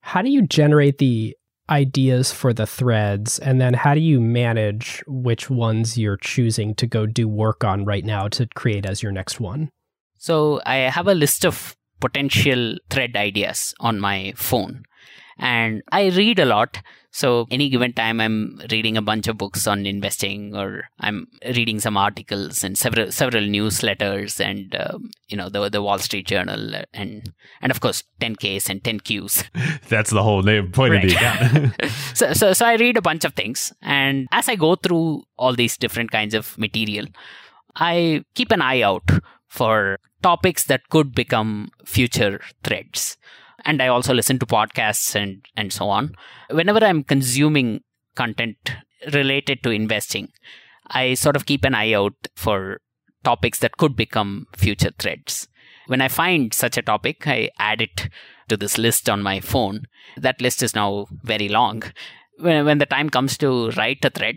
How 0.00 0.22
do 0.22 0.30
you 0.30 0.42
generate 0.46 0.98
the 0.98 1.36
ideas 1.70 2.32
for 2.32 2.52
the 2.52 2.66
threads 2.66 3.38
and 3.38 3.60
then 3.60 3.72
how 3.72 3.94
do 3.94 4.00
you 4.00 4.20
manage 4.20 5.02
which 5.06 5.48
ones 5.48 5.96
you're 5.96 6.16
choosing 6.16 6.74
to 6.74 6.86
go 6.86 7.06
do 7.06 7.28
work 7.28 7.62
on 7.64 7.84
right 7.84 8.04
now 8.04 8.28
to 8.28 8.46
create 8.54 8.84
as 8.84 9.02
your 9.02 9.12
next 9.12 9.38
one 9.38 9.70
so 10.18 10.60
i 10.66 10.74
have 10.74 11.06
a 11.06 11.14
list 11.14 11.46
of 11.46 11.76
potential 12.00 12.76
thread 12.90 13.16
ideas 13.16 13.74
on 13.78 14.00
my 14.00 14.34
phone 14.36 14.82
and 15.42 15.82
I 15.90 16.08
read 16.08 16.38
a 16.38 16.44
lot. 16.44 16.80
So 17.10 17.46
any 17.50 17.68
given 17.68 17.92
time, 17.92 18.20
I'm 18.20 18.62
reading 18.70 18.96
a 18.96 19.02
bunch 19.02 19.26
of 19.28 19.36
books 19.36 19.66
on 19.66 19.84
investing, 19.84 20.56
or 20.56 20.84
I'm 21.00 21.26
reading 21.44 21.80
some 21.80 21.96
articles 21.96 22.64
and 22.64 22.78
several 22.78 23.10
several 23.12 23.42
newsletters, 23.42 24.40
and 24.42 24.74
um, 24.76 25.10
you 25.28 25.36
know 25.36 25.50
the 25.50 25.68
the 25.68 25.82
Wall 25.82 25.98
Street 25.98 26.28
Journal, 26.28 26.74
and 26.94 27.32
and 27.60 27.72
of 27.72 27.80
course 27.80 28.04
10ks 28.20 28.70
and 28.70 28.82
10qs. 28.82 29.44
That's 29.90 30.10
the 30.10 30.22
whole 30.22 30.42
name 30.42 30.70
point 30.70 30.92
right. 30.92 31.04
of 31.04 31.10
the 31.10 31.16
account. 31.16 31.92
so, 32.14 32.32
so 32.32 32.52
so 32.54 32.64
I 32.64 32.76
read 32.76 32.96
a 32.96 33.02
bunch 33.02 33.24
of 33.26 33.34
things, 33.34 33.74
and 33.82 34.28
as 34.32 34.48
I 34.48 34.54
go 34.54 34.76
through 34.76 35.24
all 35.36 35.54
these 35.54 35.76
different 35.76 36.12
kinds 36.12 36.34
of 36.34 36.56
material, 36.56 37.06
I 37.76 38.24
keep 38.34 38.52
an 38.52 38.62
eye 38.62 38.80
out 38.80 39.10
for 39.48 39.98
topics 40.22 40.64
that 40.64 40.88
could 40.88 41.14
become 41.14 41.72
future 41.84 42.40
threads 42.62 43.18
and 43.64 43.82
I 43.82 43.88
also 43.88 44.14
listen 44.14 44.38
to 44.38 44.46
podcasts 44.46 45.14
and 45.14 45.44
and 45.56 45.72
so 45.72 45.88
on. 45.88 46.14
Whenever 46.50 46.84
I'm 46.84 47.04
consuming 47.04 47.82
content 48.14 48.72
related 49.12 49.62
to 49.62 49.70
investing, 49.70 50.28
I 50.88 51.14
sort 51.14 51.36
of 51.36 51.46
keep 51.46 51.64
an 51.64 51.74
eye 51.74 51.92
out 51.92 52.14
for 52.36 52.80
topics 53.24 53.58
that 53.60 53.76
could 53.76 53.96
become 53.96 54.46
future 54.56 54.90
threads. 54.98 55.48
When 55.86 56.00
I 56.00 56.08
find 56.08 56.52
such 56.54 56.76
a 56.76 56.82
topic, 56.82 57.26
I 57.26 57.50
add 57.58 57.80
it 57.80 58.08
to 58.48 58.56
this 58.56 58.78
list 58.78 59.08
on 59.08 59.22
my 59.22 59.40
phone. 59.40 59.82
That 60.16 60.40
list 60.40 60.62
is 60.62 60.74
now 60.74 61.06
very 61.22 61.48
long. 61.48 61.82
When, 62.38 62.64
when 62.64 62.78
the 62.78 62.86
time 62.86 63.10
comes 63.10 63.36
to 63.38 63.70
write 63.70 64.04
a 64.04 64.10
thread, 64.10 64.36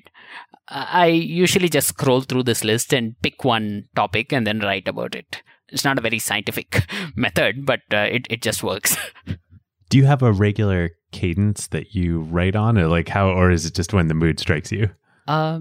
I 0.67 1.07
usually 1.07 1.69
just 1.69 1.89
scroll 1.89 2.21
through 2.21 2.43
this 2.43 2.63
list 2.63 2.93
and 2.93 3.19
pick 3.21 3.43
one 3.43 3.85
topic 3.95 4.33
and 4.33 4.47
then 4.47 4.59
write 4.59 4.87
about 4.87 5.13
it 5.13 5.43
it's 5.69 5.83
not 5.83 5.97
a 5.97 6.01
very 6.01 6.19
scientific 6.19 6.85
method, 7.15 7.65
but 7.65 7.81
uh, 7.91 8.07
it 8.11 8.27
it 8.29 8.41
just 8.41 8.63
works. 8.63 8.97
Do 9.89 9.97
you 9.97 10.05
have 10.05 10.23
a 10.23 10.31
regular 10.31 10.91
cadence 11.11 11.67
that 11.67 11.93
you 11.93 12.21
write 12.21 12.55
on, 12.55 12.77
or 12.77 12.87
like 12.87 13.09
how, 13.09 13.29
or 13.29 13.51
is 13.51 13.65
it 13.65 13.75
just 13.75 13.93
when 13.93 14.07
the 14.07 14.13
mood 14.13 14.39
strikes 14.39 14.71
you? 14.71 14.89
Uh, 15.27 15.59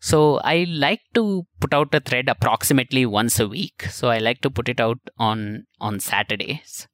so 0.00 0.38
I 0.38 0.66
like 0.68 1.00
to 1.14 1.46
put 1.60 1.72
out 1.72 1.94
a 1.94 2.00
thread 2.00 2.28
approximately 2.28 3.06
once 3.06 3.38
a 3.38 3.48
week. 3.48 3.84
So 3.84 4.08
I 4.08 4.18
like 4.18 4.40
to 4.42 4.50
put 4.50 4.68
it 4.68 4.80
out 4.80 4.98
on 5.18 5.66
on 5.80 6.00
Saturdays, 6.00 6.88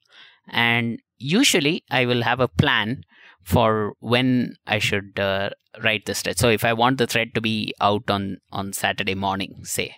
and 0.48 1.00
usually 1.18 1.84
I 1.90 2.06
will 2.06 2.22
have 2.22 2.40
a 2.40 2.48
plan 2.48 3.04
for 3.42 3.94
when 4.00 4.56
I 4.66 4.78
should 4.78 5.18
uh, 5.18 5.50
write 5.82 6.04
this 6.04 6.20
thread. 6.20 6.38
So 6.38 6.50
if 6.50 6.64
I 6.64 6.74
want 6.74 6.98
the 6.98 7.06
thread 7.06 7.34
to 7.34 7.40
be 7.40 7.74
out 7.80 8.10
on 8.10 8.38
on 8.52 8.72
Saturday 8.72 9.14
morning, 9.14 9.64
say, 9.64 9.96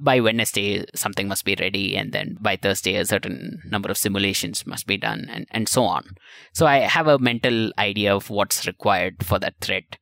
by 0.00 0.20
Wednesday 0.20 0.84
something 0.94 1.28
must 1.28 1.44
be 1.44 1.56
ready, 1.58 1.96
and 1.96 2.12
then 2.12 2.36
by 2.40 2.56
Thursday 2.56 2.96
a 2.96 3.04
certain 3.04 3.62
number 3.64 3.90
of 3.90 3.96
simulations 3.96 4.66
must 4.66 4.86
be 4.86 4.96
done, 4.96 5.28
and, 5.30 5.46
and 5.50 5.68
so 5.68 5.84
on. 5.84 6.16
So 6.52 6.66
I 6.66 6.78
have 6.78 7.06
a 7.06 7.18
mental 7.18 7.72
idea 7.78 8.14
of 8.14 8.30
what's 8.30 8.66
required 8.66 9.24
for 9.24 9.38
that 9.38 9.54
thread. 9.60 9.98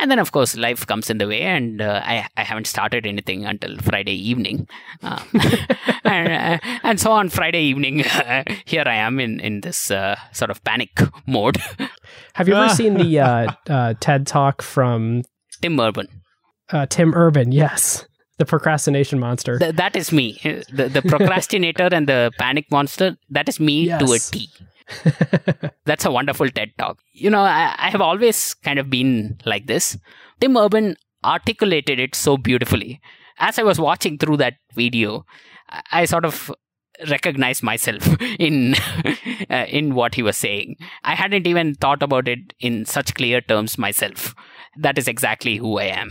And 0.00 0.12
then, 0.12 0.20
of 0.20 0.30
course, 0.30 0.56
life 0.56 0.86
comes 0.86 1.10
in 1.10 1.18
the 1.18 1.26
way, 1.26 1.42
and 1.42 1.82
uh, 1.82 2.00
I, 2.04 2.28
I 2.36 2.44
haven't 2.44 2.68
started 2.68 3.04
anything 3.04 3.44
until 3.44 3.76
Friday 3.78 4.12
evening. 4.14 4.68
Uh, 5.02 5.20
and, 6.04 6.32
uh, 6.62 6.78
and, 6.84 7.00
so 7.00 7.10
on 7.10 7.30
Friday 7.30 7.62
evening, 7.62 7.98
here 8.64 8.84
I 8.86 8.94
am 8.94 9.18
in, 9.18 9.40
in 9.40 9.62
this 9.62 9.90
uh, 9.90 10.14
sort 10.32 10.52
of 10.52 10.62
panic 10.62 11.00
mode. 11.26 11.56
Have 12.34 12.46
you 12.46 12.54
ever 12.54 12.72
seen 12.72 12.94
the 12.94 13.18
uh, 13.18 13.52
uh, 13.68 13.94
TED 13.98 14.28
talk 14.28 14.62
from 14.62 15.22
Tim 15.62 15.80
Urban? 15.80 16.06
Tim 16.90 17.14
Urban, 17.14 17.50
yes 17.50 18.07
the 18.38 18.46
procrastination 18.46 19.18
monster. 19.18 19.58
Th- 19.58 19.74
that 19.74 19.96
is 19.96 20.12
me. 20.12 20.38
The, 20.72 20.88
the 20.88 21.02
procrastinator 21.02 21.88
and 21.92 22.08
the 22.08 22.30
panic 22.38 22.70
monster, 22.70 23.16
that 23.30 23.48
is 23.48 23.60
me 23.60 23.86
yes. 23.86 24.00
to 24.00 24.12
a 24.12 24.18
T. 24.18 24.50
That's 25.84 26.04
a 26.04 26.10
wonderful 26.10 26.48
TED 26.48 26.72
talk. 26.78 26.98
You 27.12 27.30
know, 27.30 27.40
I, 27.40 27.74
I 27.76 27.90
have 27.90 28.00
always 28.00 28.54
kind 28.54 28.78
of 28.78 28.88
been 28.88 29.38
like 29.44 29.66
this. 29.66 29.98
Tim 30.40 30.56
Urban 30.56 30.96
articulated 31.24 31.98
it 31.98 32.14
so 32.14 32.36
beautifully. 32.36 33.00
As 33.38 33.58
I 33.58 33.62
was 33.62 33.78
watching 33.78 34.18
through 34.18 34.38
that 34.38 34.54
video, 34.74 35.26
I 35.92 36.06
sort 36.06 36.24
of 36.24 36.50
recognized 37.08 37.62
myself 37.62 38.08
in 38.38 38.74
uh, 39.50 39.66
in 39.68 39.94
what 39.94 40.14
he 40.14 40.22
was 40.22 40.36
saying. 40.36 40.76
I 41.04 41.14
hadn't 41.14 41.46
even 41.46 41.74
thought 41.74 42.02
about 42.02 42.28
it 42.28 42.54
in 42.60 42.84
such 42.84 43.14
clear 43.14 43.40
terms 43.40 43.78
myself. 43.78 44.34
That 44.76 44.98
is 44.98 45.08
exactly 45.08 45.56
who 45.56 45.78
I 45.78 45.84
am. 45.84 46.10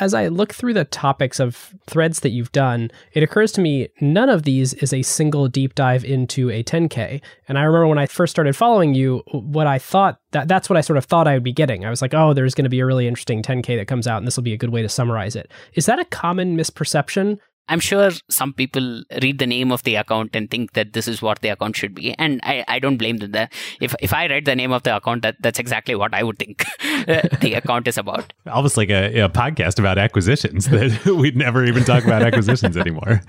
As 0.00 0.14
I 0.14 0.28
look 0.28 0.52
through 0.52 0.74
the 0.74 0.84
topics 0.84 1.40
of 1.40 1.74
threads 1.86 2.20
that 2.20 2.30
you've 2.30 2.52
done, 2.52 2.90
it 3.12 3.22
occurs 3.22 3.52
to 3.52 3.60
me 3.60 3.88
none 4.00 4.28
of 4.28 4.42
these 4.42 4.74
is 4.74 4.92
a 4.92 5.02
single 5.02 5.48
deep 5.48 5.74
dive 5.74 6.04
into 6.04 6.50
a 6.50 6.62
10K. 6.62 7.20
And 7.48 7.58
I 7.58 7.62
remember 7.62 7.88
when 7.88 7.98
I 7.98 8.06
first 8.06 8.30
started 8.30 8.56
following 8.56 8.94
you, 8.94 9.22
what 9.32 9.66
I 9.66 9.78
thought 9.78 10.20
that 10.32 10.48
that's 10.48 10.68
what 10.68 10.76
I 10.76 10.80
sort 10.80 10.96
of 10.98 11.04
thought 11.04 11.28
I 11.28 11.34
would 11.34 11.44
be 11.44 11.52
getting. 11.52 11.84
I 11.84 11.90
was 11.90 12.02
like, 12.02 12.14
oh, 12.14 12.34
there's 12.34 12.54
going 12.54 12.64
to 12.64 12.70
be 12.70 12.80
a 12.80 12.86
really 12.86 13.06
interesting 13.06 13.42
10K 13.42 13.76
that 13.78 13.88
comes 13.88 14.06
out, 14.06 14.18
and 14.18 14.26
this 14.26 14.36
will 14.36 14.44
be 14.44 14.52
a 14.52 14.58
good 14.58 14.70
way 14.70 14.82
to 14.82 14.88
summarize 14.88 15.36
it. 15.36 15.50
Is 15.74 15.86
that 15.86 15.98
a 15.98 16.04
common 16.04 16.56
misperception? 16.56 17.38
I'm 17.68 17.80
sure 17.80 18.10
some 18.30 18.52
people 18.52 19.02
read 19.22 19.38
the 19.38 19.46
name 19.46 19.72
of 19.72 19.82
the 19.82 19.96
account 19.96 20.36
and 20.36 20.50
think 20.50 20.74
that 20.74 20.92
this 20.92 21.08
is 21.08 21.20
what 21.20 21.40
the 21.40 21.48
account 21.48 21.76
should 21.76 21.94
be. 21.94 22.14
And 22.18 22.40
I, 22.44 22.64
I 22.68 22.78
don't 22.78 22.96
blame 22.96 23.16
them 23.16 23.32
there. 23.32 23.48
If, 23.80 23.94
if 24.00 24.14
I 24.14 24.26
read 24.26 24.44
the 24.44 24.54
name 24.54 24.72
of 24.72 24.84
the 24.84 24.96
account, 24.96 25.22
that, 25.22 25.36
that's 25.40 25.58
exactly 25.58 25.96
what 25.96 26.14
I 26.14 26.22
would 26.22 26.38
think 26.38 26.64
the 26.80 27.54
account 27.56 27.88
is 27.88 27.98
about. 27.98 28.32
Almost 28.46 28.76
like 28.76 28.90
a, 28.90 29.20
a 29.20 29.28
podcast 29.28 29.78
about 29.78 29.98
acquisitions 29.98 30.66
that 30.66 31.04
we'd 31.20 31.36
never 31.36 31.64
even 31.64 31.84
talk 31.84 32.04
about 32.04 32.22
acquisitions 32.22 32.76
anymore. 32.76 33.20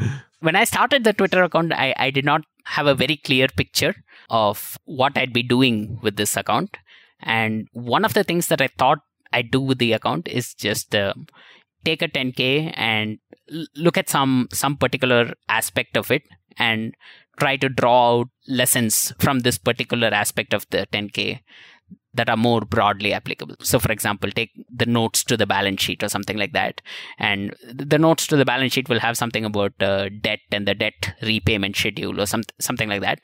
When 0.42 0.56
I 0.56 0.66
started 0.66 1.04
the 1.04 1.14
Twitter 1.14 1.42
account, 1.42 1.74
I, 1.74 1.96
I 1.98 2.12
did 2.12 2.26
not 2.26 2.44
have 2.66 2.86
a 2.86 2.94
very 2.96 3.18
clear 3.18 3.48
picture 3.48 3.96
of 4.30 4.78
what 4.86 5.18
I'd 5.18 5.34
be 5.34 5.44
doing 5.44 6.00
with 6.04 6.16
this 6.16 6.38
account. 6.38 6.78
And 7.22 7.68
one 7.74 8.06
of 8.06 8.14
the 8.14 8.24
things 8.24 8.48
that 8.48 8.62
I 8.62 8.68
thought 8.68 9.00
I'd 9.34 9.52
do 9.52 9.62
with 9.62 9.80
the 9.80 9.94
account 9.94 10.28
is 10.28 10.54
just 10.54 10.96
uh, 10.96 11.14
take 11.88 12.02
a 12.02 12.10
10k 12.18 12.74
and 12.76 13.18
look 13.76 13.98
at 13.98 14.10
some 14.10 14.34
some 14.62 14.76
particular 14.84 15.22
aspect 15.48 15.96
of 16.02 16.12
it 16.12 16.24
and 16.58 16.94
try 17.40 17.56
to 17.64 17.70
draw 17.70 17.98
out 18.12 18.30
lessons 18.62 19.14
from 19.20 19.40
this 19.40 19.58
particular 19.58 20.10
aspect 20.24 20.54
of 20.54 20.66
the 20.72 20.88
10k 20.92 21.40
that 22.18 22.30
are 22.30 22.38
more 22.38 22.62
broadly 22.62 23.14
applicable. 23.14 23.56
So, 23.62 23.80
for 23.80 23.92
example, 23.92 24.32
take 24.32 24.52
the 24.70 24.88
notes 24.88 25.24
to 25.26 25.38
the 25.38 25.46
balance 25.46 25.82
sheet 25.82 26.04
or 26.04 26.10
something 26.10 26.36
like 26.36 26.54
that. 26.54 26.82
And 27.20 27.56
the 27.72 28.00
notes 28.00 28.26
to 28.28 28.36
the 28.36 28.46
balance 28.46 28.74
sheet 28.74 28.90
will 28.90 29.00
have 29.00 29.18
something 29.18 29.46
about 29.46 29.74
uh, 29.80 30.10
debt 30.22 30.40
and 30.52 30.68
the 30.68 30.74
debt 30.74 31.16
repayment 31.22 31.76
schedule 31.76 32.20
or 32.20 32.26
some, 32.26 32.44
something 32.60 32.90
like 32.90 33.02
that. 33.02 33.20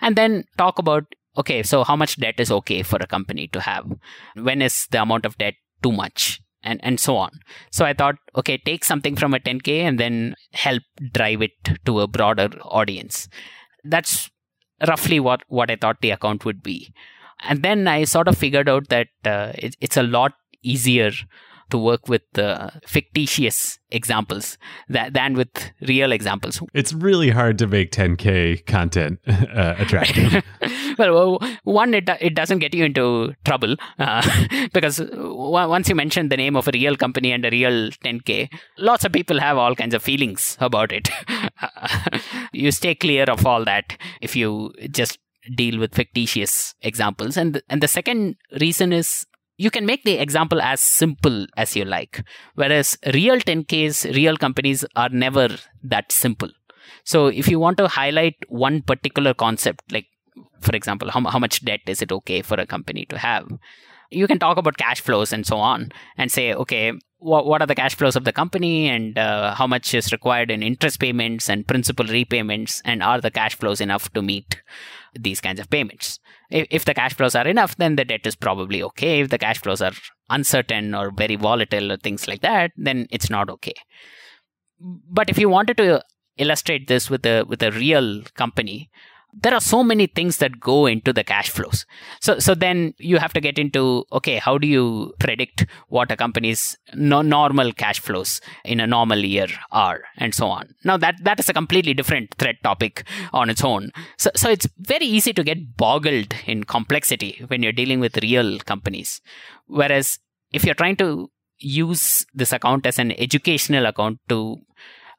And 0.00 0.16
then 0.16 0.44
talk 0.58 0.78
about 0.78 1.04
okay, 1.38 1.62
so 1.62 1.82
how 1.84 1.96
much 1.96 2.16
debt 2.16 2.38
is 2.38 2.50
okay 2.52 2.82
for 2.82 2.98
a 3.00 3.06
company 3.06 3.48
to 3.48 3.60
have? 3.60 3.90
When 4.34 4.60
is 4.60 4.86
the 4.90 5.00
amount 5.00 5.24
of 5.24 5.38
debt 5.38 5.54
too 5.82 5.92
much? 5.92 6.41
And 6.62 6.80
and 6.82 7.00
so 7.00 7.16
on. 7.16 7.30
So 7.70 7.84
i 7.84 7.92
thought 7.92 8.16
okay 8.36 8.58
take 8.58 8.84
something 8.84 9.16
from 9.16 9.34
a 9.34 9.40
10k 9.40 9.80
and 9.80 9.98
then 9.98 10.34
help 10.52 10.82
drive 11.12 11.42
it 11.42 11.52
to 11.84 12.00
a 12.00 12.06
broader 12.06 12.50
audience. 12.64 13.28
That's 13.84 14.30
roughly 14.86 15.20
what 15.20 15.42
what 15.48 15.70
i 15.70 15.76
thought 15.76 16.00
the 16.00 16.10
account 16.10 16.44
would 16.44 16.62
be. 16.62 16.92
And 17.40 17.62
then 17.62 17.88
i 17.88 18.04
sort 18.04 18.28
of 18.28 18.38
figured 18.38 18.68
out 18.68 18.88
that 18.88 19.08
uh, 19.24 19.52
it, 19.54 19.76
it's 19.80 19.96
a 19.96 20.02
lot 20.02 20.32
easier 20.62 21.10
to 21.70 21.78
work 21.78 22.08
with 22.08 22.22
uh, 22.38 22.70
fictitious 22.86 23.78
examples 23.90 24.58
that, 24.88 25.14
than 25.14 25.34
with 25.34 25.72
real 25.82 26.12
examples. 26.12 26.60
It's 26.74 26.92
really 26.92 27.30
hard 27.30 27.58
to 27.58 27.66
make 27.66 27.92
10K 27.92 28.66
content 28.66 29.20
uh, 29.26 29.74
attractive. 29.78 30.42
well, 30.98 31.38
one, 31.64 31.94
it, 31.94 32.08
it 32.20 32.34
doesn't 32.34 32.58
get 32.58 32.74
you 32.74 32.84
into 32.84 33.34
trouble 33.44 33.76
uh, 33.98 34.22
because 34.72 35.00
once 35.12 35.88
you 35.88 35.94
mention 35.94 36.28
the 36.28 36.36
name 36.36 36.56
of 36.56 36.68
a 36.68 36.72
real 36.72 36.96
company 36.96 37.32
and 37.32 37.44
a 37.44 37.50
real 37.50 37.90
10K, 37.90 38.48
lots 38.78 39.04
of 39.04 39.12
people 39.12 39.38
have 39.40 39.56
all 39.56 39.74
kinds 39.74 39.94
of 39.94 40.02
feelings 40.02 40.56
about 40.60 40.92
it. 40.92 41.10
you 42.52 42.70
stay 42.70 42.94
clear 42.94 43.24
of 43.24 43.46
all 43.46 43.64
that 43.64 43.96
if 44.20 44.34
you 44.34 44.72
just 44.90 45.18
deal 45.56 45.78
with 45.78 45.94
fictitious 45.94 46.74
examples. 46.82 47.36
And, 47.36 47.62
and 47.68 47.82
the 47.82 47.88
second 47.88 48.36
reason 48.60 48.92
is 48.92 49.26
you 49.56 49.70
can 49.70 49.86
make 49.86 50.04
the 50.04 50.18
example 50.18 50.60
as 50.60 50.80
simple 50.80 51.46
as 51.56 51.76
you 51.76 51.84
like. 51.84 52.24
Whereas 52.54 52.98
real 53.12 53.36
10Ks, 53.36 54.14
real 54.14 54.36
companies 54.36 54.84
are 54.96 55.08
never 55.08 55.48
that 55.82 56.10
simple. 56.10 56.50
So 57.04 57.26
if 57.26 57.48
you 57.48 57.58
want 57.58 57.78
to 57.78 57.88
highlight 57.88 58.36
one 58.48 58.82
particular 58.82 59.34
concept, 59.34 59.92
like 59.92 60.06
for 60.60 60.74
example, 60.74 61.10
how, 61.10 61.22
how 61.28 61.38
much 61.38 61.64
debt 61.64 61.80
is 61.86 62.02
it 62.02 62.12
okay 62.12 62.42
for 62.42 62.54
a 62.58 62.66
company 62.66 63.04
to 63.06 63.18
have? 63.18 63.46
You 64.10 64.26
can 64.26 64.38
talk 64.38 64.58
about 64.58 64.76
cash 64.76 65.00
flows 65.00 65.32
and 65.32 65.46
so 65.46 65.56
on 65.56 65.90
and 66.16 66.30
say, 66.30 66.54
okay, 66.54 66.92
what, 67.22 67.46
what 67.46 67.62
are 67.62 67.66
the 67.66 67.74
cash 67.74 67.94
flows 67.94 68.16
of 68.16 68.24
the 68.24 68.32
company 68.32 68.88
and 68.88 69.16
uh, 69.16 69.54
how 69.54 69.66
much 69.66 69.94
is 69.94 70.12
required 70.12 70.50
in 70.50 70.62
interest 70.62 70.98
payments 70.98 71.48
and 71.48 71.66
principal 71.66 72.04
repayments 72.06 72.82
and 72.84 73.02
are 73.02 73.20
the 73.20 73.30
cash 73.30 73.56
flows 73.56 73.80
enough 73.80 74.12
to 74.12 74.22
meet 74.22 74.60
these 75.14 75.40
kinds 75.40 75.60
of 75.60 75.70
payments? 75.70 76.18
If, 76.50 76.66
if 76.70 76.84
the 76.84 76.94
cash 76.94 77.14
flows 77.14 77.34
are 77.34 77.46
enough 77.46 77.76
then 77.76 77.96
the 77.96 78.04
debt 78.04 78.26
is 78.26 78.34
probably 78.34 78.82
okay. 78.82 79.20
If 79.20 79.30
the 79.30 79.38
cash 79.38 79.58
flows 79.58 79.80
are 79.80 79.92
uncertain 80.30 80.94
or 80.94 81.10
very 81.10 81.36
volatile 81.36 81.92
or 81.92 81.96
things 81.96 82.26
like 82.26 82.42
that 82.42 82.72
then 82.76 83.06
it's 83.10 83.30
not 83.30 83.48
okay. 83.48 83.74
But 84.80 85.30
if 85.30 85.38
you 85.38 85.48
wanted 85.48 85.76
to 85.76 86.02
illustrate 86.38 86.88
this 86.88 87.08
with 87.08 87.24
a 87.26 87.44
with 87.44 87.62
a 87.62 87.70
real 87.70 88.22
company 88.34 88.90
there 89.32 89.54
are 89.54 89.60
so 89.60 89.82
many 89.82 90.06
things 90.06 90.36
that 90.38 90.60
go 90.60 90.86
into 90.86 91.12
the 91.12 91.24
cash 91.24 91.48
flows. 91.48 91.86
So 92.20 92.38
so 92.38 92.54
then 92.54 92.94
you 92.98 93.18
have 93.18 93.32
to 93.32 93.40
get 93.40 93.58
into 93.58 94.04
okay 94.12 94.36
how 94.36 94.58
do 94.58 94.66
you 94.66 95.14
predict 95.18 95.66
what 95.88 96.12
a 96.12 96.16
company's 96.16 96.76
no, 96.94 97.22
normal 97.22 97.72
cash 97.72 98.00
flows 98.00 98.40
in 98.64 98.80
a 98.80 98.86
normal 98.86 99.18
year 99.18 99.46
are 99.70 100.02
and 100.18 100.34
so 100.34 100.46
on. 100.46 100.74
Now 100.84 100.96
that 100.98 101.16
that 101.24 101.40
is 101.40 101.48
a 101.48 101.54
completely 101.54 101.94
different 101.94 102.34
thread 102.38 102.56
topic 102.62 103.04
on 103.32 103.48
its 103.48 103.64
own. 103.64 103.90
So 104.18 104.30
so 104.36 104.50
it's 104.50 104.68
very 104.78 105.06
easy 105.06 105.32
to 105.32 105.44
get 105.44 105.76
boggled 105.76 106.34
in 106.46 106.64
complexity 106.64 107.42
when 107.46 107.62
you're 107.62 107.72
dealing 107.72 108.00
with 108.00 108.22
real 108.22 108.58
companies. 108.60 109.20
Whereas 109.66 110.18
if 110.52 110.64
you're 110.64 110.74
trying 110.74 110.96
to 110.96 111.30
use 111.58 112.26
this 112.34 112.52
account 112.52 112.86
as 112.86 112.98
an 112.98 113.12
educational 113.12 113.86
account 113.86 114.18
to 114.28 114.56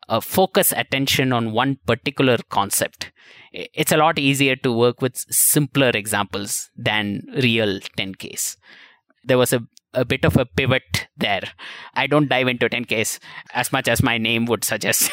uh, 0.10 0.20
focus 0.20 0.72
attention 0.76 1.32
on 1.34 1.52
one 1.52 1.78
particular 1.86 2.38
concept 2.50 3.12
it's 3.54 3.92
a 3.92 3.98
lot 3.98 4.18
easier 4.18 4.56
to 4.58 4.72
work 4.72 5.02
with 5.02 5.16
simpler 5.16 5.92
examples 5.94 6.70
than 6.76 7.24
real 7.36 7.80
10Ks. 7.98 8.58
There 9.24 9.38
was 9.38 9.54
a, 9.54 9.66
a 9.94 10.04
bit 10.04 10.26
of 10.26 10.38
a 10.38 10.46
pivot 10.46 11.08
there. 11.18 11.44
I 11.94 12.08
don't 12.08 12.28
dive 12.28 12.48
into 12.48 12.68
10Ks 12.68 13.20
as 13.54 13.72
much 13.72 13.88
as 13.88 14.02
my 14.02 14.18
name 14.18 14.48
would 14.48 14.64
suggest. 14.64 15.12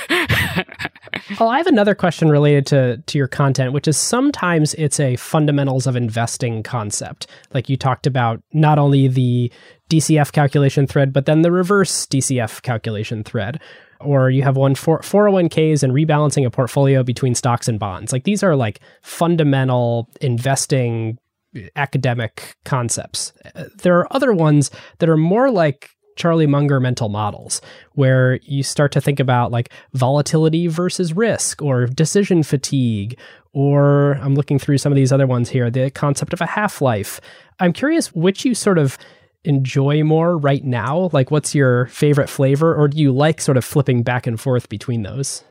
well, 1.39 1.49
I 1.51 1.59
have 1.59 1.67
another 1.67 1.95
question 1.95 2.31
related 2.31 2.67
to, 2.69 2.97
to 2.97 3.19
your 3.19 3.29
content, 3.29 3.75
which 3.75 3.87
is 3.87 3.99
sometimes 3.99 4.73
it's 4.75 4.99
a 4.99 5.17
fundamentals 5.17 5.87
of 5.87 5.95
investing 5.95 6.63
concept. 6.63 7.27
Like 7.53 7.69
you 7.69 7.77
talked 7.77 8.07
about 8.07 8.43
not 8.55 8.79
only 8.79 9.07
the 9.07 9.53
DCF 9.91 10.33
calculation 10.33 10.87
thread, 10.87 11.13
but 11.13 11.27
then 11.27 11.43
the 11.43 11.53
reverse 11.53 12.07
DCF 12.07 12.63
calculation 12.63 13.23
thread 13.23 13.61
or 14.01 14.31
you 14.31 14.43
have 14.43 14.57
one 14.57 14.75
for 14.75 15.01
401ks 15.01 15.83
and 15.83 15.93
rebalancing 15.93 16.47
a 16.47 16.51
portfolio 16.51 17.03
between 17.03 17.35
stocks 17.35 17.69
and 17.69 17.79
bonds. 17.79 18.13
Like 18.13 18.25
these 18.25 18.43
are 18.43 18.57
like 18.57 18.81
fundamental 19.03 20.09
investing 20.21 21.19
uh, 21.57 21.61
academic 21.77 22.57
concepts. 22.65 23.33
Uh, 23.55 23.65
there 23.83 23.99
are 23.99 24.13
other 24.13 24.33
ones 24.33 24.71
that 24.99 25.09
are 25.09 25.17
more 25.17 25.51
like 25.51 25.91
Charlie 26.17 26.47
Munger 26.47 26.81
mental 26.81 27.09
models, 27.09 27.63
where 27.93 28.41
you 28.43 28.63
start 28.63 28.93
to 28.93 29.01
think 29.01 29.21
about 29.21 29.51
like 29.51 29.71
volatility 29.95 30.67
versus 30.67 31.15
risk 31.15 31.63
or 31.63 31.87
decision 31.87 32.43
fatigue, 32.43 33.19
or 33.53 34.13
I'm 34.23 34.35
looking 34.35 34.59
through 34.59 34.79
some 34.79 34.93
of 34.93 34.97
these 34.97 35.13
other 35.13 35.27
ones 35.27 35.49
here, 35.49 35.71
the 35.71 35.91
concept 35.91 36.33
of 36.33 36.41
a 36.41 36.47
half 36.47 36.83
life. 36.83 37.21
I'm 37.59 37.73
curious 37.73 38.15
which 38.15 38.45
you 38.45 38.55
sort 38.55 38.79
of 38.79 38.99
enjoy 39.45 40.03
more 40.05 40.37
right 40.37 40.65
now? 40.65 41.11
Like, 41.13 41.31
what's 41.31 41.55
your 41.55 41.87
favorite 41.87 42.29
flavor, 42.29 42.75
or 42.75 42.89
do 42.89 42.99
you 42.99 43.13
like 43.13 43.41
sort 43.41 43.57
of 43.57 43.65
flipping 43.65 44.03
back 44.03 44.27
and 44.27 44.41
forth 44.41 44.69
between 44.69 45.03
those? 45.03 45.45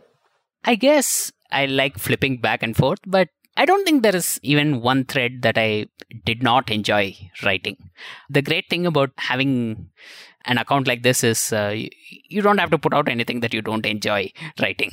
I 0.64 0.76
guess 0.76 1.32
I 1.52 1.66
like 1.66 1.98
flipping 1.98 2.42
back 2.42 2.64
and 2.64 2.76
forth, 2.76 3.00
but 3.06 3.30
I 3.58 3.66
don't 3.66 3.84
think 3.84 4.04
there 4.04 4.16
is 4.16 4.40
even 4.42 4.82
one 4.82 5.06
thread 5.06 5.42
that 5.42 5.58
I 5.58 5.88
did 6.26 6.42
not 6.42 6.70
enjoy 6.70 7.16
writing. 7.44 7.78
The 8.30 8.42
great 8.42 8.70
thing 8.70 8.86
about 8.86 9.12
having 9.18 9.90
an 10.46 10.58
account 10.58 10.88
like 10.88 11.04
this 11.04 11.24
is 11.24 11.52
uh, 11.52 11.74
you, 11.76 11.90
you, 12.30 12.42
don't 12.42 12.58
have 12.58 12.72
to 12.72 12.78
put 12.78 12.94
out 12.94 13.10
anything 13.10 13.42
that 13.42 13.54
you 13.54 13.62
don't 13.62 13.86
enjoy 13.86 14.32
writing. 14.62 14.92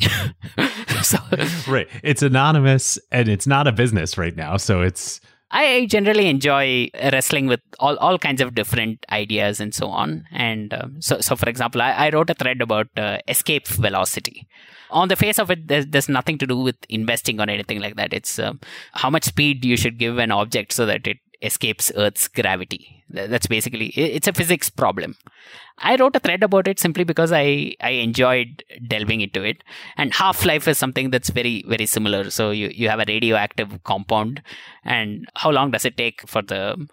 so, 1.03 1.19
right. 1.69 1.89
It's 2.03 2.23
anonymous 2.23 2.99
and 3.13 3.29
it's 3.29 3.47
not 3.47 3.69
a 3.69 3.73
business 3.73 4.19
right 4.19 4.35
now. 4.35 4.57
So 4.57 4.83
it's 4.83 5.21
I 5.51 5.87
generally 5.87 6.29
enjoy 6.29 6.91
wrestling 6.95 7.47
with 7.47 7.61
all, 7.79 7.97
all 7.99 8.19
kinds 8.19 8.41
of 8.41 8.55
different 8.55 9.05
ideas 9.11 9.61
and 9.61 9.75
so 9.75 9.89
on. 9.89 10.25
And 10.33 10.75
uh, 10.75 10.89
so, 10.99 11.21
so 11.21 11.37
for 11.37 11.49
example, 11.49 11.81
I, 11.83 11.93
I 11.93 12.11
wrote 12.11 12.31
a 12.31 12.35
thread 12.35 12.61
about 12.61 12.89
uh, 12.97 13.19
escape 13.29 13.69
velocity. 13.69 14.49
On 14.91 15.09
the 15.09 15.17
face 15.17 15.39
of 15.39 15.51
it, 15.51 15.69
there's, 15.69 15.87
there's 15.87 16.09
nothing 16.09 16.39
to 16.39 16.47
do 16.47 16.59
with 16.59 16.77
investing 16.89 17.41
or 17.41 17.49
anything 17.49 17.81
like 17.81 17.97
that. 17.97 18.13
It's 18.13 18.39
uh, 18.39 18.55
how 18.93 19.11
much 19.11 19.25
speed 19.25 19.65
you 19.65 19.77
should 19.77 19.99
give 19.99 20.19
an 20.19 20.33
object 20.33 20.73
so 20.73 20.87
that 20.87 21.07
it 21.07 21.19
escapes 21.43 21.93
Earth's 21.97 22.29
gravity. 22.29 23.05
That's 23.09 23.47
basically 23.47 23.87
it's 23.89 24.27
a 24.27 24.33
physics 24.33 24.69
problem. 24.69 25.17
I 25.79 25.97
wrote 25.97 26.17
a 26.17 26.21
thread 26.21 26.43
about 26.43 26.67
it 26.67 26.81
simply 26.81 27.05
because 27.05 27.33
I 27.33 27.75
I 27.81 27.91
enjoyed 27.91 28.65
delving 28.89 29.21
into 29.21 29.43
it. 29.43 29.63
And 29.97 30.13
half 30.13 30.45
life 30.45 30.67
is 30.67 30.79
something 30.79 31.11
that's 31.11 31.31
very 31.31 31.65
very 31.69 31.87
similar. 31.87 32.31
So 32.31 32.51
you 32.51 32.69
you 32.69 32.89
have 32.89 33.01
a 33.01 33.05
radioactive 33.07 33.83
compound, 33.85 34.43
and 34.85 35.27
how 35.35 35.51
long 35.51 35.71
does 35.71 35.85
it 35.85 35.97
take 35.97 36.27
for 36.29 36.43
the 36.43 36.87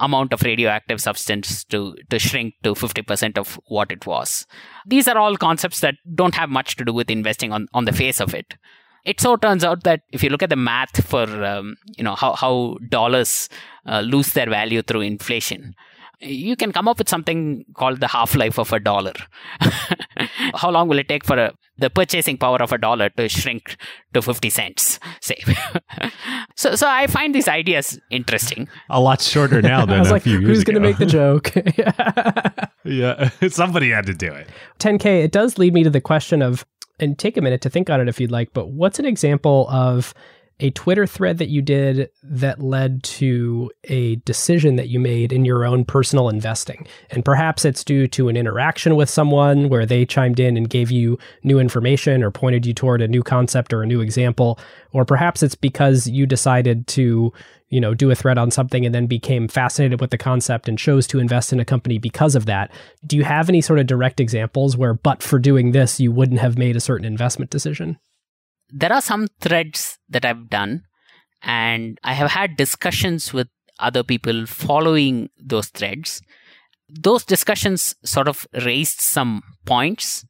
amount 0.00 0.32
of 0.32 0.42
radioactive 0.42 1.00
substance 1.00 1.64
to 1.64 1.96
to 2.10 2.18
shrink 2.18 2.54
to 2.62 2.74
50% 2.74 3.38
of 3.38 3.60
what 3.68 3.92
it 3.92 4.06
was 4.06 4.44
these 4.84 5.06
are 5.06 5.16
all 5.16 5.36
concepts 5.36 5.80
that 5.80 5.94
don't 6.14 6.34
have 6.34 6.50
much 6.50 6.74
to 6.76 6.84
do 6.84 6.92
with 6.92 7.10
investing 7.10 7.52
on 7.52 7.68
on 7.72 7.84
the 7.84 7.92
face 7.92 8.20
of 8.20 8.34
it 8.34 8.54
it 9.04 9.20
so 9.20 9.36
turns 9.36 9.64
out 9.64 9.84
that 9.84 10.02
if 10.12 10.22
you 10.22 10.30
look 10.30 10.42
at 10.42 10.50
the 10.50 10.56
math 10.56 11.04
for 11.06 11.44
um, 11.44 11.76
you 11.96 12.04
know 12.04 12.14
how, 12.14 12.32
how 12.34 12.76
dollars 12.88 13.48
uh, 13.86 14.00
lose 14.00 14.32
their 14.32 14.48
value 14.48 14.82
through 14.82 15.02
inflation 15.02 15.74
you 16.20 16.56
can 16.56 16.72
come 16.72 16.88
up 16.88 16.98
with 16.98 17.08
something 17.08 17.64
called 17.74 18.00
the 18.00 18.08
half 18.08 18.34
life 18.34 18.58
of 18.58 18.72
a 18.72 18.80
dollar. 18.80 19.12
How 20.54 20.70
long 20.70 20.88
will 20.88 20.98
it 20.98 21.08
take 21.08 21.24
for 21.24 21.36
a, 21.36 21.52
the 21.78 21.90
purchasing 21.90 22.38
power 22.38 22.62
of 22.62 22.72
a 22.72 22.78
dollar 22.78 23.08
to 23.10 23.28
shrink 23.28 23.76
to 24.12 24.22
50 24.22 24.50
cents, 24.50 25.00
say? 25.20 25.36
so, 26.56 26.74
so 26.74 26.88
I 26.88 27.06
find 27.06 27.34
these 27.34 27.48
ideas 27.48 27.98
interesting. 28.10 28.68
A 28.88 29.00
lot 29.00 29.20
shorter 29.20 29.60
now 29.60 29.80
than 29.86 29.96
I 29.96 29.98
was 30.00 30.10
a 30.10 30.12
like, 30.14 30.22
few 30.22 30.40
Who's 30.40 30.64
going 30.64 30.74
to 30.74 30.80
make 30.80 30.98
the 30.98 31.06
joke? 31.06 31.52
yeah, 32.84 33.30
somebody 33.48 33.90
had 33.90 34.06
to 34.06 34.14
do 34.14 34.32
it. 34.32 34.48
10K, 34.78 35.24
it 35.24 35.32
does 35.32 35.58
lead 35.58 35.74
me 35.74 35.82
to 35.84 35.90
the 35.90 36.00
question 36.00 36.42
of, 36.42 36.64
and 36.98 37.18
take 37.18 37.36
a 37.36 37.40
minute 37.40 37.60
to 37.62 37.70
think 37.70 37.90
on 37.90 38.00
it 38.00 38.08
if 38.08 38.20
you'd 38.20 38.30
like, 38.30 38.52
but 38.52 38.68
what's 38.68 38.98
an 38.98 39.04
example 39.04 39.68
of 39.68 40.14
a 40.64 40.70
Twitter 40.70 41.06
thread 41.06 41.36
that 41.36 41.50
you 41.50 41.60
did 41.60 42.08
that 42.22 42.58
led 42.58 43.02
to 43.02 43.70
a 43.84 44.16
decision 44.16 44.76
that 44.76 44.88
you 44.88 44.98
made 44.98 45.30
in 45.30 45.44
your 45.44 45.66
own 45.66 45.84
personal 45.84 46.30
investing. 46.30 46.86
And 47.10 47.22
perhaps 47.22 47.66
it's 47.66 47.84
due 47.84 48.06
to 48.08 48.30
an 48.30 48.36
interaction 48.38 48.96
with 48.96 49.10
someone 49.10 49.68
where 49.68 49.84
they 49.84 50.06
chimed 50.06 50.40
in 50.40 50.56
and 50.56 50.70
gave 50.70 50.90
you 50.90 51.18
new 51.42 51.58
information 51.58 52.22
or 52.22 52.30
pointed 52.30 52.64
you 52.64 52.72
toward 52.72 53.02
a 53.02 53.08
new 53.08 53.22
concept 53.22 53.74
or 53.74 53.82
a 53.82 53.86
new 53.86 54.00
example. 54.00 54.58
Or 54.92 55.04
perhaps 55.04 55.42
it's 55.42 55.54
because 55.54 56.06
you 56.06 56.24
decided 56.24 56.86
to, 56.86 57.30
you 57.68 57.80
know, 57.80 57.92
do 57.92 58.10
a 58.10 58.14
thread 58.14 58.38
on 58.38 58.50
something 58.50 58.86
and 58.86 58.94
then 58.94 59.06
became 59.06 59.48
fascinated 59.48 60.00
with 60.00 60.12
the 60.12 60.16
concept 60.16 60.66
and 60.66 60.78
chose 60.78 61.06
to 61.08 61.18
invest 61.18 61.52
in 61.52 61.60
a 61.60 61.66
company 61.66 61.98
because 61.98 62.34
of 62.34 62.46
that. 62.46 62.70
Do 63.06 63.18
you 63.18 63.24
have 63.24 63.50
any 63.50 63.60
sort 63.60 63.80
of 63.80 63.86
direct 63.86 64.18
examples 64.18 64.78
where, 64.78 64.94
but 64.94 65.22
for 65.22 65.38
doing 65.38 65.72
this, 65.72 66.00
you 66.00 66.10
wouldn't 66.10 66.40
have 66.40 66.56
made 66.56 66.74
a 66.74 66.80
certain 66.80 67.04
investment 67.04 67.50
decision? 67.50 67.98
There 68.70 68.92
are 68.92 69.00
some 69.02 69.28
threads 69.40 69.98
that 70.08 70.24
I've 70.24 70.48
done, 70.48 70.84
and 71.42 71.98
I 72.02 72.14
have 72.14 72.30
had 72.30 72.56
discussions 72.56 73.32
with 73.32 73.48
other 73.78 74.02
people 74.02 74.46
following 74.46 75.30
those 75.38 75.68
threads. 75.68 76.22
Those 76.88 77.24
discussions 77.24 77.94
sort 78.04 78.28
of 78.28 78.46
raised 78.64 79.00
some 79.00 79.42
points, 79.64 80.24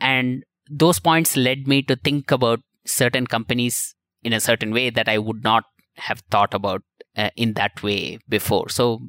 and 0.00 0.44
those 0.70 0.98
points 0.98 1.36
led 1.36 1.66
me 1.66 1.82
to 1.82 1.96
think 1.96 2.30
about 2.30 2.60
certain 2.84 3.26
companies 3.26 3.94
in 4.22 4.32
a 4.32 4.40
certain 4.40 4.72
way 4.72 4.90
that 4.90 5.08
I 5.08 5.18
would 5.18 5.42
not 5.42 5.64
have 5.96 6.22
thought 6.30 6.54
about 6.54 6.82
uh, 7.16 7.30
in 7.36 7.54
that 7.54 7.82
way 7.82 8.18
before. 8.28 8.68
So, 8.68 9.00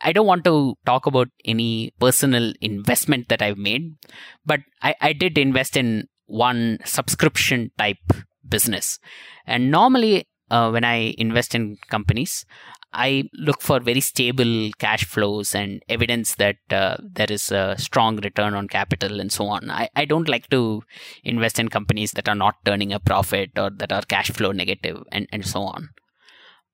I 0.00 0.12
don't 0.12 0.26
want 0.26 0.44
to 0.44 0.74
talk 0.84 1.06
about 1.06 1.28
any 1.44 1.92
personal 1.98 2.52
investment 2.60 3.28
that 3.28 3.40
I've 3.40 3.56
made, 3.56 3.96
but 4.44 4.60
I, 4.82 4.94
I 5.00 5.12
did 5.14 5.38
invest 5.38 5.76
in 5.76 6.06
one 6.26 6.78
subscription 6.84 7.70
type 7.78 8.12
business. 8.48 8.98
And 9.46 9.70
normally, 9.70 10.26
uh, 10.50 10.70
when 10.70 10.84
I 10.84 11.14
invest 11.18 11.54
in 11.54 11.76
companies, 11.88 12.44
I 12.92 13.24
look 13.34 13.60
for 13.60 13.78
very 13.80 14.00
stable 14.00 14.70
cash 14.78 15.04
flows 15.04 15.54
and 15.54 15.82
evidence 15.88 16.36
that 16.36 16.56
uh, 16.70 16.96
there 17.02 17.26
is 17.28 17.52
a 17.52 17.74
strong 17.78 18.16
return 18.16 18.54
on 18.54 18.68
capital 18.68 19.20
and 19.20 19.30
so 19.30 19.46
on. 19.48 19.70
I, 19.70 19.90
I 19.94 20.06
don't 20.06 20.28
like 20.28 20.48
to 20.50 20.82
invest 21.22 21.58
in 21.58 21.68
companies 21.68 22.12
that 22.12 22.28
are 22.28 22.34
not 22.34 22.54
turning 22.64 22.92
a 22.92 23.00
profit 23.00 23.50
or 23.58 23.70
that 23.70 23.92
are 23.92 24.02
cash 24.02 24.30
flow 24.30 24.52
negative 24.52 25.02
and, 25.12 25.28
and 25.30 25.44
so 25.44 25.62
on. 25.62 25.90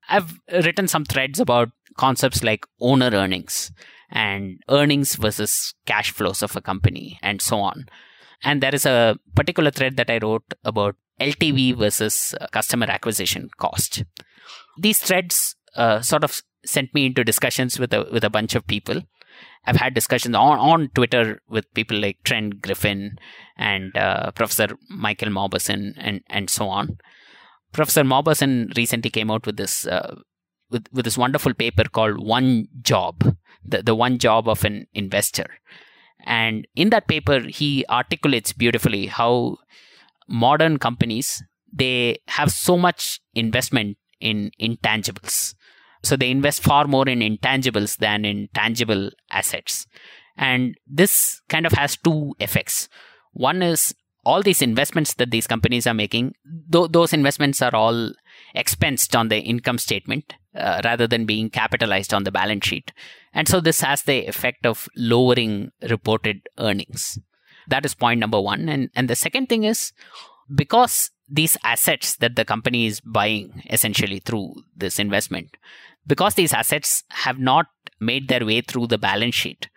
I've 0.09 0.39
written 0.53 0.87
some 0.87 1.05
threads 1.05 1.41
about 1.41 1.71
concepts 1.97 2.45
like 2.45 2.67
owner 2.81 3.11
earnings 3.13 3.73
and 4.11 4.61
earnings 4.69 5.17
versus 5.17 5.75
cash 5.87 6.11
flows 6.11 6.43
of 6.43 6.55
a 6.55 6.61
company 6.61 7.19
and 7.23 7.41
so 7.41 7.59
on. 7.59 7.87
And 8.43 8.63
there 8.63 8.75
is 8.75 8.87
a 8.87 9.19
particular 9.35 9.71
thread 9.71 9.97
that 9.97 10.11
I 10.11 10.19
wrote 10.19 10.55
about 10.65 10.97
LTV 11.21 11.77
versus 11.77 12.35
uh, 12.41 12.47
customer 12.49 12.87
acquisition 12.87 13.51
cost. 13.59 14.05
These 14.79 14.99
threads 14.99 15.57
uh, 15.77 16.01
sort 16.01 16.25
of 16.25 16.43
sent 16.65 16.95
me 16.95 17.07
into 17.07 17.25
discussions 17.25 17.79
with 17.79 17.93
a 17.93 18.07
with 18.13 18.25
a 18.25 18.31
bunch 18.31 18.55
of 18.55 18.67
people. 18.67 19.03
I've 19.65 19.77
had 19.77 19.95
discussions 19.95 20.35
on, 20.35 20.59
on 20.59 20.89
Twitter 20.89 21.41
with 21.49 21.73
people 21.75 21.99
like 21.99 22.19
Tren 22.25 22.61
Griffin 22.61 23.19
and 23.57 23.97
uh, 23.97 24.33
Professor 24.33 24.77
Michael 24.89 25.29
Mauboussin 25.29 25.95
and 25.97 26.23
and 26.29 26.51
so 26.51 26.69
on. 26.69 26.99
Professor 27.73 28.03
Mauboussin 28.03 28.77
recently 28.77 29.11
came 29.11 29.31
out 29.31 29.47
with 29.47 29.57
this 29.57 29.87
uh, 29.87 30.17
with 30.71 30.87
with 30.93 31.05
this 31.05 31.19
wonderful 31.19 31.55
paper 31.55 31.85
called 31.85 32.25
One 32.25 32.67
Job, 32.81 33.37
the 33.65 33.83
the 33.83 33.95
one 33.95 34.19
job 34.19 34.49
of 34.49 34.65
an 34.65 34.87
investor. 34.93 35.47
And 36.25 36.67
in 36.75 36.91
that 36.91 37.09
paper, 37.09 37.41
he 37.41 37.85
articulates 37.89 38.53
beautifully 38.53 39.07
how 39.07 39.59
modern 40.29 40.79
companies 40.79 41.43
they 41.73 42.19
have 42.29 42.51
so 42.51 42.77
much 42.77 43.21
investment 43.35 43.97
in 44.21 44.51
intangibles. 44.61 45.55
So 46.03 46.17
they 46.17 46.31
invest 46.31 46.63
far 46.63 46.87
more 46.87 47.09
in 47.09 47.21
intangibles 47.21 47.97
than 47.99 48.25
in 48.25 48.49
tangible 48.55 49.11
assets. 49.31 49.87
And 50.37 50.75
this 50.87 51.41
kind 51.49 51.67
of 51.67 51.73
has 51.73 51.97
two 51.97 52.35
effects. 52.41 52.89
One 53.33 53.63
is 53.63 53.95
all 54.25 54.43
these 54.43 54.63
investments 54.63 55.15
that 55.15 55.31
these 55.31 55.47
companies 55.47 55.87
are 55.87 55.95
making, 55.95 56.35
th- 56.73 56.91
those 56.91 57.13
investments 57.13 57.61
are 57.63 57.75
all 57.75 58.13
expensed 58.55 59.19
on 59.19 59.29
the 59.29 59.39
income 59.39 59.79
statement 59.79 60.35
uh, 60.55 60.81
rather 60.85 61.07
than 61.07 61.25
being 61.25 61.51
capitalized 61.51 62.15
on 62.15 62.25
the 62.25 62.31
balance 62.31 62.67
sheet. 62.67 62.93
And 63.33 63.49
so 63.49 63.61
this 63.61 63.81
has 63.81 64.03
the 64.03 64.27
effect 64.27 64.67
of 64.67 64.89
lowering 64.97 65.73
reported 65.89 66.43
earnings. 66.59 67.19
That 67.69 67.85
is 67.85 67.95
point 67.95 68.21
number 68.21 68.41
one. 68.41 68.69
And, 68.69 68.91
and 68.95 69.09
the 69.09 69.17
second 69.17 69.49
thing 69.49 69.65
is 69.65 69.93
because 70.55 71.11
these 71.29 71.57
assets 71.65 72.17
that 72.17 72.37
the 72.37 72.45
company 72.45 72.87
is 72.87 73.01
buying 73.01 73.63
essentially 73.71 74.19
through 74.19 74.55
this 74.77 74.99
investment, 74.99 75.57
because 76.07 76.35
these 76.35 76.53
assets 76.53 77.05
have 77.11 77.39
not 77.39 77.67
made 78.01 78.29
their 78.29 78.45
way 78.45 78.61
through 78.61 78.89
the 78.89 78.99
balance 78.99 79.35
sheet, 79.35 79.69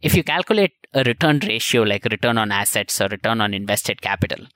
if 0.00 0.14
you 0.14 0.24
calculate 0.24 0.72
a 0.94 1.02
return 1.04 1.40
ratio 1.46 1.82
like 1.82 2.04
return 2.06 2.38
on 2.38 2.50
assets 2.50 3.00
or 3.00 3.08
return 3.08 3.40
on 3.40 3.54
invested 3.54 4.00
capital 4.02 4.46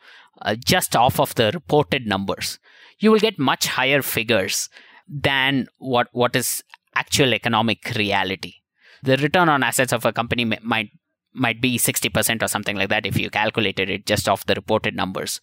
uh, 0.42 0.54
just 0.54 0.94
off 0.96 1.18
of 1.20 1.34
the 1.34 1.50
reported 1.52 2.06
numbers, 2.06 2.58
you 2.98 3.10
will 3.10 3.18
get 3.18 3.38
much 3.38 3.66
higher 3.66 4.02
figures 4.02 4.68
than 5.08 5.68
what, 5.78 6.08
what 6.12 6.34
is 6.34 6.62
actual 6.96 7.34
economic 7.34 7.92
reality. 7.94 8.54
The 9.02 9.16
return 9.18 9.48
on 9.48 9.62
assets 9.62 9.92
of 9.92 10.04
a 10.04 10.12
company 10.12 10.44
may, 10.44 10.58
might 10.62 10.90
might 11.36 11.60
be 11.60 11.78
60% 11.78 12.42
or 12.42 12.48
something 12.48 12.76
like 12.76 12.88
that 12.88 13.06
if 13.06 13.18
you 13.18 13.30
calculated 13.30 13.90
it 13.90 14.06
just 14.06 14.28
off 14.28 14.46
the 14.46 14.54
reported 14.54 14.96
numbers. 14.96 15.40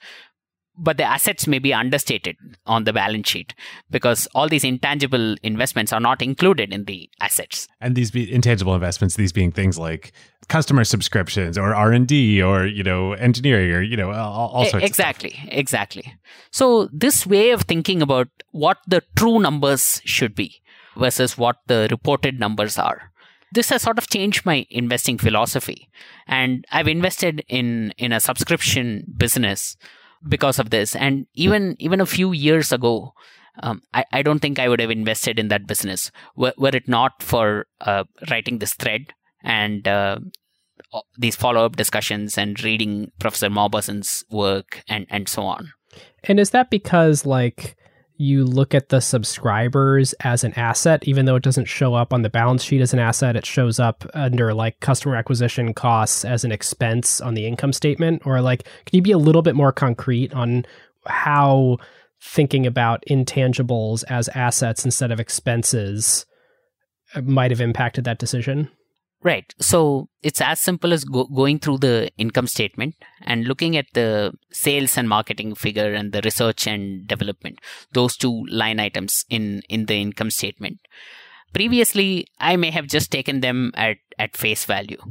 But 0.76 0.98
the 0.98 1.04
assets 1.04 1.46
may 1.46 1.60
be 1.60 1.72
understated 1.72 2.36
on 2.66 2.86
the 2.86 2.94
balance 2.94 3.30
sheet 3.30 3.54
because 3.92 4.28
all 4.34 4.50
these 4.50 4.64
intangible 4.64 5.36
investments 5.44 5.94
are 5.94 6.00
not 6.00 6.24
included 6.24 6.74
in 6.74 6.86
the 6.86 7.08
assets. 7.22 7.68
And 7.80 7.96
these 7.96 8.10
be 8.10 8.34
intangible 8.34 8.74
investments 8.74 9.16
these 9.16 9.32
being 9.32 9.52
things 9.52 9.78
like 9.78 10.14
customer 10.50 10.84
subscriptions 10.84 11.58
or 11.58 11.74
r&d 11.74 12.42
or 12.42 12.66
you 12.66 12.84
know 12.84 13.14
engineering 13.14 13.72
or 13.72 13.82
you 13.82 13.96
know 13.96 14.12
all, 14.12 14.50
all 14.50 14.66
sorts 14.66 14.84
exactly 14.86 15.40
exactly. 15.48 16.12
So 16.50 16.90
this 16.92 17.28
way 17.28 17.52
of 17.52 17.62
thinking 17.62 18.02
about 18.02 18.30
what 18.50 18.80
the 18.88 19.04
true 19.16 19.40
numbers 19.40 20.02
should 20.06 20.34
be 20.34 20.63
versus 20.98 21.38
what 21.38 21.58
the 21.68 21.88
reported 21.92 22.40
numbers 22.40 22.78
are 22.78 23.12
this 23.52 23.70
has 23.70 23.84
sort 23.84 24.00
of 24.00 24.10
changed 24.10 24.46
my 24.46 24.66
investing 24.70 25.18
philosophy 25.18 25.90
and 26.28 26.66
i've 26.72 26.88
invested 26.88 27.44
in 27.48 27.94
in 27.98 28.12
a 28.12 28.20
subscription 28.20 29.06
business 29.16 29.78
because 30.28 30.60
of 30.60 30.70
this. 30.70 30.96
And 30.96 31.28
even 31.34 31.76
even 31.80 32.02
a 32.02 32.06
few 32.06 32.32
years 32.32 32.72
ago, 32.72 33.14
um, 33.62 33.82
I, 33.94 34.06
I 34.12 34.22
don't 34.22 34.40
think 34.40 34.60
I 34.60 34.70
would 34.70 34.80
have 34.80 34.92
invested 34.92 35.40
in 35.40 35.50
that 35.50 35.68
business 35.68 36.12
were, 36.36 36.54
were 36.58 36.76
it 36.76 36.88
not 36.88 37.22
for 37.22 37.68
uh, 37.82 38.06
writing 38.30 38.60
this 38.60 38.74
thread 38.74 39.14
and 39.44 39.88
uh, 39.88 40.20
these 41.18 41.36
follow 41.36 41.66
up 41.66 41.76
discussions 41.76 42.38
and 42.38 42.62
reading 42.64 43.12
Professor 43.20 43.50
Mauboussin's 43.50 44.24
work 44.32 44.84
and, 44.88 45.06
and 45.10 45.28
so 45.28 45.44
on. 45.44 45.72
And 46.24 46.40
is 46.40 46.50
that 46.52 46.72
because, 46.72 47.26
like, 47.26 47.76
you 48.24 48.46
look 48.46 48.74
at 48.74 48.90
the 48.90 49.02
subscribers 49.02 50.14
as 50.22 50.44
an 50.44 50.54
asset, 50.54 51.04
even 51.06 51.26
though 51.26 51.36
it 51.36 51.44
doesn't 51.44 51.66
show 51.66 51.94
up 51.94 52.14
on 52.14 52.22
the 52.22 52.30
balance 52.30 52.64
sheet 52.64 52.82
as 52.82 52.94
an 52.94 53.00
asset, 53.00 53.36
it 53.36 53.46
shows 53.46 53.80
up 53.80 54.06
under 54.14 54.54
like 54.54 54.80
customer 54.80 55.16
acquisition 55.16 55.74
costs 55.74 56.24
as 56.24 56.46
an 56.46 56.52
expense 56.52 57.20
on 57.20 57.34
the 57.34 57.46
income 57.46 57.74
statement? 57.74 58.22
Or 58.26 58.42
like, 58.42 58.64
can 58.64 58.96
you 58.96 59.02
be 59.02 59.12
a 59.12 59.18
little 59.18 59.42
bit 59.42 59.56
more 59.56 59.74
concrete 59.74 60.34
on 60.34 60.66
how 61.06 61.78
thinking 62.22 62.66
about 62.66 63.04
intangibles 63.10 64.06
as 64.10 64.30
assets 64.30 64.86
instead 64.86 65.12
of 65.12 65.20
expenses 65.20 66.26
uh, 67.14 67.22
might 67.22 67.52
have 67.52 67.62
impacted 67.62 68.06
that 68.06 68.20
decision? 68.20 68.70
Right. 69.24 69.54
So 69.58 70.10
it's 70.22 70.42
as 70.42 70.60
simple 70.60 70.92
as 70.92 71.06
go- 71.06 71.26
going 71.26 71.60
through 71.60 71.78
the 71.78 72.12
income 72.18 72.48
statement 72.48 72.96
and 73.22 73.46
looking 73.46 73.78
at 73.78 73.86
the 73.94 74.34
sales 74.52 74.98
and 74.98 75.08
marketing 75.08 75.56
figure 75.56 75.94
and 75.94 76.12
the 76.12 76.22
research 76.24 76.68
and 76.68 77.08
development, 77.08 77.60
those 77.94 78.18
two 78.18 78.46
line 78.50 78.82
items 78.82 79.24
in, 79.30 79.62
in 79.70 79.86
the 79.86 79.96
income 79.96 80.30
statement. 80.30 80.80
Previously, 81.54 82.28
I 82.40 82.58
may 82.58 82.70
have 82.72 82.88
just 82.88 83.12
taken 83.12 83.40
them 83.40 83.72
at, 83.76 83.98
at 84.20 84.36
face 84.36 84.66
value. 84.66 85.02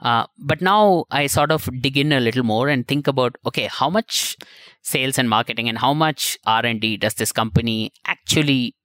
Uh, 0.00 0.26
but 0.38 0.60
now 0.60 1.04
I 1.10 1.26
sort 1.26 1.50
of 1.50 1.68
dig 1.82 1.98
in 1.98 2.12
a 2.12 2.20
little 2.20 2.44
more 2.44 2.68
and 2.68 2.86
think 2.86 3.06
about 3.06 3.36
okay, 3.44 3.68
how 3.70 3.90
much 3.90 4.36
sales 4.80 5.18
and 5.18 5.28
marketing 5.28 5.68
and 5.68 5.76
how 5.76 5.92
much 5.92 6.38
R 6.46 6.64
and 6.64 6.80
D 6.80 6.96
does 6.96 7.14
this 7.14 7.32
company 7.32 7.92
actually 8.06 8.76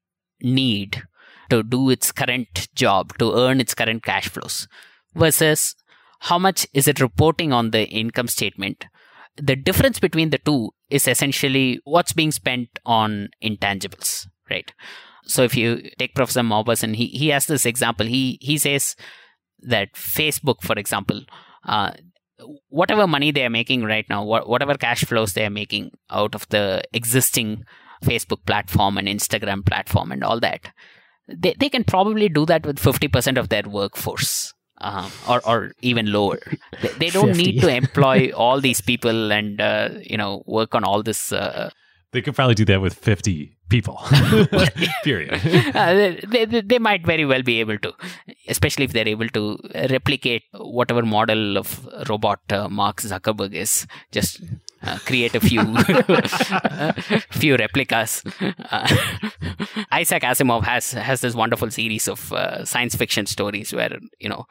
need 0.41 1.03
to 1.49 1.63
do 1.63 1.89
its 1.89 2.11
current 2.11 2.67
job, 2.75 3.17
to 3.17 3.33
earn 3.35 3.59
its 3.59 3.73
current 3.73 4.03
cash 4.03 4.29
flows, 4.29 4.67
versus 5.13 5.75
how 6.21 6.39
much 6.39 6.67
is 6.73 6.87
it 6.87 6.99
reporting 6.99 7.53
on 7.53 7.71
the 7.71 7.87
income 7.87 8.27
statement. 8.27 8.85
The 9.37 9.55
difference 9.55 9.99
between 9.99 10.29
the 10.29 10.37
two 10.37 10.71
is 10.89 11.07
essentially 11.07 11.79
what's 11.83 12.13
being 12.13 12.31
spent 12.31 12.69
on 12.85 13.29
intangibles, 13.43 14.27
right? 14.49 14.71
So 15.25 15.43
if 15.43 15.55
you 15.55 15.89
take 15.97 16.15
Professor 16.15 16.41
Mauboussin, 16.41 16.95
he, 16.95 17.07
he 17.07 17.29
has 17.29 17.47
this 17.47 17.65
example. 17.65 18.05
He 18.05 18.37
he 18.41 18.57
says 18.57 18.95
that 19.59 19.93
Facebook, 19.93 20.61
for 20.61 20.73
example, 20.73 21.23
uh, 21.65 21.91
whatever 22.69 23.07
money 23.07 23.31
they 23.31 23.43
are 23.45 23.49
making 23.49 23.83
right 23.83 24.05
now, 24.09 24.23
wh- 24.23 24.47
whatever 24.47 24.75
cash 24.75 25.03
flows 25.03 25.33
they 25.33 25.45
are 25.45 25.49
making 25.49 25.91
out 26.11 26.35
of 26.35 26.47
the 26.49 26.83
existing 26.93 27.63
Facebook 28.03 28.45
platform 28.45 28.97
and 28.97 29.07
Instagram 29.07 29.65
platform 29.65 30.11
and 30.11 30.23
all 30.23 30.39
that, 30.39 30.71
they, 31.27 31.55
they 31.59 31.69
can 31.69 31.83
probably 31.83 32.29
do 32.29 32.45
that 32.45 32.65
with 32.65 32.77
50% 32.77 33.37
of 33.37 33.49
their 33.49 33.63
workforce 33.63 34.53
uh, 34.81 35.09
or, 35.27 35.41
or 35.47 35.71
even 35.81 36.11
lower. 36.11 36.39
They, 36.81 36.89
they 36.89 37.09
don't 37.09 37.35
50. 37.35 37.43
need 37.43 37.61
to 37.61 37.69
employ 37.69 38.31
all 38.35 38.61
these 38.61 38.81
people 38.81 39.31
and, 39.31 39.59
uh, 39.59 39.89
you 40.01 40.17
know, 40.17 40.43
work 40.45 40.75
on 40.75 40.83
all 40.83 41.03
this. 41.03 41.31
Uh, 41.31 41.69
they 42.11 42.21
could 42.21 42.35
probably 42.35 42.55
do 42.55 42.65
that 42.65 42.81
with 42.81 42.93
50 42.93 43.57
people. 43.69 43.97
Period. 45.03 45.33
Uh, 45.75 45.93
they, 46.27 46.45
they, 46.45 46.61
they, 46.61 46.79
might 46.79 47.05
very 47.05 47.25
well 47.25 47.41
be 47.43 47.59
able 47.59 47.77
to, 47.79 47.93
especially 48.47 48.85
if 48.85 48.93
they're 48.93 49.07
able 49.07 49.27
to 49.29 49.57
replicate 49.89 50.43
whatever 50.53 51.01
model 51.01 51.57
of 51.57 51.85
robot 52.09 52.39
uh, 52.51 52.69
Mark 52.69 53.01
Zuckerberg 53.01 53.53
is. 53.53 53.87
Just 54.11 54.41
uh, 54.85 54.97
create 55.05 55.35
a 55.35 55.39
few 55.39 55.61
few 57.31 57.55
replicas. 57.57 58.23
Uh, 58.41 58.87
Isaac 59.91 60.23
Asimov 60.23 60.63
has 60.63 60.91
has 60.91 61.21
this 61.21 61.35
wonderful 61.35 61.71
series 61.71 62.07
of 62.07 62.31
uh, 62.33 62.63
science 62.65 62.95
fiction 62.95 63.25
stories 63.25 63.73
where 63.73 63.97
you 64.19 64.29
know 64.29 64.45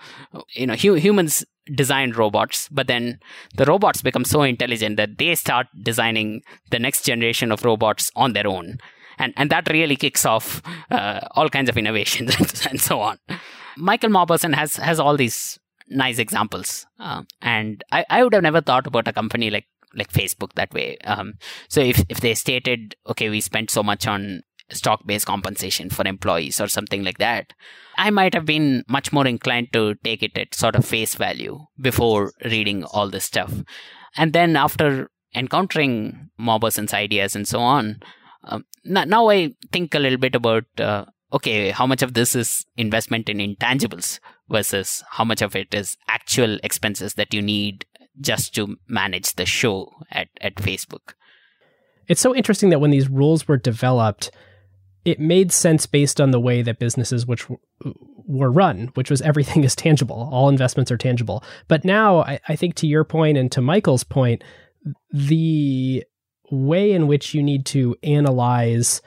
you 0.55 0.67
know 0.67 0.75
hu- 0.75 0.95
humans 0.95 1.45
design 1.75 2.13
robots, 2.13 2.69
but 2.71 2.87
then 2.87 3.19
the 3.57 3.65
robots 3.65 4.03
become 4.03 4.25
so 4.25 4.43
intelligent 4.43 4.97
that 4.97 5.19
they 5.19 5.35
start 5.35 5.67
designing 5.83 6.43
the 6.71 6.79
next 6.79 7.05
generation 7.05 7.51
of 7.51 7.65
robots 7.65 8.11
on 8.17 8.33
their 8.33 8.47
own. 8.47 8.79
And, 9.19 9.33
and 9.37 9.49
that 9.51 9.69
really 9.71 9.97
kicks 9.97 10.27
off 10.27 10.61
uh, 10.91 11.21
all 11.33 11.49
kinds 11.49 11.69
of 11.69 11.79
innovations 11.79 12.67
and 12.71 12.81
so 12.81 13.01
on. 13.01 13.19
Michael 13.77 14.11
Mauboussin 14.11 14.55
has 14.55 14.77
has 14.77 15.01
all 15.01 15.17
these 15.17 15.59
nice 15.89 16.19
examples, 16.19 16.87
uh, 16.99 17.23
and 17.43 17.83
I, 17.93 18.05
I 18.09 18.23
would 18.23 18.33
have 18.35 18.43
never 18.43 18.61
thought 18.61 18.87
about 18.87 19.09
a 19.09 19.13
company 19.13 19.51
like 19.51 19.67
like 19.95 20.13
Facebook 20.13 20.53
that 20.55 20.73
way. 20.73 20.99
Um, 21.05 21.35
so 21.69 21.81
if 21.81 22.03
if 22.09 22.21
they 22.21 22.35
stated, 22.35 22.97
okay, 23.09 23.29
we 23.29 23.41
spent 23.41 23.71
so 23.71 23.83
much 23.83 24.07
on 24.07 24.43
stock 24.71 25.07
based 25.07 25.27
compensation 25.27 25.91
for 25.91 26.07
employees 26.07 26.61
or 26.61 26.69
something 26.69 27.05
like 27.05 27.19
that, 27.19 27.53
I 27.97 28.11
might 28.11 28.35
have 28.35 28.47
been 28.47 28.85
much 28.89 29.13
more 29.13 29.27
inclined 29.27 29.73
to 29.73 29.95
take 30.05 30.23
it 30.23 30.37
at 30.37 30.55
sort 30.55 30.77
of 30.77 30.85
face 30.85 31.15
value 31.15 31.59
before 31.81 32.33
reading 32.45 32.85
all 32.85 33.11
this 33.11 33.25
stuff. 33.25 33.53
And 34.17 34.33
then 34.33 34.57
after 34.57 35.11
encountering 35.35 36.31
Mauboussin's 36.39 36.95
ideas 36.95 37.37
and 37.37 37.47
so 37.47 37.61
on, 37.61 38.01
um, 38.45 38.65
now 38.85 39.29
I 39.29 39.55
think 39.73 39.95
a 39.95 39.99
little 39.99 40.19
bit 40.19 40.35
about 40.35 40.65
uh, 40.79 41.05
okay, 41.35 41.71
how 41.71 41.87
much 41.87 42.03
of 42.03 42.15
this 42.15 42.37
is 42.37 42.65
investment 42.77 43.29
in 43.29 43.39
intangibles 43.39 44.21
versus 44.49 45.03
how 45.11 45.25
much 45.25 45.43
of 45.43 45.57
it 45.57 45.75
is 45.75 45.97
actual 46.09 46.59
expenses 46.63 47.15
that 47.15 47.35
you 47.35 47.43
need 47.43 47.85
just 48.21 48.55
to 48.55 48.77
manage 48.89 49.35
the 49.35 49.47
show 49.47 49.93
at, 50.11 50.29
at 50.41 50.57
Facebook. 50.57 51.15
It's 52.07 52.21
so 52.21 52.35
interesting 52.35 52.71
that 52.71 52.81
when 52.81 52.91
these 52.91 53.09
rules 53.09 53.49
were 53.49 53.57
developed, 53.57 54.31
it 55.05 55.21
made 55.21 55.53
sense 55.53 55.87
based 55.87 56.21
on 56.21 56.31
the 56.31 56.41
way 56.41 56.63
that 56.63 56.79
businesses 56.79 57.27
which 57.27 57.47
were 58.27 58.51
run, 58.51 58.91
which 58.95 59.11
was 59.11 59.21
everything 59.23 59.65
is 59.65 59.75
tangible. 59.75 60.29
All 60.33 60.49
investments 60.49 60.91
are 60.91 60.97
tangible. 60.97 61.43
But 61.69 61.85
now, 61.85 62.21
I, 62.23 62.41
I 62.49 62.57
think 62.57 62.75
to 62.77 62.87
your 62.87 63.05
point 63.05 63.39
and 63.39 63.51
to 63.53 63.61
Michael's 63.61 64.05
point, 64.05 64.43
the 65.11 66.05
way 66.51 66.93
in 66.93 67.07
which 67.07 67.35
you 67.35 67.43
need 67.43 67.67
to 67.67 67.97
analyze 68.03 69.03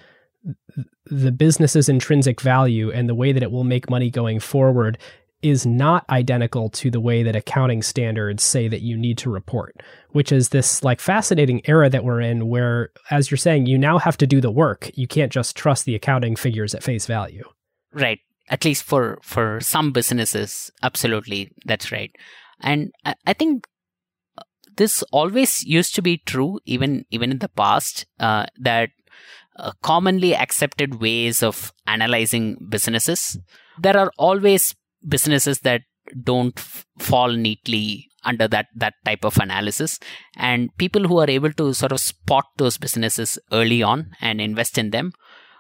the 1.06 1.32
business's 1.32 1.90
intrinsic 1.90 2.42
value 2.42 2.92
and 2.92 3.08
the 3.08 3.16
way 3.16 3.32
that 3.32 3.44
it 3.44 3.52
will 3.52 3.64
make 3.64 3.90
money 3.90 4.10
going 4.10 4.40
forward 4.40 4.98
is 5.42 5.66
not 5.66 6.04
identical 6.10 6.70
to 6.70 6.90
the 6.90 7.00
way 7.00 7.22
that 7.24 7.36
accounting 7.36 7.82
standards 7.82 8.44
say 8.44 8.68
that 8.68 8.82
you 8.82 8.98
need 8.98 9.18
to 9.20 9.30
report, 9.30 9.76
which 10.10 10.32
is 10.32 10.50
this 10.50 10.84
like 10.84 11.00
fascinating 11.00 11.62
era 11.66 11.90
that 11.90 12.04
we're 12.04 12.22
in 12.22 12.48
where, 12.48 12.90
as 13.12 13.30
you're 13.30 13.38
saying, 13.38 13.68
you 13.68 13.78
now 13.78 14.00
have 14.00 14.18
to 14.18 14.28
do 14.28 14.42
the 14.42 14.52
work. 14.52 14.90
You 14.96 15.08
can't 15.08 15.32
just 15.32 15.56
trust 15.56 15.86
the 15.86 15.96
accounting 15.96 16.36
figures 16.36 16.74
at 16.74 16.84
face 16.84 17.06
value. 17.06 17.44
Right. 17.94 18.20
At 18.50 18.66
least 18.66 18.84
for, 18.84 19.20
for 19.22 19.60
some 19.62 19.92
businesses. 19.92 20.72
Absolutely. 20.82 21.52
That's 21.66 21.92
right. 21.92 22.12
And 22.62 22.92
I, 23.06 23.14
I 23.28 23.34
think 23.34 23.68
this 24.76 25.04
always 25.12 25.64
used 25.64 25.94
to 25.96 26.02
be 26.02 26.18
true, 26.26 26.60
even, 26.66 27.06
even 27.12 27.32
in 27.32 27.40
the 27.40 27.50
past, 27.50 28.06
uh, 28.20 28.48
that 28.60 28.90
uh, 29.58 29.72
commonly 29.82 30.36
accepted 30.36 31.00
ways 31.00 31.44
of 31.44 31.74
analyzing 31.86 32.58
businesses. 32.70 33.38
There 33.80 33.98
are 33.98 34.12
always 34.18 34.76
businesses 35.08 35.60
that 35.60 35.82
don't 36.24 36.58
f- 36.58 36.86
fall 37.00 37.32
neatly 37.32 38.08
under 38.24 38.48
that 38.48 38.68
that 38.76 38.94
type 39.06 39.24
of 39.24 39.38
analysis. 39.38 40.00
And 40.36 40.70
people 40.78 41.08
who 41.08 41.20
are 41.20 41.30
able 41.30 41.54
to 41.54 41.74
sort 41.74 41.92
of 41.92 42.00
spot 42.00 42.46
those 42.58 42.78
businesses 42.78 43.40
early 43.52 43.84
on 43.84 44.12
and 44.22 44.42
invest 44.42 44.78
in 44.78 44.92
them 44.92 45.14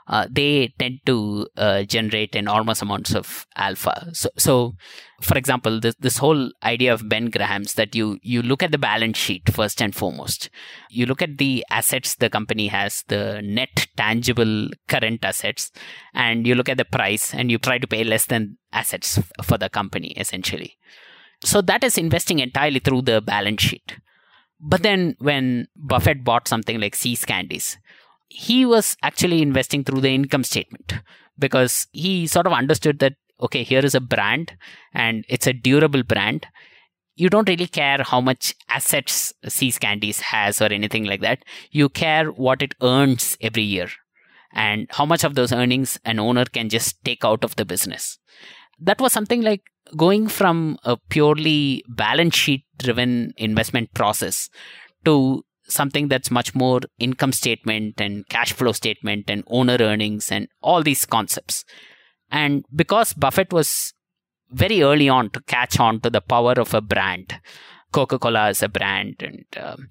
uh, 0.08 0.28
they 0.30 0.74
tend 0.80 1.00
to 1.06 1.48
uh, 1.58 1.84
generate 1.84 2.36
enormous 2.36 2.82
amounts 2.82 3.14
of 3.14 3.46
alpha. 3.56 4.10
So, 4.14 4.30
so 4.38 4.76
for 5.22 5.38
example, 5.38 5.80
this, 5.80 5.96
this 6.00 6.18
whole 6.18 6.52
idea 6.64 6.94
of 6.94 7.10
Ben 7.10 7.26
Graham's 7.30 7.74
that 7.74 7.96
you 7.96 8.18
you 8.22 8.42
look 8.42 8.64
at 8.64 8.72
the 8.72 8.78
balance 8.78 9.18
sheet 9.18 9.52
first 9.52 9.82
and 9.82 9.94
foremost. 9.94 10.50
You 10.90 11.06
look 11.06 11.22
at 11.22 11.38
the 11.38 11.66
assets 11.70 12.16
the 12.16 12.30
company 12.30 12.68
has, 12.68 13.04
the 13.08 13.42
net 13.44 13.88
tangible 13.98 14.70
current 14.88 15.24
assets, 15.24 15.72
and 16.14 16.48
you 16.48 16.56
look 16.56 16.70
at 16.70 16.78
the 16.78 16.86
price 16.86 17.34
and 17.34 17.52
you 17.52 17.58
try 17.58 17.78
to 17.78 17.88
pay 17.88 18.04
less 18.04 18.26
than 18.28 18.58
assets 18.72 19.20
for 19.44 19.58
the 19.58 19.70
company 19.70 20.10
essentially. 20.18 20.78
So 21.44 21.62
that 21.62 21.84
is 21.84 21.98
investing 21.98 22.40
entirely 22.40 22.80
through 22.80 23.04
the 23.04 23.22
balance 23.22 23.62
sheet. 23.62 23.98
But 24.60 24.82
then 24.82 25.16
when 25.20 25.68
Buffett 25.76 26.24
bought 26.24 26.48
something 26.48 26.80
like 26.80 26.96
See's 26.96 27.26
Candies, 27.26 27.78
he 28.28 28.66
was 28.66 28.96
actually 29.02 29.42
investing 29.42 29.84
through 29.84 30.02
the 30.02 30.14
income 30.14 30.44
statement 30.44 30.94
because 31.40 31.88
he 31.92 32.28
sort 32.28 32.48
of 32.48 32.54
understood 32.54 33.00
that 33.00 33.14
okay 33.42 33.64
here 33.64 33.86
is 33.86 33.96
a 33.96 34.02
brand 34.02 34.54
and 34.94 35.26
it's 35.30 35.48
a 35.48 35.54
durable 35.54 36.04
brand 36.04 36.48
you 37.18 37.30
don't 37.30 37.50
really 37.50 37.68
care 37.68 38.04
how 38.04 38.22
much 38.22 38.54
assets 38.70 39.34
See's 39.48 39.80
Candies 39.80 40.20
has 40.22 40.62
or 40.62 40.72
anything 40.72 41.06
like 41.06 41.22
that. 41.22 41.44
You 41.72 41.90
care 41.90 42.28
what 42.28 42.62
it 42.62 42.76
earns 42.82 43.36
every 43.42 43.64
year 43.64 43.90
and 44.54 44.88
how 44.92 45.06
much 45.06 45.24
of 45.24 45.34
those 45.34 45.52
earnings 45.52 46.00
an 46.06 46.20
owner 46.20 46.46
can 46.46 46.70
just 46.70 47.04
take 47.04 47.26
out 47.26 47.44
of 47.44 47.56
the 47.56 47.66
business. 47.66 48.20
That 48.80 49.02
was 49.02 49.12
something 49.12 49.42
like 49.42 49.64
going 49.96 50.28
from 50.28 50.78
a 50.84 50.98
purely 51.10 51.84
balance 51.88 52.36
sheet 52.36 52.66
driven 52.78 53.34
investment 53.38 53.94
process 53.96 54.50
to 55.06 55.44
something 55.68 56.08
that's 56.08 56.32
much 56.32 56.56
more 56.56 56.82
income 57.00 57.32
statement 57.32 58.00
and 58.00 58.28
cash 58.30 58.54
flow 58.54 58.72
statement 58.72 59.30
and 59.30 59.44
owner 59.48 59.78
earnings 59.80 60.32
and 60.32 60.48
all 60.62 60.84
these 60.84 61.06
concepts. 61.06 61.66
And 62.32 62.66
because 62.74 63.14
Buffett 63.14 63.54
was 63.54 63.94
very 64.52 64.82
early 64.82 65.10
on 65.10 65.30
to 65.32 65.42
catch 65.42 65.80
on 65.80 66.00
to 66.02 66.10
the 66.10 66.22
power 66.22 66.54
of 66.54 66.74
a 66.74 66.82
brand, 66.82 67.40
Coca 67.92 68.20
Cola 68.20 68.50
is 68.50 68.64
a 68.64 68.70
brand 68.70 69.16
and 69.22 69.46
um, 69.58 69.88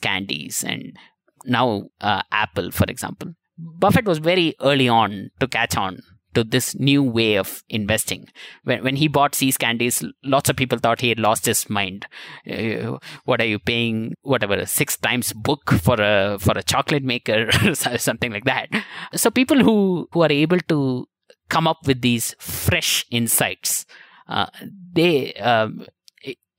Candies 0.00 0.64
and 0.64 0.96
now 1.44 1.84
uh, 2.00 2.22
Apple, 2.32 2.70
for 2.70 2.84
example. 2.84 3.32
Buffett 3.56 4.06
was 4.06 4.18
very 4.18 4.54
early 4.60 4.88
on 4.88 5.30
to 5.38 5.46
catch 5.46 5.76
on 5.76 6.00
to 6.34 6.44
this 6.44 6.74
new 6.74 7.02
way 7.02 7.36
of 7.36 7.62
investing. 7.68 8.28
When, 8.64 8.84
when 8.84 8.96
he 8.96 9.08
bought 9.08 9.34
See's 9.34 9.58
Candies, 9.58 10.04
lots 10.22 10.48
of 10.48 10.56
people 10.56 10.78
thought 10.78 11.00
he 11.00 11.08
had 11.08 11.18
lost 11.18 11.46
his 11.46 11.68
mind. 11.68 12.06
Uh, 12.50 12.98
what 13.24 13.40
are 13.40 13.46
you 13.46 13.58
paying? 13.58 14.14
Whatever, 14.22 14.64
six 14.66 14.96
times 14.96 15.32
book 15.32 15.70
for 15.82 15.96
a 16.00 16.38
for 16.38 16.56
a 16.56 16.62
chocolate 16.62 17.04
maker 17.04 17.50
or 17.64 17.74
something 17.74 18.32
like 18.32 18.44
that. 18.44 18.68
So 19.14 19.30
people 19.30 19.62
who 19.62 20.08
who 20.12 20.22
are 20.22 20.32
able 20.32 20.60
to 20.68 21.06
come 21.48 21.66
up 21.66 21.86
with 21.86 22.00
these 22.00 22.34
fresh 22.38 23.04
insights, 23.10 23.86
uh, 24.28 24.46
they 24.92 25.34
um, 25.34 25.86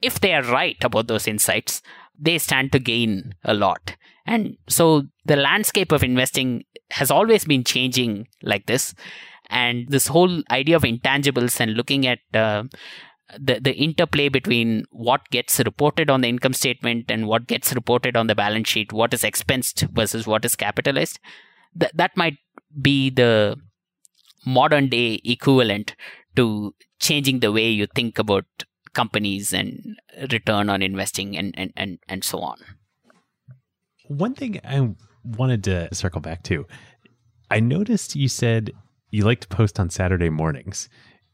if 0.01 0.19
they 0.19 0.33
are 0.33 0.43
right 0.43 0.83
about 0.83 1.07
those 1.07 1.27
insights, 1.27 1.81
they 2.19 2.37
stand 2.37 2.71
to 2.71 2.79
gain 2.79 3.35
a 3.43 3.53
lot. 3.53 3.95
And 4.25 4.57
so 4.67 5.03
the 5.25 5.35
landscape 5.35 5.91
of 5.91 6.03
investing 6.03 6.63
has 6.91 7.09
always 7.09 7.45
been 7.45 7.63
changing 7.63 8.27
like 8.43 8.65
this 8.65 8.93
and 9.51 9.87
this 9.89 10.07
whole 10.07 10.41
idea 10.49 10.75
of 10.75 10.83
intangibles 10.83 11.59
and 11.59 11.73
looking 11.73 12.07
at 12.07 12.19
uh, 12.33 12.63
the 13.37 13.59
the 13.59 13.73
interplay 13.73 14.29
between 14.29 14.85
what 14.91 15.29
gets 15.29 15.59
reported 15.59 16.09
on 16.09 16.21
the 16.21 16.29
income 16.29 16.53
statement 16.53 17.09
and 17.09 17.27
what 17.27 17.47
gets 17.47 17.73
reported 17.73 18.17
on 18.17 18.27
the 18.27 18.35
balance 18.35 18.69
sheet, 18.69 18.91
what 18.91 19.13
is 19.13 19.23
expensed 19.23 19.87
versus 19.89 20.25
what 20.25 20.45
is 20.45 20.55
capitalized, 20.55 21.19
that 21.75 21.95
that 21.95 22.15
might 22.15 22.37
be 22.81 23.09
the 23.09 23.57
modern 24.45 24.87
day 24.87 25.21
equivalent 25.23 25.95
to 26.35 26.73
changing 26.99 27.39
the 27.39 27.51
way 27.51 27.69
you 27.69 27.87
think 27.95 28.17
about 28.17 28.45
companies 28.93 29.53
and 29.53 29.97
return 30.31 30.69
on 30.69 30.81
investing 30.81 31.37
and 31.37 31.53
and 31.57 31.71
and, 31.75 31.99
and 32.07 32.23
so 32.23 32.39
on. 32.39 32.57
One 34.07 34.33
thing 34.33 34.59
I 34.63 34.89
wanted 35.23 35.63
to 35.65 35.93
circle 35.93 36.21
back 36.21 36.43
to, 36.43 36.65
I 37.49 37.59
noticed 37.59 38.15
you 38.15 38.27
said 38.27 38.71
you 39.11 39.23
like 39.23 39.41
to 39.41 39.47
post 39.47 39.79
on 39.79 39.89
Saturday 39.89 40.29
mornings. 40.29 40.89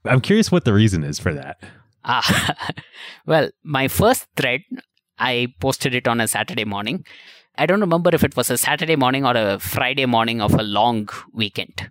I'm 0.05 0.21
curious 0.21 0.51
what 0.51 0.65
the 0.65 0.73
reason 0.73 1.03
is 1.03 1.19
for 1.19 1.33
that. 1.33 1.63
Ah, 2.03 2.55
well, 3.25 3.49
my 3.63 3.87
first 3.87 4.27
thread, 4.35 4.61
I 5.19 5.53
posted 5.59 5.93
it 5.95 6.07
on 6.07 6.19
a 6.19 6.27
Saturday 6.27 6.65
morning. 6.65 7.05
I 7.57 7.65
don't 7.65 7.81
remember 7.81 8.11
if 8.13 8.23
it 8.23 8.35
was 8.35 8.49
a 8.49 8.57
Saturday 8.57 8.95
morning 8.95 9.25
or 9.25 9.35
a 9.35 9.59
Friday 9.59 10.05
morning 10.05 10.41
of 10.41 10.53
a 10.53 10.63
long 10.63 11.09
weekend. 11.33 11.89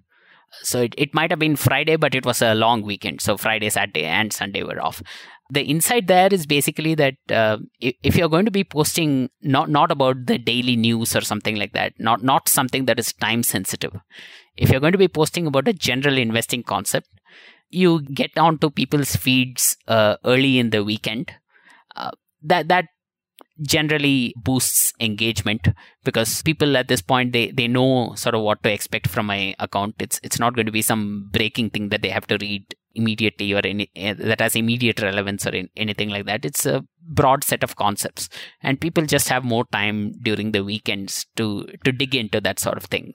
So 0.63 0.83
it, 0.83 0.95
it 0.97 1.15
might 1.15 1.31
have 1.31 1.41
been 1.41 1.57
Friday, 1.57 1.97
but 1.97 2.15
it 2.15 2.25
was 2.25 2.41
a 2.41 2.55
long 2.55 2.83
weekend. 2.83 3.21
So 3.21 3.37
Friday, 3.37 3.69
Saturday, 3.69 4.05
and 4.05 4.33
Sunday 4.33 4.63
were 4.63 4.81
off. 4.81 5.03
The 5.51 5.63
insight 5.63 6.07
there 6.07 6.33
is 6.33 6.47
basically 6.47 6.95
that 6.95 7.15
uh, 7.31 7.59
if, 7.81 7.95
if 8.03 8.17
you're 8.17 8.29
going 8.29 8.47
to 8.47 8.51
be 8.51 8.65
posting 8.65 9.31
not 9.43 9.71
not 9.71 9.93
about 9.93 10.27
the 10.27 10.39
daily 10.39 10.75
news 10.75 11.15
or 11.15 11.21
something 11.21 11.57
like 11.57 11.73
that, 11.73 11.93
not 11.99 12.23
not 12.23 12.49
something 12.49 12.87
that 12.87 12.99
is 12.99 13.13
time 13.13 13.43
sensitive, 13.43 13.95
if 14.57 14.71
you're 14.71 14.81
going 14.81 14.93
to 14.93 14.99
be 14.99 15.09
posting 15.09 15.47
about 15.47 15.69
a 15.69 15.73
general 15.73 16.19
investing 16.19 16.63
concept, 16.63 17.09
you 17.69 18.03
get 18.03 18.37
onto 18.37 18.71
people's 18.71 19.17
feeds 19.17 19.77
uh, 19.89 20.17
early 20.25 20.59
in 20.59 20.71
the 20.71 20.85
weekend. 20.85 21.33
Uh, 21.95 22.11
that 22.43 22.69
that 22.69 22.87
generally 23.63 24.35
boosts 24.37 24.93
engagement 25.01 25.69
because 26.05 26.43
people 26.43 26.77
at 26.77 26.89
this 26.89 27.01
point 27.01 27.33
they 27.33 27.51
they 27.51 27.67
know 27.67 28.13
sort 28.15 28.35
of 28.35 28.43
what 28.43 28.63
to 28.63 28.73
expect 28.73 29.09
from 29.09 29.27
my 29.27 29.55
account. 29.59 29.95
It's 29.99 30.21
it's 30.23 30.39
not 30.39 30.55
going 30.55 30.67
to 30.67 30.73
be 30.73 30.83
some 30.83 31.29
breaking 31.33 31.71
thing 31.71 31.89
that 31.89 32.03
they 32.03 32.11
have 32.11 32.27
to 32.29 32.39
read 32.41 32.75
immediately 32.95 33.53
or 33.53 33.61
any 33.65 33.91
uh, 33.97 34.15
that 34.19 34.41
has 34.41 34.57
immediate 34.57 35.01
relevance 35.01 35.47
or 35.47 35.51
in, 35.51 35.69
anything 35.77 36.11
like 36.11 36.27
that. 36.27 36.45
It's 36.45 36.67
a 36.67 36.85
broad 37.09 37.45
set 37.45 37.63
of 37.63 37.77
concepts 37.77 38.29
and 38.63 38.81
people 38.81 39.07
just 39.07 39.29
have 39.29 39.45
more 39.45 39.65
time 39.73 40.13
during 40.23 40.53
the 40.53 40.65
weekends 40.65 41.27
to 41.37 41.67
to 41.85 41.93
dig 41.93 42.15
into 42.15 42.41
that 42.41 42.59
sort 42.59 42.77
of 42.77 42.85
thing 42.85 43.15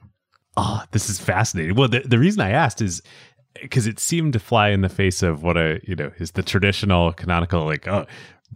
Oh, 0.57 0.83
this 0.91 1.09
is 1.09 1.19
fascinating. 1.19 1.75
Well, 1.75 1.87
the, 1.87 2.01
the 2.01 2.19
reason 2.19 2.41
I 2.41 2.51
asked 2.51 2.81
is 2.81 3.01
because 3.61 3.87
it 3.87 3.99
seemed 3.99 4.33
to 4.33 4.39
fly 4.39 4.69
in 4.69 4.81
the 4.81 4.89
face 4.89 5.23
of 5.23 5.43
what 5.43 5.57
a 5.57 5.79
you 5.83 5.95
know 5.95 6.11
is 6.19 6.31
the 6.31 6.43
traditional 6.43 7.13
canonical 7.13 7.65
like 7.65 7.87
oh 7.87 8.05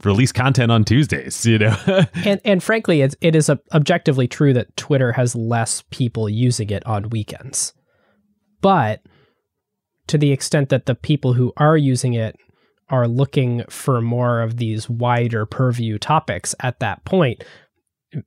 release 0.03 0.31
content 0.31 0.71
on 0.71 0.83
Tuesdays, 0.83 1.45
you 1.45 1.59
know. 1.59 1.77
and 2.25 2.41
and 2.43 2.63
frankly, 2.63 3.01
it's, 3.01 3.15
it 3.21 3.35
is 3.35 3.49
objectively 3.49 4.27
true 4.27 4.53
that 4.53 4.75
Twitter 4.75 5.13
has 5.13 5.35
less 5.35 5.83
people 5.89 6.29
using 6.29 6.69
it 6.69 6.85
on 6.85 7.09
weekends. 7.09 7.73
But 8.61 9.01
to 10.07 10.17
the 10.17 10.31
extent 10.31 10.69
that 10.69 10.85
the 10.85 10.95
people 10.95 11.33
who 11.33 11.53
are 11.57 11.77
using 11.77 12.13
it 12.13 12.35
are 12.89 13.07
looking 13.07 13.63
for 13.69 14.01
more 14.01 14.41
of 14.41 14.57
these 14.57 14.89
wider 14.89 15.45
purview 15.45 15.97
topics 15.97 16.53
at 16.59 16.79
that 16.79 17.03
point, 17.05 17.43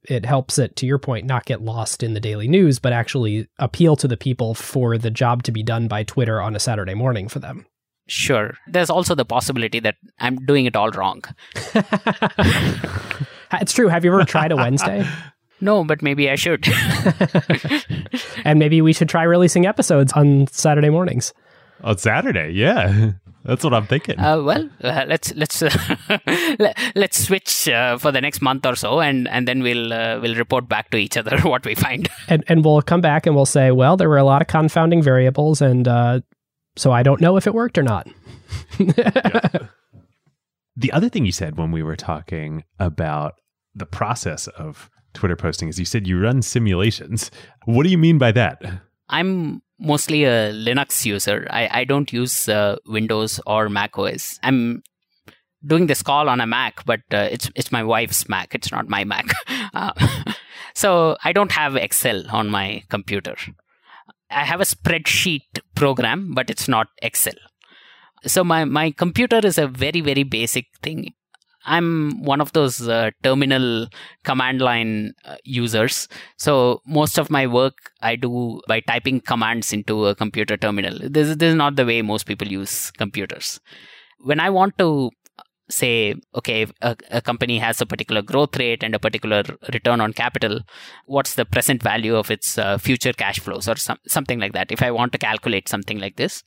it 0.08 0.24
helps 0.26 0.58
it, 0.58 0.76
to 0.76 0.86
your 0.86 0.98
point, 0.98 1.26
not 1.26 1.46
get 1.46 1.62
lost 1.62 2.02
in 2.02 2.14
the 2.14 2.20
daily 2.20 2.48
news, 2.48 2.78
but 2.78 2.92
actually 2.92 3.48
appeal 3.58 3.96
to 3.96 4.08
the 4.08 4.16
people 4.16 4.54
for 4.54 4.98
the 4.98 5.10
job 5.10 5.42
to 5.44 5.52
be 5.52 5.62
done 5.62 5.88
by 5.88 6.04
Twitter 6.04 6.40
on 6.40 6.54
a 6.56 6.60
Saturday 6.60 6.94
morning 6.94 7.28
for 7.28 7.38
them. 7.38 7.66
Sure. 8.06 8.54
There's 8.66 8.90
also 8.90 9.14
the 9.14 9.24
possibility 9.24 9.80
that 9.80 9.96
I'm 10.18 10.36
doing 10.36 10.64
it 10.64 10.74
all 10.74 10.90
wrong. 10.90 11.22
it's 13.52 13.72
true. 13.74 13.88
Have 13.88 14.04
you 14.04 14.12
ever 14.12 14.24
tried 14.24 14.52
a 14.52 14.56
Wednesday? 14.56 15.06
No, 15.60 15.82
but 15.82 16.02
maybe 16.02 16.30
I 16.30 16.36
should. 16.36 16.68
and 18.44 18.60
maybe 18.60 18.80
we 18.80 18.92
should 18.92 19.08
try 19.08 19.24
releasing 19.24 19.66
episodes 19.66 20.12
on 20.12 20.46
Saturday 20.46 20.88
mornings. 20.88 21.34
On 21.82 21.98
Saturday, 21.98 22.52
yeah. 22.52 23.10
That's 23.48 23.64
what 23.64 23.72
I'm 23.72 23.86
thinking. 23.86 24.20
Uh, 24.20 24.42
well, 24.42 24.68
uh, 24.84 25.06
let's 25.08 25.34
let's 25.34 25.62
uh, 25.62 25.70
let's 26.94 27.24
switch 27.24 27.66
uh, 27.66 27.96
for 27.96 28.12
the 28.12 28.20
next 28.20 28.42
month 28.42 28.66
or 28.66 28.76
so, 28.76 29.00
and, 29.00 29.26
and 29.26 29.48
then 29.48 29.62
we'll 29.62 29.90
uh, 29.90 30.20
we'll 30.20 30.34
report 30.34 30.68
back 30.68 30.90
to 30.90 30.98
each 30.98 31.16
other 31.16 31.40
what 31.42 31.64
we 31.64 31.74
find. 31.74 32.10
And 32.28 32.44
and 32.48 32.62
we'll 32.62 32.82
come 32.82 33.00
back 33.00 33.26
and 33.26 33.34
we'll 33.34 33.46
say, 33.46 33.70
well, 33.70 33.96
there 33.96 34.10
were 34.10 34.18
a 34.18 34.24
lot 34.24 34.42
of 34.42 34.48
confounding 34.48 35.02
variables, 35.02 35.62
and 35.62 35.88
uh, 35.88 36.20
so 36.76 36.92
I 36.92 37.02
don't 37.02 37.22
know 37.22 37.38
if 37.38 37.46
it 37.46 37.54
worked 37.54 37.78
or 37.78 37.82
not. 37.82 38.06
The 40.78 40.92
other 40.92 41.08
thing 41.08 41.26
you 41.26 41.32
said 41.32 41.58
when 41.58 41.72
we 41.72 41.82
were 41.82 41.96
talking 41.96 42.62
about 42.78 43.34
the 43.74 43.84
process 43.84 44.46
of 44.46 44.88
Twitter 45.12 45.34
posting 45.34 45.68
is 45.68 45.76
you 45.80 45.84
said 45.84 46.06
you 46.06 46.20
run 46.20 46.40
simulations. 46.40 47.32
What 47.64 47.82
do 47.82 47.88
you 47.88 47.98
mean 47.98 48.16
by 48.16 48.30
that? 48.30 48.62
I'm 49.08 49.60
mostly 49.78 50.24
a 50.24 50.52
Linux 50.52 51.04
user. 51.04 51.46
I, 51.50 51.80
I 51.80 51.84
don't 51.84 52.12
use 52.12 52.48
uh, 52.48 52.76
Windows 52.86 53.40
or 53.46 53.68
Mac 53.68 53.98
OS. 53.98 54.38
I'm 54.42 54.82
doing 55.64 55.86
this 55.86 56.02
call 56.02 56.28
on 56.28 56.40
a 56.40 56.46
Mac, 56.46 56.84
but 56.84 57.00
uh, 57.12 57.28
it's 57.30 57.50
it's 57.54 57.72
my 57.72 57.82
wife's 57.82 58.28
Mac. 58.28 58.54
It's 58.54 58.70
not 58.70 58.88
my 58.88 59.04
Mac. 59.04 59.26
Uh, 59.74 59.92
so 60.74 61.16
I 61.22 61.32
don't 61.32 61.52
have 61.52 61.76
Excel 61.76 62.24
on 62.30 62.48
my 62.48 62.82
computer. 62.88 63.36
I 64.30 64.44
have 64.44 64.60
a 64.60 64.64
spreadsheet 64.64 65.42
program, 65.74 66.32
but 66.34 66.48
it's 66.48 66.68
not 66.68 66.88
Excel. 67.02 67.34
So 68.26 68.44
my, 68.44 68.64
my 68.64 68.90
computer 68.90 69.40
is 69.44 69.58
a 69.58 69.66
very, 69.66 70.00
very 70.00 70.22
basic 70.22 70.66
thing. 70.82 71.12
I'm 71.68 72.22
one 72.22 72.40
of 72.40 72.52
those 72.52 72.88
uh, 72.88 73.10
terminal 73.22 73.88
command 74.24 74.60
line 74.60 75.12
uh, 75.24 75.36
users. 75.44 76.08
So 76.36 76.80
most 76.86 77.18
of 77.18 77.30
my 77.30 77.46
work 77.46 77.74
I 78.00 78.16
do 78.16 78.60
by 78.66 78.80
typing 78.80 79.20
commands 79.20 79.72
into 79.72 80.06
a 80.06 80.14
computer 80.14 80.56
terminal. 80.56 80.98
This, 80.98 81.36
this 81.36 81.50
is 81.50 81.54
not 81.54 81.76
the 81.76 81.86
way 81.86 82.02
most 82.02 82.26
people 82.26 82.48
use 82.48 82.90
computers. 82.92 83.60
When 84.20 84.40
I 84.40 84.50
want 84.50 84.78
to 84.78 85.10
say, 85.70 86.14
okay, 86.34 86.66
a, 86.80 86.96
a, 87.10 87.20
company 87.20 87.58
has 87.58 87.80
a 87.80 87.86
particular 87.86 88.22
growth 88.22 88.56
rate 88.56 88.82
and 88.82 88.94
a 88.94 88.98
particular 88.98 89.42
return 89.72 90.00
on 90.00 90.12
capital, 90.12 90.60
what's 91.04 91.34
the 91.34 91.44
present 91.44 91.82
value 91.82 92.16
of 92.16 92.30
its 92.30 92.56
uh, 92.56 92.78
future 92.78 93.12
cash 93.12 93.38
flows 93.38 93.68
or 93.68 93.76
some, 93.76 93.98
something 94.06 94.38
like 94.38 94.54
that? 94.54 94.72
If 94.72 94.82
I 94.82 94.90
want 94.90 95.12
to 95.12 95.18
calculate 95.18 95.68
something 95.68 95.98
like 95.98 96.16
this 96.16 96.42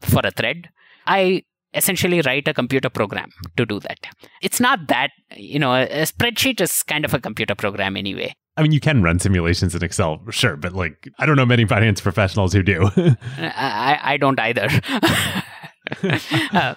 for 0.00 0.20
a 0.24 0.30
thread, 0.30 0.68
I 1.06 1.44
essentially 1.74 2.20
write 2.22 2.48
a 2.48 2.54
computer 2.54 2.90
program 2.90 3.30
to 3.56 3.64
do 3.64 3.80
that. 3.80 3.98
It's 4.42 4.60
not 4.60 4.88
that, 4.88 5.10
you 5.36 5.58
know, 5.58 5.74
a, 5.74 5.86
spreadsheet 6.02 6.60
is 6.60 6.82
kind 6.82 7.04
of 7.04 7.14
a 7.14 7.20
computer 7.20 7.54
program 7.54 7.96
anyway. 7.96 8.34
I 8.56 8.62
mean, 8.62 8.72
you 8.72 8.80
can 8.80 9.02
run 9.02 9.18
simulations 9.18 9.74
in 9.74 9.82
Excel, 9.82 10.20
sure, 10.30 10.56
but 10.56 10.72
like, 10.72 11.08
I 11.18 11.26
don't 11.26 11.36
know 11.36 11.46
many 11.46 11.64
finance 11.64 12.00
professionals 12.00 12.52
who 12.52 12.62
do. 12.62 12.90
I, 13.38 13.98
I 14.02 14.16
don't 14.16 14.38
either. 14.38 14.68
uh, 16.52 16.74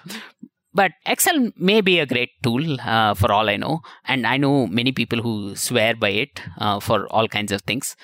but 0.74 0.92
Excel 1.06 1.50
may 1.56 1.80
be 1.80 2.00
a 2.00 2.06
great 2.06 2.30
tool 2.42 2.80
uh, 2.80 3.14
for 3.14 3.30
all 3.30 3.48
I 3.48 3.56
know. 3.56 3.80
And 4.06 4.26
I 4.26 4.36
know 4.36 4.66
many 4.66 4.90
people 4.90 5.22
who 5.22 5.54
swear 5.54 5.94
by 5.94 6.10
it 6.10 6.40
uh, 6.58 6.80
for 6.80 7.06
all 7.12 7.28
kinds 7.28 7.52
of 7.52 7.62
things. 7.62 7.96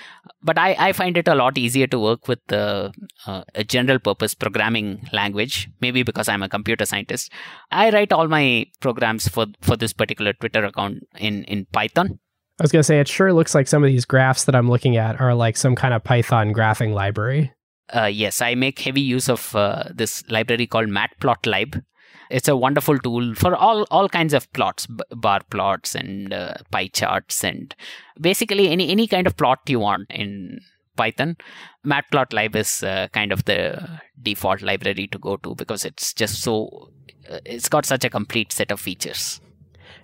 But 0.42 0.56
I, 0.56 0.76
I, 0.78 0.92
find 0.92 1.16
it 1.16 1.26
a 1.26 1.34
lot 1.34 1.58
easier 1.58 1.88
to 1.88 1.98
work 1.98 2.28
with 2.28 2.40
uh, 2.52 2.90
a 3.26 3.64
general 3.64 3.98
purpose 3.98 4.34
programming 4.34 5.08
language, 5.12 5.68
maybe 5.80 6.04
because 6.04 6.28
I'm 6.28 6.42
a 6.42 6.48
computer 6.48 6.86
scientist. 6.86 7.32
I 7.72 7.90
write 7.90 8.12
all 8.12 8.28
my 8.28 8.66
programs 8.80 9.26
for, 9.26 9.46
for 9.60 9.76
this 9.76 9.92
particular 9.92 10.32
Twitter 10.32 10.64
account 10.64 11.08
in, 11.18 11.44
in 11.44 11.66
Python. 11.72 12.20
I 12.60 12.62
was 12.62 12.72
going 12.72 12.80
to 12.80 12.84
say, 12.84 13.00
it 13.00 13.08
sure 13.08 13.32
looks 13.32 13.54
like 13.54 13.66
some 13.66 13.82
of 13.82 13.88
these 13.88 14.04
graphs 14.04 14.44
that 14.44 14.54
I'm 14.54 14.68
looking 14.68 14.96
at 14.96 15.20
are 15.20 15.34
like 15.34 15.56
some 15.56 15.74
kind 15.74 15.94
of 15.94 16.04
Python 16.04 16.52
graphing 16.52 16.92
library. 16.92 17.52
Uh, 17.94 18.04
yes, 18.04 18.40
I 18.40 18.54
make 18.54 18.78
heavy 18.78 19.00
use 19.00 19.28
of 19.28 19.56
uh, 19.56 19.84
this 19.92 20.22
library 20.30 20.66
called 20.66 20.88
matplotlib, 20.88 21.82
it's 22.30 22.48
a 22.48 22.56
wonderful 22.56 22.98
tool 22.98 23.34
for 23.34 23.54
all 23.54 23.86
all 23.90 24.08
kinds 24.08 24.32
of 24.34 24.50
plots, 24.52 24.86
b- 24.86 25.04
bar 25.10 25.40
plots 25.50 25.94
and 25.94 26.32
uh, 26.32 26.54
pie 26.70 26.88
charts, 26.88 27.44
and 27.44 27.74
basically 28.20 28.68
any 28.68 28.90
any 28.90 29.06
kind 29.06 29.26
of 29.26 29.36
plot 29.36 29.60
you 29.66 29.80
want 29.80 30.10
in 30.10 30.60
Python. 30.96 31.36
Matplotlib 31.84 32.54
is 32.56 32.82
uh, 32.82 33.08
kind 33.12 33.32
of 33.32 33.44
the 33.44 34.00
default 34.22 34.62
library 34.62 35.06
to 35.08 35.18
go 35.18 35.36
to 35.38 35.54
because 35.54 35.84
it's 35.84 36.12
just 36.12 36.42
so 36.42 36.90
uh, 37.30 37.38
it's 37.44 37.68
got 37.68 37.86
such 37.86 38.04
a 38.04 38.10
complete 38.10 38.52
set 38.52 38.70
of 38.70 38.80
features. 38.80 39.40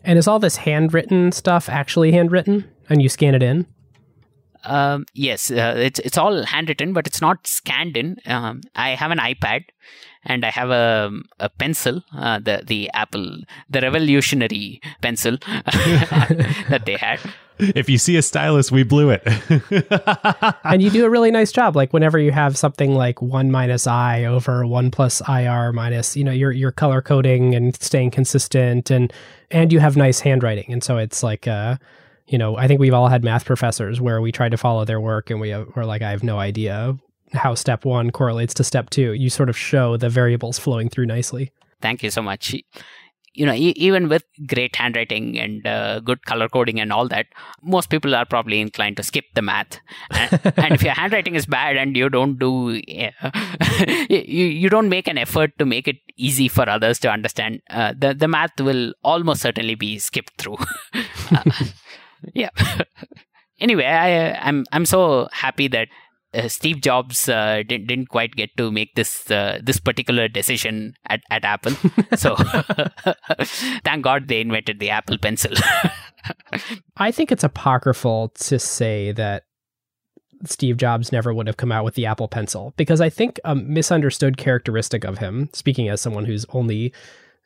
And 0.02 0.18
is 0.18 0.28
all 0.28 0.38
this 0.38 0.56
handwritten 0.56 1.32
stuff 1.32 1.68
actually 1.68 2.12
handwritten, 2.12 2.70
and 2.88 3.02
you 3.02 3.08
scan 3.08 3.34
it 3.34 3.42
in? 3.42 3.66
Um, 4.64 5.06
yes, 5.14 5.50
uh, 5.50 5.74
it's 5.76 6.00
it's 6.00 6.18
all 6.18 6.44
handwritten, 6.44 6.92
but 6.92 7.06
it's 7.06 7.20
not 7.20 7.46
scanned 7.46 7.96
in. 7.96 8.16
Um, 8.26 8.62
I 8.74 8.90
have 8.90 9.10
an 9.10 9.18
iPad, 9.18 9.64
and 10.26 10.44
I 10.44 10.50
have 10.50 10.70
a, 10.70 11.10
a 11.40 11.48
pencil, 11.48 12.02
uh, 12.16 12.38
the 12.38 12.62
the 12.66 12.90
Apple, 12.92 13.40
the 13.70 13.80
revolutionary 13.80 14.80
pencil 15.00 15.38
that 15.46 16.82
they 16.84 16.96
had. 16.96 17.20
If 17.58 17.88
you 17.88 17.96
see 17.96 18.16
a 18.16 18.22
stylus, 18.22 18.70
we 18.70 18.82
blew 18.82 19.08
it. 19.10 19.22
and 20.64 20.82
you 20.82 20.90
do 20.90 21.06
a 21.06 21.10
really 21.10 21.30
nice 21.30 21.52
job. 21.52 21.74
Like 21.74 21.92
whenever 21.92 22.18
you 22.18 22.30
have 22.30 22.58
something 22.58 22.92
like 22.92 23.22
one 23.22 23.50
minus 23.50 23.86
I 23.86 24.24
over 24.24 24.66
one 24.66 24.90
plus 24.90 25.22
IR 25.26 25.72
minus, 25.72 26.16
you 26.16 26.24
know, 26.24 26.32
you're 26.32 26.52
you're 26.52 26.72
color 26.72 27.00
coding 27.00 27.54
and 27.54 27.74
staying 27.80 28.10
consistent, 28.10 28.90
and 28.90 29.12
and 29.50 29.72
you 29.72 29.80
have 29.80 29.96
nice 29.96 30.20
handwriting, 30.20 30.70
and 30.72 30.82
so 30.82 30.98
it's 30.98 31.22
like. 31.22 31.46
Uh, 31.46 31.76
you 32.28 32.38
know, 32.38 32.56
I 32.56 32.66
think 32.66 32.80
we've 32.80 32.92
all 32.92 33.06
had 33.06 33.22
math 33.22 33.44
professors 33.44 34.00
where 34.00 34.20
we 34.20 34.32
tried 34.32 34.48
to 34.48 34.56
follow 34.56 34.84
their 34.84 35.00
work 35.00 35.30
and 35.30 35.40
we 35.40 35.54
were 35.54 35.84
like, 35.84 36.02
I 36.02 36.10
have 36.10 36.24
no 36.24 36.40
idea 36.40 36.98
how 37.32 37.54
step 37.54 37.84
one 37.84 38.10
correlates 38.10 38.54
to 38.54 38.64
step 38.64 38.90
two. 38.90 39.12
You 39.12 39.30
sort 39.30 39.48
of 39.48 39.56
show 39.56 39.96
the 39.96 40.08
variables 40.08 40.58
flowing 40.58 40.88
through 40.88 41.06
nicely. 41.06 41.52
Thank 41.80 42.02
you 42.02 42.10
so 42.10 42.22
much. 42.22 42.54
You 43.34 43.44
know, 43.44 43.52
e- 43.52 43.74
even 43.76 44.08
with 44.08 44.24
great 44.46 44.76
handwriting 44.76 45.38
and 45.38 45.66
uh, 45.66 46.00
good 46.00 46.24
color 46.24 46.48
coding 46.48 46.80
and 46.80 46.90
all 46.90 47.06
that, 47.08 47.26
most 47.62 47.90
people 47.90 48.14
are 48.14 48.24
probably 48.24 48.60
inclined 48.60 48.96
to 48.96 49.02
skip 49.02 49.24
the 49.34 49.42
math. 49.42 49.78
And, 50.10 50.40
and 50.56 50.74
if 50.74 50.82
your 50.82 50.94
handwriting 50.94 51.34
is 51.34 51.44
bad 51.44 51.76
and 51.76 51.94
you 51.94 52.08
don't 52.08 52.38
do, 52.38 52.80
you, 54.08 54.18
you 54.18 54.70
don't 54.70 54.88
make 54.88 55.06
an 55.06 55.18
effort 55.18 55.58
to 55.58 55.66
make 55.66 55.86
it 55.86 55.96
easy 56.16 56.48
for 56.48 56.68
others 56.68 56.98
to 57.00 57.10
understand, 57.10 57.60
uh, 57.68 57.92
the 57.96 58.14
the 58.14 58.26
math 58.26 58.58
will 58.58 58.94
almost 59.04 59.42
certainly 59.42 59.74
be 59.74 59.98
skipped 59.98 60.40
through. 60.40 60.56
uh, 61.30 61.42
yeah. 62.32 62.48
anyway, 63.60 63.84
I, 63.84 64.32
I'm 64.48 64.64
I'm 64.72 64.86
so 64.86 65.28
happy 65.30 65.68
that 65.68 65.88
Steve 66.48 66.80
Jobs 66.80 67.28
uh, 67.28 67.62
didn't, 67.66 67.86
didn't 67.86 68.08
quite 68.08 68.32
get 68.36 68.50
to 68.56 68.70
make 68.70 68.94
this 68.94 69.30
uh, 69.30 69.58
this 69.62 69.80
particular 69.80 70.28
decision 70.28 70.94
at, 71.06 71.20
at 71.30 71.44
Apple. 71.44 71.72
So 72.16 72.36
thank 73.84 74.02
God 74.02 74.28
they 74.28 74.40
invented 74.40 74.80
the 74.80 74.90
Apple 74.90 75.18
Pencil. 75.18 75.52
I 76.96 77.10
think 77.10 77.30
it's 77.30 77.44
apocryphal 77.44 78.30
to 78.30 78.58
say 78.58 79.12
that 79.12 79.44
Steve 80.44 80.76
Jobs 80.76 81.12
never 81.12 81.32
would 81.34 81.46
have 81.46 81.56
come 81.56 81.72
out 81.72 81.84
with 81.84 81.94
the 81.94 82.06
Apple 82.06 82.28
Pencil 82.28 82.72
because 82.76 83.00
I 83.00 83.10
think 83.10 83.40
a 83.44 83.54
misunderstood 83.54 84.36
characteristic 84.36 85.04
of 85.04 85.18
him, 85.18 85.50
speaking 85.52 85.88
as 85.88 86.00
someone 86.00 86.24
who's 86.24 86.46
only 86.50 86.92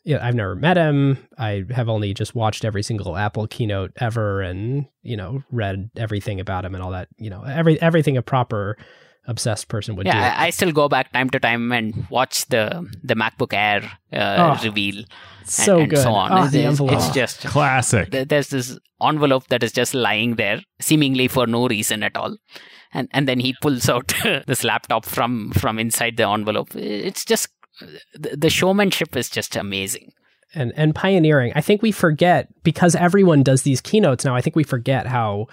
you 0.05 0.15
know, 0.17 0.21
I've 0.23 0.35
never 0.35 0.55
met 0.55 0.77
him. 0.77 1.19
I 1.39 1.65
have 1.75 1.89
only 1.89 2.15
just 2.15 2.35
watched 2.35 2.65
every 2.65 2.83
single 2.83 3.17
Apple 3.17 3.47
keynote 3.47 3.93
ever 3.97 4.41
and, 4.43 4.87
you 5.03 5.17
know, 5.17 5.43
read 5.51 5.91
everything 5.97 6.41
about 6.41 6.65
him 6.65 6.75
and 6.75 6.83
all 6.83 6.91
that, 6.93 7.09
you 7.19 7.31
know, 7.31 7.43
every 7.43 7.81
everything 7.83 8.17
a 8.17 8.23
proper 8.23 8.77
obsessed 9.27 9.69
person 9.69 9.97
would 9.97 10.07
yeah, 10.07 10.15
do. 10.35 10.41
I, 10.41 10.47
I 10.47 10.51
still 10.51 10.73
go 10.73 10.89
back 10.89 11.13
time 11.13 11.29
to 11.31 11.39
time 11.39 11.71
and 11.73 12.07
watch 12.11 12.47
the 12.47 12.89
the 13.05 13.15
MacBook 13.15 13.53
Air 13.53 13.83
uh, 14.13 14.57
Oh, 14.59 14.65
reveal. 14.65 14.97
and- 14.99 15.07
so 15.45 15.81
and, 15.81 15.91
good. 15.91 15.99
so 15.99 16.13
on. 16.13 16.33
Oh, 16.33 16.45
it's, 16.45 16.53
the 16.53 16.63
envelope. 16.65 16.93
it's 16.93 17.11
just 17.11 17.41
Classic. 17.45 18.11
th- 18.11 18.29
there's 18.29 18.49
this 18.51 18.79
envelope 19.03 19.49
that 19.49 19.63
is 19.65 19.73
just 19.73 19.95
lying 19.95 20.37
there, 20.37 20.63
seemingly 20.81 21.27
for 21.27 21.47
no 21.47 21.67
reason 21.67 22.03
at 22.05 22.17
all. 22.17 22.37
And 22.93 23.09
and 23.13 23.27
then 23.29 23.41
he 23.41 23.55
pulls 23.61 23.89
out 23.89 24.13
this 24.47 24.63
laptop 24.65 25.05
from 25.05 25.51
from 25.53 25.79
inside 25.79 26.17
the 26.17 26.29
envelope. 26.29 26.75
It's 26.77 27.25
just 27.25 27.49
the, 28.15 28.51
showmanship 28.51 29.17
is 29.17 29.31
just 29.31 29.57
amazing. 29.57 30.13
and 30.55 30.73
and 30.77 30.95
pioneering. 30.95 31.53
I 31.55 31.61
think 31.61 31.83
we 31.83 31.93
forget 31.93 32.49
because 32.63 32.95
everyone 32.95 33.43
does 33.43 33.63
these 33.63 33.81
keynotes 33.81 34.25
now. 34.25 34.35
I 34.35 34.41
think 34.41 34.57
we 34.57 34.65
forget 34.65 35.07
how 35.07 35.47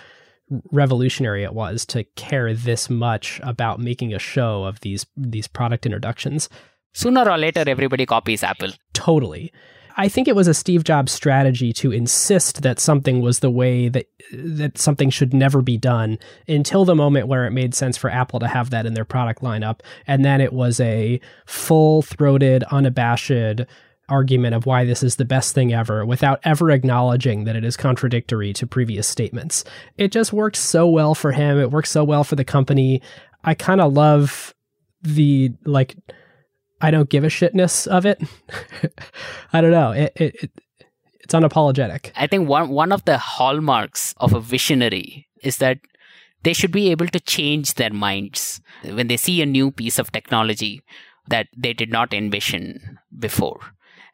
revolutionary 0.72 1.44
it 1.44 1.54
was 1.54 1.86
to 1.86 2.04
care 2.16 2.54
this 2.54 2.90
much 2.90 3.40
about 3.44 3.80
making 3.80 4.14
a 4.14 4.20
show 4.20 4.64
of 4.64 4.80
these 4.82 5.06
these 5.16 5.48
product 5.48 5.86
introductions. 5.86 6.50
Sooner 6.94 7.30
or 7.30 7.38
later, 7.38 7.64
everybody 7.68 8.06
copies 8.06 8.44
Apple. 8.44 8.72
Totally. 8.94 9.52
I 10.00 10.08
think 10.08 10.28
it 10.28 10.36
was 10.36 10.48
a 10.48 10.54
Steve 10.54 10.84
Jobs 10.84 11.12
strategy 11.12 11.74
to 11.74 11.92
insist 11.92 12.62
that 12.62 12.80
something 12.80 13.20
was 13.20 13.40
the 13.40 13.50
way 13.50 13.90
that 13.90 14.08
that 14.32 14.78
something 14.78 15.10
should 15.10 15.34
never 15.34 15.62
be 15.62 15.78
done 15.78 16.20
until 16.48 16.86
the 16.86 16.96
moment 16.96 17.28
where 17.28 17.46
it 17.46 17.52
made 17.52 17.74
sense 17.74 17.98
for 17.98 18.10
Apple 18.10 18.40
to 18.40 18.48
have 18.48 18.70
that 18.70 18.86
in 18.86 18.94
their 18.94 19.06
product 19.06 19.42
lineup 19.42 19.80
and 20.06 20.24
then 20.24 20.40
it 20.40 20.54
was 20.54 20.80
a 20.80 21.20
full-throated 21.46 22.64
unabashed 22.66 23.62
argument 24.10 24.56
of 24.56 24.66
why 24.66 24.86
this 24.86 25.04
is 25.04 25.16
the 25.16 25.26
best 25.26 25.54
thing 25.54 25.74
ever 25.74 26.06
without 26.06 26.40
ever 26.44 26.72
acknowledging 26.72 27.44
that 27.44 27.56
it 27.56 27.66
is 27.66 27.76
contradictory 27.76 28.54
to 28.54 28.68
previous 28.68 29.08
statements. 29.08 29.64
It 29.98 30.12
just 30.12 30.32
worked 30.32 30.58
so 30.58 30.88
well 30.88 31.16
for 31.16 31.32
him. 31.32 31.60
It 31.60 31.72
worked 31.72 31.90
so 31.90 32.04
well 32.04 32.24
for 32.24 32.36
the 32.36 32.46
company. 32.46 33.02
I 33.44 33.54
kind 33.54 33.82
of 33.82 33.94
love 33.94 34.54
the 35.02 35.52
like 35.66 35.96
I 36.82 36.92
don't 36.92 37.10
give 37.10 37.24
a 37.24 37.28
shitness 37.28 37.88
of 37.88 38.06
it. 38.06 38.22
I 39.54 39.62
don't 39.62 39.72
know. 39.72 39.92
It, 39.92 40.14
it, 40.16 40.36
it 40.44 40.52
it's 41.20 41.34
unapologetic. 41.34 42.12
I 42.16 42.28
think 42.28 42.48
one 42.48 42.70
one 42.70 42.92
of 42.92 43.06
the 43.06 43.18
hallmarks 43.18 44.14
of 44.18 44.34
a 44.34 44.40
visionary 44.40 45.28
is 45.44 45.58
that 45.58 45.80
they 46.44 46.54
should 46.54 46.72
be 46.72 46.90
able 46.92 47.08
to 47.08 47.20
change 47.20 47.74
their 47.74 47.92
minds 47.92 48.62
when 48.84 49.08
they 49.08 49.18
see 49.18 49.42
a 49.42 49.46
new 49.46 49.72
piece 49.72 50.00
of 50.00 50.12
technology 50.12 50.82
that 51.28 51.48
they 51.58 51.74
did 51.74 51.92
not 51.92 52.14
envision 52.14 53.00
before. 53.18 53.60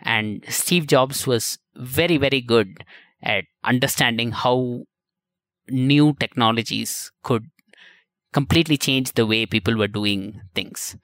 And 0.01 0.43
Steve 0.49 0.87
Jobs 0.87 1.27
was 1.27 1.59
very 1.75 2.17
very 2.17 2.41
good 2.41 2.83
at 3.21 3.45
understanding 3.63 4.31
how 4.31 4.83
new 5.69 6.13
technologies 6.19 7.11
could 7.23 7.45
completely 8.33 8.77
change 8.77 9.13
the 9.13 9.25
way 9.27 9.45
people 9.45 9.77
were 9.77 9.87
doing 9.87 10.41
things. 10.55 10.97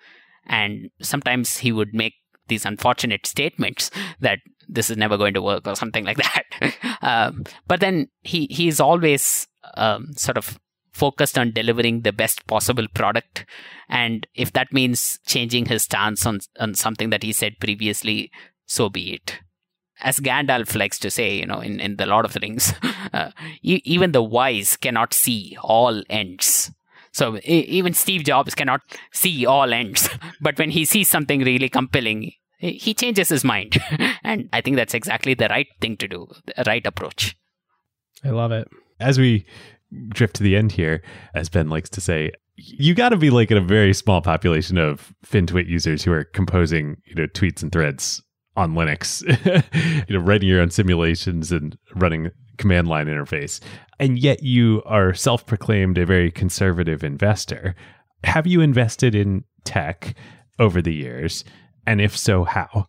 And 0.49 0.89
sometimes 1.01 1.57
he 1.57 1.71
would 1.71 1.93
make 1.93 2.15
these 2.49 2.65
unfortunate 2.65 3.25
statements 3.25 3.89
that 4.19 4.39
this 4.67 4.89
is 4.89 4.97
never 4.97 5.17
going 5.17 5.33
to 5.33 5.41
work 5.41 5.65
or 5.67 5.75
something 5.75 6.03
like 6.03 6.17
that. 6.61 6.73
um, 7.01 7.43
but 7.67 7.79
then 7.79 8.09
he 8.21 8.47
he 8.49 8.67
is 8.67 8.79
always 8.79 9.47
um, 9.75 10.13
sort 10.13 10.37
of 10.37 10.59
focused 10.91 11.37
on 11.37 11.51
delivering 11.51 12.01
the 12.01 12.11
best 12.11 12.45
possible 12.47 12.87
product, 12.93 13.45
and 13.87 14.27
if 14.35 14.51
that 14.53 14.73
means 14.73 15.19
changing 15.25 15.67
his 15.67 15.83
stance 15.83 16.25
on 16.25 16.39
on 16.59 16.73
something 16.73 17.09
that 17.09 17.23
he 17.23 17.31
said 17.31 17.59
previously, 17.59 18.31
so 18.65 18.89
be 18.89 19.13
it. 19.13 19.39
As 20.01 20.19
Gandalf 20.21 20.77
likes 20.77 20.97
to 20.99 21.11
say, 21.11 21.35
you 21.37 21.45
know, 21.45 21.59
in, 21.59 21.81
in 21.81 21.97
the 21.97 22.05
Lord 22.05 22.23
of 22.23 22.31
the 22.31 22.39
Rings, 22.39 22.73
uh, 23.13 23.31
even 23.61 24.13
the 24.13 24.23
wise 24.23 24.77
cannot 24.77 25.13
see 25.13 25.57
all 25.61 26.03
ends. 26.09 26.71
So 27.19 27.35
e- 27.35 27.65
even 27.67 27.93
Steve 27.93 28.23
Jobs 28.23 28.55
cannot 28.55 28.79
see 29.11 29.45
all 29.45 29.73
ends, 29.73 30.09
but 30.41 30.57
when 30.57 30.69
he 30.69 30.85
sees 30.85 31.09
something 31.09 31.41
really 31.41 31.67
compelling, 31.67 32.31
he 32.59 32.71
he 32.71 32.93
changes 32.93 33.27
his 33.27 33.43
mind, 33.43 33.77
and 34.23 34.47
I 34.53 34.61
think 34.61 34.77
that's 34.77 34.93
exactly 34.93 35.33
the 35.33 35.49
right 35.49 35.67
thing 35.81 35.97
to 35.97 36.07
do, 36.07 36.27
the 36.45 36.63
right 36.65 36.85
approach. 36.87 37.35
I 38.23 38.29
love 38.29 38.53
it. 38.53 38.69
As 39.01 39.19
we 39.19 39.45
drift 40.07 40.37
to 40.37 40.43
the 40.43 40.55
end 40.55 40.71
here, 40.71 41.01
as 41.33 41.49
Ben 41.49 41.69
likes 41.69 41.89
to 41.89 42.01
say, 42.01 42.31
you 42.55 42.95
got 42.95 43.09
to 43.09 43.17
be 43.17 43.29
like 43.29 43.51
in 43.51 43.57
a 43.57 43.61
very 43.77 43.93
small 43.93 44.21
population 44.21 44.77
of 44.77 45.13
FinTwit 45.25 45.67
users 45.67 46.03
who 46.03 46.13
are 46.13 46.23
composing, 46.23 46.97
you 47.05 47.15
know, 47.15 47.27
tweets 47.27 47.61
and 47.61 47.71
threads 47.71 48.23
on 48.55 48.75
Linux, 48.75 49.23
you 50.07 50.17
know, 50.17 50.23
writing 50.23 50.47
your 50.47 50.61
own 50.61 50.69
simulations 50.69 51.51
and 51.51 51.77
running 51.95 52.29
command 52.59 52.87
line 52.87 53.07
interface. 53.07 53.59
And 53.99 54.19
yet 54.19 54.43
you 54.43 54.83
are 54.85 55.15
self-proclaimed 55.15 55.97
a 55.97 56.05
very 56.05 56.29
conservative 56.29 57.03
investor. 57.03 57.73
Have 58.23 58.45
you 58.45 58.61
invested 58.61 59.15
in 59.15 59.45
tech 59.63 60.13
over 60.59 60.81
the 60.81 60.93
years? 60.93 61.43
And 61.87 61.99
if 61.99 62.15
so, 62.15 62.43
how? 62.43 62.85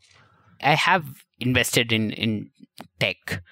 I 0.62 0.74
have 0.74 1.24
invested 1.38 1.90
in 1.90 2.10
in 2.10 2.50
tech, 2.98 3.42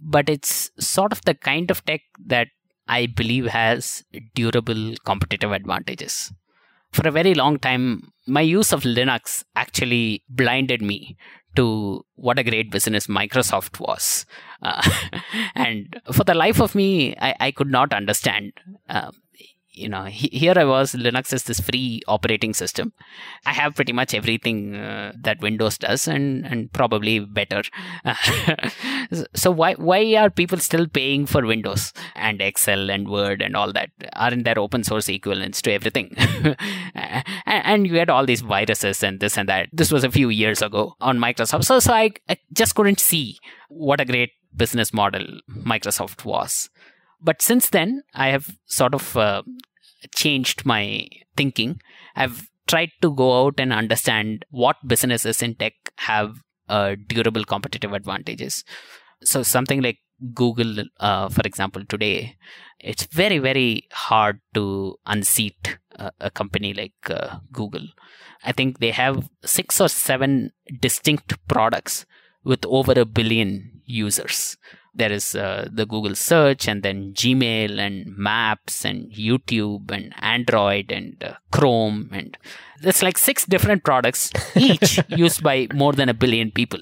but 0.00 0.28
it's 0.28 0.70
sort 0.80 1.12
of 1.12 1.22
the 1.22 1.34
kind 1.34 1.70
of 1.70 1.84
tech 1.84 2.00
that 2.26 2.48
I 2.88 3.06
believe 3.06 3.46
has 3.46 4.02
durable 4.34 4.94
competitive 5.04 5.52
advantages. 5.52 6.32
For 6.92 7.06
a 7.06 7.12
very 7.12 7.34
long 7.34 7.58
time, 7.58 8.12
my 8.26 8.40
use 8.40 8.72
of 8.72 8.82
Linux 8.82 9.44
actually 9.54 10.24
blinded 10.28 10.82
me 10.82 11.16
to 11.58 12.04
what 12.14 12.38
a 12.38 12.44
great 12.44 12.70
business 12.70 13.08
Microsoft 13.08 13.80
was. 13.80 14.24
Uh, 14.62 14.80
and 15.56 16.00
for 16.12 16.22
the 16.22 16.34
life 16.34 16.60
of 16.60 16.74
me, 16.74 17.16
I, 17.20 17.34
I 17.40 17.50
could 17.50 17.70
not 17.70 17.92
understand. 17.92 18.52
Um, 18.88 19.12
you 19.78 19.88
know, 19.88 20.04
he, 20.04 20.28
here 20.32 20.54
I 20.56 20.64
was, 20.64 20.92
Linux 20.92 21.32
is 21.32 21.44
this 21.44 21.60
free 21.60 22.00
operating 22.06 22.54
system. 22.54 22.92
I 23.46 23.52
have 23.52 23.74
pretty 23.74 23.92
much 23.92 24.14
everything 24.14 24.76
uh, 24.76 25.12
that 25.20 25.40
Windows 25.40 25.78
does, 25.78 26.08
and 26.08 26.44
and 26.46 26.72
probably 26.72 27.20
better. 27.20 27.62
so 29.34 29.50
why 29.50 29.74
why 29.74 30.14
are 30.16 30.30
people 30.30 30.58
still 30.58 30.86
paying 30.86 31.26
for 31.26 31.46
Windows 31.46 31.92
and 32.14 32.40
Excel 32.40 32.90
and 32.90 33.08
Word 33.08 33.42
and 33.42 33.56
all 33.56 33.72
that? 33.72 33.90
Aren't 34.14 34.44
there 34.44 34.58
open 34.58 34.84
source 34.84 35.08
equivalents 35.08 35.62
to 35.62 35.72
everything? 35.72 36.14
and, 36.94 37.24
and 37.46 37.86
you 37.86 37.98
had 37.98 38.10
all 38.10 38.26
these 38.26 38.40
viruses 38.40 39.02
and 39.02 39.20
this 39.20 39.38
and 39.38 39.48
that. 39.48 39.68
This 39.72 39.92
was 39.92 40.04
a 40.04 40.10
few 40.10 40.28
years 40.28 40.62
ago 40.62 40.94
on 41.00 41.18
Microsoft. 41.18 41.64
So 41.64 41.78
so 41.78 41.92
I, 41.92 42.10
I 42.28 42.36
just 42.52 42.74
couldn't 42.74 43.00
see 43.00 43.38
what 43.68 44.00
a 44.00 44.04
great 44.04 44.30
business 44.54 44.92
model 44.92 45.40
Microsoft 45.50 46.24
was. 46.24 46.70
But 47.20 47.42
since 47.42 47.70
then, 47.70 48.02
I 48.14 48.28
have 48.28 48.56
sort 48.66 48.94
of 48.94 49.16
uh, 49.16 49.42
changed 50.14 50.64
my 50.64 51.08
thinking. 51.36 51.80
I've 52.16 52.48
tried 52.66 52.90
to 53.02 53.14
go 53.14 53.44
out 53.44 53.54
and 53.58 53.72
understand 53.72 54.44
what 54.50 54.76
businesses 54.86 55.42
in 55.42 55.54
tech 55.54 55.72
have 55.96 56.36
uh, 56.68 56.96
durable 57.06 57.44
competitive 57.44 57.92
advantages. 57.92 58.64
So 59.22 59.42
something 59.42 59.82
like 59.82 59.98
Google, 60.34 60.84
uh, 61.00 61.28
for 61.28 61.42
example, 61.44 61.84
today, 61.84 62.36
it's 62.80 63.04
very 63.04 63.38
very 63.38 63.84
hard 63.92 64.40
to 64.54 64.96
unseat 65.06 65.78
a, 65.96 66.10
a 66.20 66.30
company 66.30 66.74
like 66.74 66.92
uh, 67.08 67.38
Google. 67.52 67.86
I 68.44 68.52
think 68.52 68.78
they 68.78 68.90
have 68.90 69.28
six 69.44 69.80
or 69.80 69.88
seven 69.88 70.52
distinct 70.80 71.36
products 71.48 72.06
with 72.44 72.64
over 72.66 72.92
a 72.92 73.04
billion 73.04 73.80
users 73.84 74.56
there 74.94 75.12
is 75.12 75.34
uh, 75.34 75.68
the 75.72 75.86
Google 75.86 76.14
search 76.14 76.66
and 76.66 76.82
then 76.82 77.12
Gmail 77.14 77.78
and 77.78 78.16
Maps 78.16 78.84
and 78.84 79.12
YouTube 79.12 79.90
and 79.90 80.12
Android 80.18 80.90
and 80.90 81.22
uh, 81.22 81.34
Chrome 81.52 82.10
and 82.12 82.36
there's 82.80 83.02
like 83.02 83.18
six 83.18 83.44
different 83.44 83.84
products 83.84 84.32
each 84.56 85.00
used 85.08 85.42
by 85.42 85.68
more 85.72 85.92
than 85.92 86.08
a 86.08 86.14
billion 86.14 86.50
people 86.50 86.80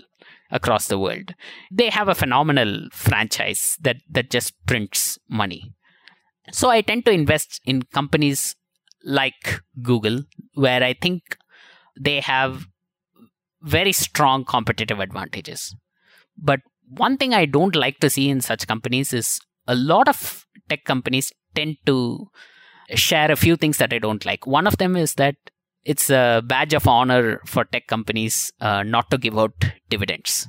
across 0.50 0.86
the 0.86 0.98
world. 0.98 1.34
They 1.70 1.90
have 1.90 2.08
a 2.08 2.14
phenomenal 2.14 2.88
franchise 2.92 3.76
that 3.80 3.96
that 4.10 4.30
just 4.30 4.54
prints 4.66 5.18
money. 5.28 5.72
So 6.52 6.70
I 6.70 6.80
tend 6.80 7.04
to 7.06 7.10
invest 7.10 7.60
in 7.64 7.82
companies 7.82 8.54
like 9.04 9.60
Google 9.82 10.22
where 10.54 10.82
I 10.82 10.92
think 10.94 11.36
they 11.98 12.20
have 12.20 12.66
very 13.62 13.92
strong 13.92 14.44
competitive 14.44 15.00
advantages. 15.00 15.74
But 16.36 16.60
one 16.88 17.16
thing 17.16 17.34
I 17.34 17.46
don't 17.46 17.76
like 17.76 17.98
to 18.00 18.10
see 18.10 18.28
in 18.28 18.40
such 18.40 18.66
companies 18.66 19.12
is 19.12 19.40
a 19.66 19.74
lot 19.74 20.08
of 20.08 20.46
tech 20.68 20.84
companies 20.84 21.32
tend 21.54 21.76
to 21.86 22.28
share 22.94 23.30
a 23.30 23.36
few 23.36 23.56
things 23.56 23.78
that 23.78 23.92
I 23.92 23.98
don't 23.98 24.24
like. 24.24 24.46
One 24.46 24.66
of 24.66 24.78
them 24.78 24.96
is 24.96 25.14
that 25.14 25.36
it's 25.84 26.10
a 26.10 26.42
badge 26.44 26.74
of 26.74 26.88
honor 26.88 27.40
for 27.46 27.64
tech 27.64 27.86
companies 27.86 28.52
uh, 28.60 28.82
not 28.82 29.08
to 29.10 29.18
give 29.18 29.38
out 29.38 29.52
dividends, 29.88 30.48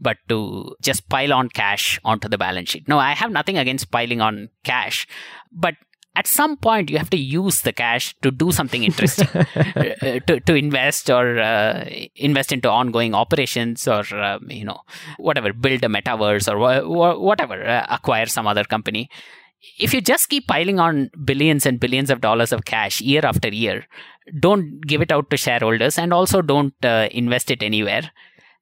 but 0.00 0.16
to 0.28 0.74
just 0.82 1.08
pile 1.10 1.32
on 1.34 1.50
cash 1.50 2.00
onto 2.04 2.28
the 2.28 2.38
balance 2.38 2.70
sheet. 2.70 2.88
No, 2.88 2.98
I 2.98 3.12
have 3.12 3.30
nothing 3.30 3.58
against 3.58 3.90
piling 3.90 4.22
on 4.22 4.48
cash, 4.64 5.06
but 5.52 5.74
at 6.18 6.26
some 6.26 6.56
point 6.56 6.90
you 6.90 6.98
have 6.98 7.10
to 7.10 7.16
use 7.16 7.62
the 7.62 7.72
cash 7.72 8.14
to 8.22 8.30
do 8.30 8.50
something 8.58 8.82
interesting 8.84 9.28
uh, 9.34 10.18
to, 10.26 10.40
to 10.40 10.54
invest 10.54 11.10
or 11.10 11.38
uh, 11.38 11.88
invest 12.16 12.52
into 12.52 12.70
ongoing 12.70 13.14
operations 13.14 13.86
or 13.86 14.02
um, 14.16 14.46
you 14.50 14.64
know 14.64 14.80
whatever 15.18 15.52
build 15.52 15.84
a 15.84 15.88
metaverse 15.88 16.50
or 16.52 16.58
wha- 16.58 17.18
whatever 17.18 17.58
uh, 17.64 17.86
acquire 17.88 18.26
some 18.26 18.46
other 18.46 18.64
company 18.64 19.08
if 19.78 19.92
you 19.92 20.00
just 20.00 20.28
keep 20.28 20.46
piling 20.46 20.78
on 20.78 21.10
billions 21.24 21.66
and 21.66 21.80
billions 21.80 22.10
of 22.10 22.20
dollars 22.20 22.52
of 22.52 22.64
cash 22.64 23.00
year 23.00 23.24
after 23.24 23.48
year, 23.48 23.86
don't 24.38 24.80
give 24.86 25.02
it 25.02 25.10
out 25.10 25.30
to 25.30 25.36
shareholders 25.36 25.98
and 25.98 26.12
also 26.12 26.42
don't 26.42 26.74
uh, 26.84 27.08
invest 27.10 27.50
it 27.50 27.62
anywhere. 27.62 28.10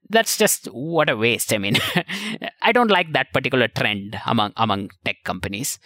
That's 0.08 0.38
just 0.38 0.66
what 0.66 1.10
a 1.10 1.16
waste. 1.16 1.52
I 1.52 1.58
mean, 1.58 1.76
I 2.62 2.72
don't 2.72 2.90
like 2.90 3.12
that 3.12 3.32
particular 3.32 3.68
trend 3.68 4.18
among 4.24 4.52
among 4.56 4.90
tech 5.04 5.16
companies. 5.24 5.78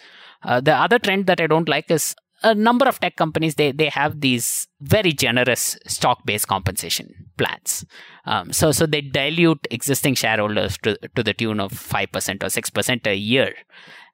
Uh, 0.43 0.59
the 0.59 0.73
other 0.73 0.99
trend 0.99 1.27
that 1.27 1.39
I 1.39 1.47
don't 1.47 1.69
like 1.69 1.89
is 1.91 2.15
a 2.43 2.55
number 2.55 2.87
of 2.87 2.99
tech 2.99 3.15
companies 3.15 3.55
they 3.55 3.71
they 3.71 3.89
have 3.89 4.21
these 4.21 4.67
very 4.81 5.11
generous 5.11 5.77
stock 5.85 6.25
based 6.25 6.47
compensation 6.47 7.13
plans. 7.37 7.85
Um, 8.25 8.51
so 8.51 8.71
so 8.71 8.85
they 8.85 9.01
dilute 9.01 9.67
existing 9.69 10.15
shareholders 10.15 10.77
to 10.79 10.97
to 11.15 11.23
the 11.23 11.33
tune 11.33 11.59
of 11.59 11.71
five 11.71 12.11
percent 12.11 12.43
or 12.43 12.49
six 12.49 12.69
percent 12.69 13.05
a 13.05 13.15
year, 13.15 13.53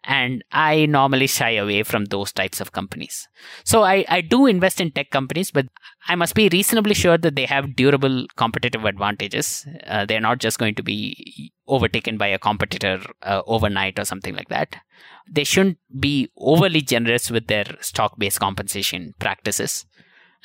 and 0.08 0.42
I 0.54 0.86
normally 0.86 1.28
shy 1.28 1.52
away 1.52 1.84
from 1.84 2.06
those 2.06 2.32
types 2.32 2.62
of 2.62 2.72
companies. 2.72 3.28
So 3.66 3.84
I, 3.84 4.06
I 4.08 4.22
do 4.22 4.46
invest 4.46 4.80
in 4.80 4.92
tech 4.92 5.12
companies, 5.12 5.52
but 5.52 5.66
I 6.08 6.16
must 6.16 6.34
be 6.34 6.48
reasonably 6.50 6.94
sure 6.94 7.18
that 7.18 7.36
they 7.36 7.46
have 7.46 7.76
durable 7.76 8.26
competitive 8.38 8.86
advantages. 8.86 9.68
Uh, 9.86 10.06
they're 10.06 10.22
not 10.22 10.40
just 10.40 10.60
going 10.60 10.76
to 10.76 10.84
be 10.84 11.52
overtaken 11.68 12.18
by 12.18 12.28
a 12.28 12.40
competitor 12.40 13.02
uh, 13.24 13.42
overnight 13.48 14.00
or 14.00 14.06
something 14.06 14.34
like 14.34 14.48
that. 14.48 14.78
They 15.30 15.44
shouldn't 15.44 15.78
be 16.00 16.32
overly 16.38 16.80
generous 16.80 17.30
with 17.30 17.48
their 17.48 17.66
stock 17.82 18.18
based 18.18 18.40
compensation 18.40 19.14
practices. 19.20 19.86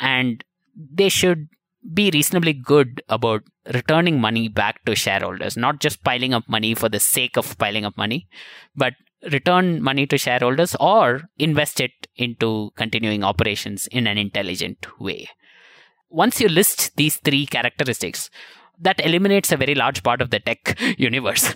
And 0.00 0.42
they 0.74 1.08
should 1.08 1.48
be 1.94 2.10
reasonably 2.12 2.52
good 2.52 3.00
about 3.08 3.42
returning 3.72 4.20
money 4.20 4.48
back 4.48 4.84
to 4.86 4.96
shareholders, 4.96 5.56
not 5.56 5.80
just 5.80 6.02
piling 6.02 6.34
up 6.34 6.48
money 6.48 6.74
for 6.74 6.88
the 6.88 6.98
sake 6.98 7.36
of 7.36 7.56
piling 7.58 7.84
up 7.84 7.96
money, 7.96 8.26
but 8.74 8.94
return 9.30 9.82
money 9.82 10.06
to 10.06 10.18
shareholders 10.18 10.74
or 10.80 11.22
invest 11.38 11.80
it 11.80 11.92
into 12.16 12.70
continuing 12.76 13.22
operations 13.22 13.86
in 13.88 14.06
an 14.06 14.18
intelligent 14.18 14.86
way. 15.00 15.28
Once 16.10 16.40
you 16.40 16.48
list 16.48 16.96
these 16.96 17.16
three 17.16 17.46
characteristics, 17.46 18.30
that 18.78 19.04
eliminates 19.04 19.52
a 19.52 19.56
very 19.56 19.74
large 19.74 20.02
part 20.02 20.20
of 20.20 20.30
the 20.30 20.40
tech 20.40 20.78
universe. 20.98 21.54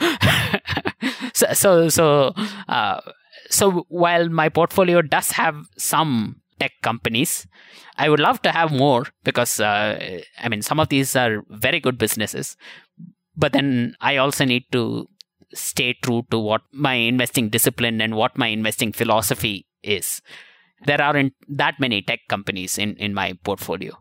so, 1.33 1.47
so, 1.53 1.89
so, 1.89 2.33
uh, 2.69 3.01
so 3.51 3.85
while 3.89 4.29
my 4.29 4.49
portfolio 4.49 5.03
does 5.03 5.31
have 5.33 5.57
some 5.77 6.41
tech 6.59 6.73
companies, 6.83 7.47
I 7.99 8.09
would 8.09 8.21
love 8.21 8.43
to 8.43 8.53
have 8.53 8.73
more 8.73 9.07
because 9.25 9.61
uh, 9.61 10.21
I 10.39 10.49
mean 10.49 10.63
some 10.63 10.81
of 10.81 10.89
these 10.89 11.17
are 11.17 11.43
very 11.49 11.81
good 11.81 11.99
businesses, 11.99 12.57
but 13.37 13.53
then 13.53 13.97
I 14.01 14.17
also 14.17 14.45
need 14.45 14.65
to 14.73 15.09
stay 15.55 15.95
true 16.03 16.25
to 16.31 16.39
what 16.39 16.63
my 16.73 16.95
investing 16.95 17.49
discipline 17.49 18.01
and 18.01 18.17
what 18.17 18.37
my 18.37 18.49
investing 18.49 18.93
philosophy 18.93 19.67
is. 19.83 20.21
There 20.85 21.01
aren't 21.01 21.35
that 21.49 21.81
many 21.81 22.03
tech 22.03 22.21
companies 22.29 22.79
in, 22.79 22.97
in 22.97 23.15
my 23.15 23.39
portfolio. 23.45 23.93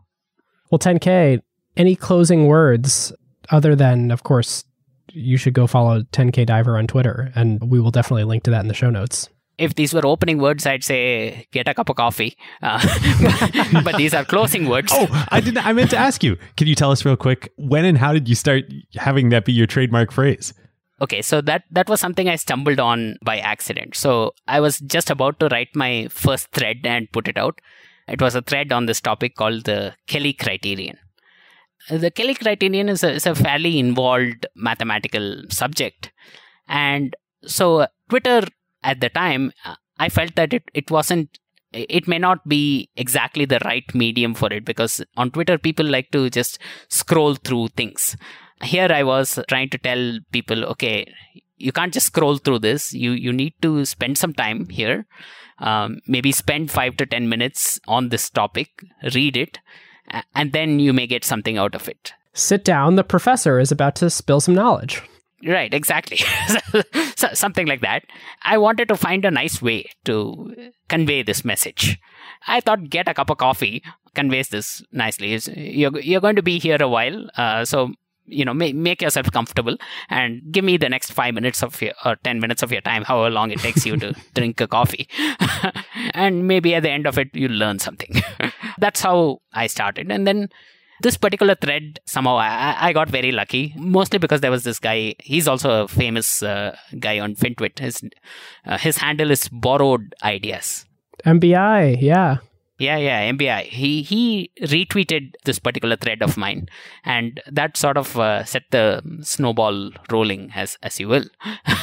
Well, 0.70 0.78
10K, 0.78 1.40
any 1.76 1.96
closing 1.96 2.46
words 2.46 3.12
other 3.50 3.74
than, 3.76 4.10
of 4.10 4.24
course, 4.24 4.64
you 5.12 5.36
should 5.36 5.54
go 5.54 5.66
follow 5.66 6.02
10K 6.02 6.46
Diver 6.46 6.76
on 6.76 6.86
Twitter, 6.86 7.32
and 7.34 7.70
we 7.70 7.80
will 7.80 7.90
definitely 7.90 8.24
link 8.24 8.42
to 8.44 8.50
that 8.50 8.60
in 8.60 8.68
the 8.68 8.74
show 8.74 8.90
notes. 8.90 9.28
If 9.58 9.74
these 9.74 9.94
were 9.94 10.04
opening 10.04 10.36
words, 10.36 10.66
I'd 10.66 10.84
say 10.84 11.46
get 11.50 11.66
a 11.66 11.72
cup 11.72 11.88
of 11.88 11.96
coffee. 11.96 12.36
Uh, 12.60 12.78
but 13.84 13.96
these 13.96 14.12
are 14.12 14.24
closing 14.24 14.68
words. 14.68 14.92
Oh, 14.94 15.06
I 15.30 15.40
didn't. 15.40 15.66
I 15.66 15.72
meant 15.72 15.88
to 15.90 15.96
ask 15.96 16.22
you. 16.22 16.36
Can 16.58 16.66
you 16.66 16.74
tell 16.74 16.90
us 16.90 17.06
real 17.06 17.16
quick 17.16 17.50
when 17.56 17.86
and 17.86 17.96
how 17.96 18.12
did 18.12 18.28
you 18.28 18.34
start 18.34 18.64
having 18.96 19.30
that 19.30 19.46
be 19.46 19.54
your 19.54 19.66
trademark 19.66 20.12
phrase? 20.12 20.52
Okay, 21.00 21.20
so 21.20 21.40
that 21.42 21.64
that 21.70 21.88
was 21.88 22.00
something 22.00 22.28
I 22.28 22.36
stumbled 22.36 22.80
on 22.80 23.18
by 23.22 23.38
accident. 23.38 23.96
So 23.96 24.32
I 24.48 24.60
was 24.60 24.78
just 24.78 25.10
about 25.10 25.38
to 25.40 25.48
write 25.48 25.68
my 25.74 26.08
first 26.10 26.50
thread 26.52 26.78
and 26.84 27.10
put 27.12 27.28
it 27.28 27.36
out. 27.36 27.60
It 28.08 28.22
was 28.22 28.34
a 28.34 28.42
thread 28.42 28.72
on 28.72 28.86
this 28.86 29.00
topic 29.00 29.34
called 29.36 29.64
the 29.64 29.94
Kelly 30.06 30.32
criterion. 30.32 30.96
The 31.90 32.10
Kelly 32.10 32.34
criterion 32.34 32.88
is 32.88 33.04
a, 33.04 33.12
is 33.12 33.26
a 33.26 33.34
fairly 33.34 33.78
involved 33.78 34.46
mathematical 34.54 35.42
subject. 35.50 36.12
And 36.66 37.14
so 37.44 37.80
uh, 37.80 37.86
Twitter 38.08 38.42
at 38.82 39.00
the 39.00 39.08
time, 39.08 39.52
uh, 39.64 39.74
I 39.98 40.08
felt 40.08 40.34
that 40.36 40.52
it, 40.52 40.64
it 40.72 40.90
wasn't 40.90 41.38
it 41.72 42.08
may 42.08 42.18
not 42.18 42.46
be 42.48 42.88
exactly 42.96 43.44
the 43.44 43.58
right 43.64 43.84
medium 43.94 44.34
for 44.34 44.50
it 44.50 44.64
because 44.64 45.02
on 45.16 45.30
Twitter 45.30 45.58
people 45.58 45.84
like 45.84 46.10
to 46.10 46.30
just 46.30 46.58
scroll 46.88 47.34
through 47.34 47.68
things 47.68 48.16
here 48.62 48.88
i 48.90 49.02
was 49.02 49.38
trying 49.48 49.68
to 49.68 49.78
tell 49.78 50.18
people 50.32 50.64
okay 50.64 51.06
you 51.58 51.72
can't 51.72 51.92
just 51.92 52.06
scroll 52.06 52.36
through 52.36 52.60
this. 52.60 52.92
You 52.92 53.12
you 53.12 53.32
need 53.32 53.54
to 53.62 53.84
spend 53.84 54.18
some 54.18 54.34
time 54.34 54.68
here. 54.68 55.06
Um, 55.58 56.00
maybe 56.06 56.32
spend 56.32 56.70
five 56.70 56.96
to 56.98 57.06
ten 57.06 57.28
minutes 57.28 57.80
on 57.88 58.10
this 58.10 58.28
topic 58.28 58.68
read 59.14 59.38
it 59.38 59.58
and 60.34 60.52
then 60.52 60.78
you 60.78 60.92
may 60.92 61.06
get 61.06 61.24
something 61.24 61.56
out 61.56 61.74
of 61.74 61.88
it. 61.88 62.12
Sit 62.34 62.64
down. 62.64 62.96
The 62.96 63.04
professor 63.04 63.58
is 63.58 63.72
about 63.72 63.96
to 63.96 64.10
spill 64.10 64.40
some 64.40 64.54
knowledge. 64.54 65.02
Right 65.46 65.72
exactly. 65.72 66.18
So, 67.16 67.28
something 67.32 67.66
like 67.66 67.80
that. 67.80 68.04
I 68.42 68.58
wanted 68.58 68.88
to 68.88 68.96
find 68.96 69.24
a 69.24 69.30
nice 69.30 69.62
way 69.62 69.86
to 70.04 70.70
convey 70.88 71.22
this 71.22 71.46
message. 71.46 71.98
I 72.46 72.60
thought 72.60 72.90
get 72.90 73.08
a 73.08 73.14
cup 73.14 73.30
of 73.30 73.38
coffee 73.38 73.82
conveys 74.14 74.50
this 74.50 74.82
nicely. 74.92 75.38
You're, 75.56 75.98
you're 75.98 76.20
going 76.20 76.36
to 76.36 76.42
be 76.42 76.58
here 76.58 76.76
a 76.78 76.88
while 76.88 77.30
uh, 77.38 77.64
so 77.64 77.94
you 78.26 78.44
know 78.44 78.54
make, 78.54 78.74
make 78.74 79.02
yourself 79.02 79.30
comfortable 79.30 79.76
and 80.10 80.42
give 80.50 80.64
me 80.64 80.76
the 80.76 80.88
next 80.88 81.12
five 81.12 81.34
minutes 81.34 81.62
of 81.62 81.80
your 81.80 81.92
or 82.04 82.16
10 82.16 82.40
minutes 82.40 82.62
of 82.62 82.72
your 82.72 82.80
time 82.80 83.04
however 83.04 83.30
long 83.30 83.50
it 83.50 83.58
takes 83.58 83.86
you 83.86 83.96
to 83.96 84.14
drink 84.34 84.60
a 84.60 84.66
coffee. 84.66 85.08
And 86.14 86.46
maybe 86.46 86.74
at 86.74 86.82
the 86.82 86.90
end 86.90 87.06
of 87.06 87.18
it 87.18 87.28
you'll 87.32 87.52
learn 87.52 87.78
something. 87.78 88.22
That's 88.78 89.00
how 89.00 89.40
i 89.52 89.66
started. 89.66 90.10
And 90.10 90.26
then 90.26 90.48
this 91.02 91.16
particular 91.16 91.54
thread 91.54 92.00
somehow 92.06 92.36
I, 92.36 92.88
I, 92.88 92.92
got 92.92 93.10
very 93.10 93.32
lucky 93.32 93.74
mostly 93.76 94.18
because 94.18 94.40
there 94.40 94.50
was 94.50 94.64
this 94.64 94.78
guy 94.78 95.14
he's 95.18 95.46
also 95.46 95.84
a 95.84 95.88
famous 95.88 96.42
uh, 96.42 96.76
guy 96.98 97.18
on 97.20 97.34
fintwit. 97.34 97.78
His 97.78 98.02
uh, 98.64 98.78
his 98.78 98.98
handle 98.98 99.30
is 99.30 99.48
borrowed 99.48 100.14
ideas. 100.22 100.86
Mbi 101.24 102.00
yeah 102.00 102.38
yeah, 102.78 102.96
yeah, 102.98 103.30
MBI. 103.32 103.64
He 103.64 104.02
he 104.02 104.50
retweeted 104.60 105.32
this 105.44 105.58
particular 105.58 105.96
thread 105.96 106.22
of 106.22 106.36
mine, 106.36 106.68
and 107.04 107.40
that 107.50 107.76
sort 107.76 107.96
of 107.96 108.18
uh, 108.18 108.44
set 108.44 108.64
the 108.70 109.02
snowball 109.22 109.92
rolling, 110.10 110.50
as 110.54 110.76
as 110.82 111.00
you 111.00 111.08
will. 111.08 111.24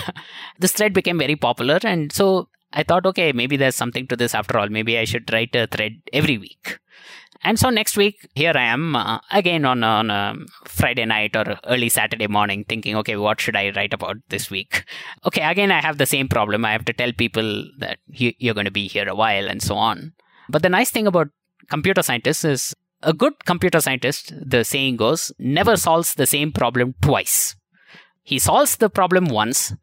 this 0.59 0.73
thread 0.73 0.93
became 0.93 1.17
very 1.17 1.35
popular, 1.35 1.79
and 1.83 2.11
so 2.11 2.49
I 2.71 2.83
thought, 2.83 3.05
okay, 3.07 3.31
maybe 3.31 3.57
there's 3.57 3.75
something 3.75 4.07
to 4.07 4.15
this 4.15 4.35
after 4.35 4.57
all. 4.57 4.69
Maybe 4.69 4.97
I 4.97 5.05
should 5.05 5.31
write 5.33 5.55
a 5.55 5.67
thread 5.67 5.93
every 6.11 6.37
week. 6.37 6.79
And 7.45 7.59
so 7.59 7.69
next 7.69 7.97
week, 7.97 8.29
here 8.35 8.53
I 8.55 8.63
am 8.63 8.95
uh, 8.95 9.19
again 9.31 9.65
on 9.65 9.83
on 9.83 10.09
a 10.09 10.35
Friday 10.65 11.05
night 11.05 11.35
or 11.35 11.57
early 11.65 11.89
Saturday 11.89 12.27
morning, 12.27 12.63
thinking, 12.63 12.95
okay, 12.97 13.17
what 13.17 13.41
should 13.41 13.55
I 13.55 13.71
write 13.75 13.93
about 13.93 14.17
this 14.29 14.49
week? 14.49 14.85
Okay, 15.25 15.41
again, 15.41 15.71
I 15.71 15.81
have 15.81 15.97
the 15.97 16.05
same 16.05 16.29
problem. 16.29 16.63
I 16.63 16.71
have 16.71 16.85
to 16.85 16.93
tell 16.93 17.11
people 17.11 17.65
that 17.79 17.97
you're 18.07 18.53
going 18.53 18.65
to 18.65 18.71
be 18.71 18.87
here 18.87 19.09
a 19.09 19.15
while, 19.15 19.49
and 19.49 19.61
so 19.61 19.75
on. 19.75 20.13
But 20.49 20.63
the 20.63 20.69
nice 20.69 20.91
thing 20.91 21.07
about 21.07 21.29
computer 21.69 22.01
scientists 22.01 22.45
is 22.45 22.75
a 23.01 23.13
good 23.13 23.45
computer 23.45 23.79
scientist, 23.79 24.33
the 24.39 24.63
saying 24.63 24.97
goes, 24.97 25.31
never 25.37 25.77
solves 25.77 26.15
the 26.15 26.25
same 26.25 26.51
problem 26.51 26.95
twice. 27.01 27.55
He 28.23 28.39
solves 28.39 28.77
the 28.77 28.89
problem 28.89 29.25
once, 29.25 29.73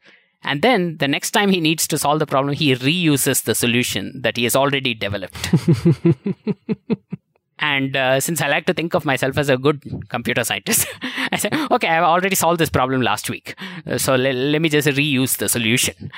and 0.42 0.62
then 0.62 0.96
the 0.96 1.08
next 1.08 1.32
time 1.32 1.50
he 1.50 1.60
needs 1.60 1.86
to 1.88 1.98
solve 1.98 2.18
the 2.18 2.26
problem, 2.26 2.54
he 2.54 2.74
reuses 2.74 3.44
the 3.44 3.54
solution 3.54 4.20
that 4.22 4.36
he 4.36 4.44
has 4.44 4.56
already 4.56 4.94
developed. 4.94 5.48
and 7.58 7.94
uh, 7.94 8.20
since 8.20 8.40
I 8.40 8.48
like 8.48 8.64
to 8.66 8.72
think 8.72 8.94
of 8.94 9.04
myself 9.04 9.36
as 9.36 9.50
a 9.50 9.58
good 9.58 9.82
computer 10.08 10.42
scientist, 10.42 10.88
I 11.32 11.36
say, 11.36 11.50
okay, 11.70 11.88
I've 11.88 12.04
already 12.04 12.34
solved 12.34 12.58
this 12.58 12.70
problem 12.70 13.02
last 13.02 13.28
week. 13.28 13.54
Uh, 13.86 13.98
so 13.98 14.16
let, 14.16 14.34
let 14.34 14.62
me 14.62 14.70
just 14.70 14.88
reuse 14.88 15.36
the 15.36 15.50
solution. 15.50 16.10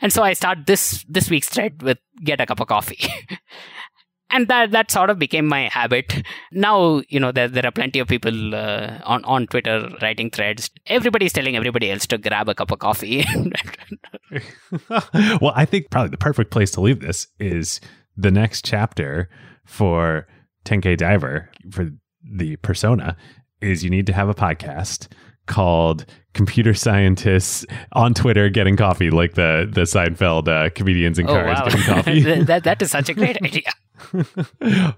And 0.00 0.12
so 0.12 0.22
I 0.22 0.32
start 0.32 0.66
this 0.66 1.04
this 1.08 1.28
week's 1.28 1.48
thread 1.48 1.82
with 1.82 1.98
get 2.24 2.40
a 2.40 2.46
cup 2.46 2.60
of 2.60 2.68
coffee. 2.68 2.98
and 4.30 4.48
that 4.48 4.70
that 4.70 4.90
sort 4.90 5.10
of 5.10 5.18
became 5.18 5.46
my 5.46 5.68
habit. 5.68 6.22
Now 6.52 7.02
you 7.08 7.20
know 7.20 7.32
there 7.32 7.48
there 7.48 7.66
are 7.66 7.72
plenty 7.72 7.98
of 7.98 8.08
people 8.08 8.54
uh, 8.54 8.98
on 9.04 9.24
on 9.24 9.46
Twitter 9.46 9.88
writing 10.02 10.30
threads. 10.30 10.70
Everybody's 10.86 11.32
telling 11.32 11.56
everybody 11.56 11.90
else 11.90 12.06
to 12.08 12.18
grab 12.18 12.48
a 12.48 12.54
cup 12.54 12.70
of 12.70 12.78
coffee. 12.78 13.24
well, 15.40 15.52
I 15.54 15.64
think 15.64 15.90
probably 15.90 16.10
the 16.10 16.18
perfect 16.18 16.50
place 16.50 16.70
to 16.72 16.80
leave 16.80 17.00
this 17.00 17.26
is 17.38 17.80
the 18.16 18.30
next 18.30 18.64
chapter 18.64 19.28
for 19.64 20.26
10K 20.64 20.96
Diver 20.96 21.50
for 21.70 21.90
the 22.22 22.56
persona 22.56 23.16
is 23.60 23.84
you 23.84 23.90
need 23.90 24.06
to 24.06 24.12
have 24.12 24.28
a 24.28 24.34
podcast 24.34 25.08
called 25.46 26.06
computer 26.32 26.72
scientists 26.74 27.66
on 27.92 28.14
Twitter 28.14 28.48
getting 28.48 28.76
coffee, 28.76 29.10
like 29.10 29.34
the 29.34 29.68
the 29.70 29.82
Seinfeld 29.82 30.48
uh, 30.48 30.70
comedians 30.70 31.18
in 31.18 31.28
oh, 31.28 31.34
wow. 31.34 31.64
getting 31.64 31.82
coffee. 31.94 32.42
that, 32.44 32.64
that 32.64 32.80
is 32.82 32.90
such 32.90 33.08
a 33.08 33.14
great 33.14 33.36
idea. 33.42 33.70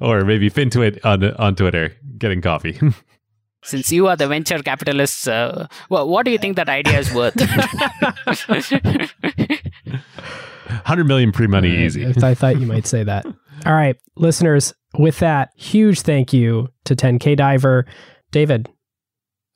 Or 0.01 0.25
maybe 0.25 0.51
FinTwit 0.51 1.05
on 1.05 1.25
on 1.35 1.55
Twitter 1.57 1.95
getting 2.19 2.41
coffee. 2.41 2.79
Since 3.65 3.93
you 3.93 4.09
are 4.09 4.17
the 4.17 4.27
venture 4.27 4.59
capitalists, 4.61 5.29
uh, 5.29 5.69
well, 5.89 6.09
what 6.09 6.25
do 6.25 6.33
you 6.33 6.39
think 6.39 6.57
that 6.57 6.69
idea 6.69 6.99
is 6.99 7.15
worth? 7.15 7.37
100 10.83 11.05
million 11.05 11.33
pre 11.33 11.47
money 11.47 11.71
Uh, 11.77 11.81
easy. 11.81 12.07
I 12.07 12.35
thought 12.35 12.59
you 12.59 12.67
might 12.67 12.87
say 12.87 13.05
that. 13.05 13.25
All 13.67 13.73
right, 13.73 13.97
listeners, 14.17 14.75
with 14.99 15.19
that, 15.21 15.51
huge 15.57 16.01
thank 16.01 16.33
you 16.33 16.69
to 16.85 16.97
10K 16.97 17.37
Diver. 17.37 17.87
David, 18.33 18.69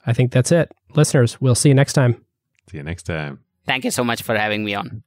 I 0.07 0.13
think 0.13 0.31
that's 0.31 0.53
it. 0.53 0.71
Listeners, 0.95 1.41
we'll 1.41 1.55
see 1.57 1.71
you 1.71 1.75
next 1.75 1.95
time. 1.95 2.25
See 2.71 2.77
you 2.77 2.83
next 2.85 3.05
time. 3.05 3.41
Thank 3.67 3.85
you 3.85 3.91
so 3.91 4.05
much 4.05 4.23
for 4.23 4.37
having 4.37 4.65
me 4.65 4.75
on. 4.75 5.03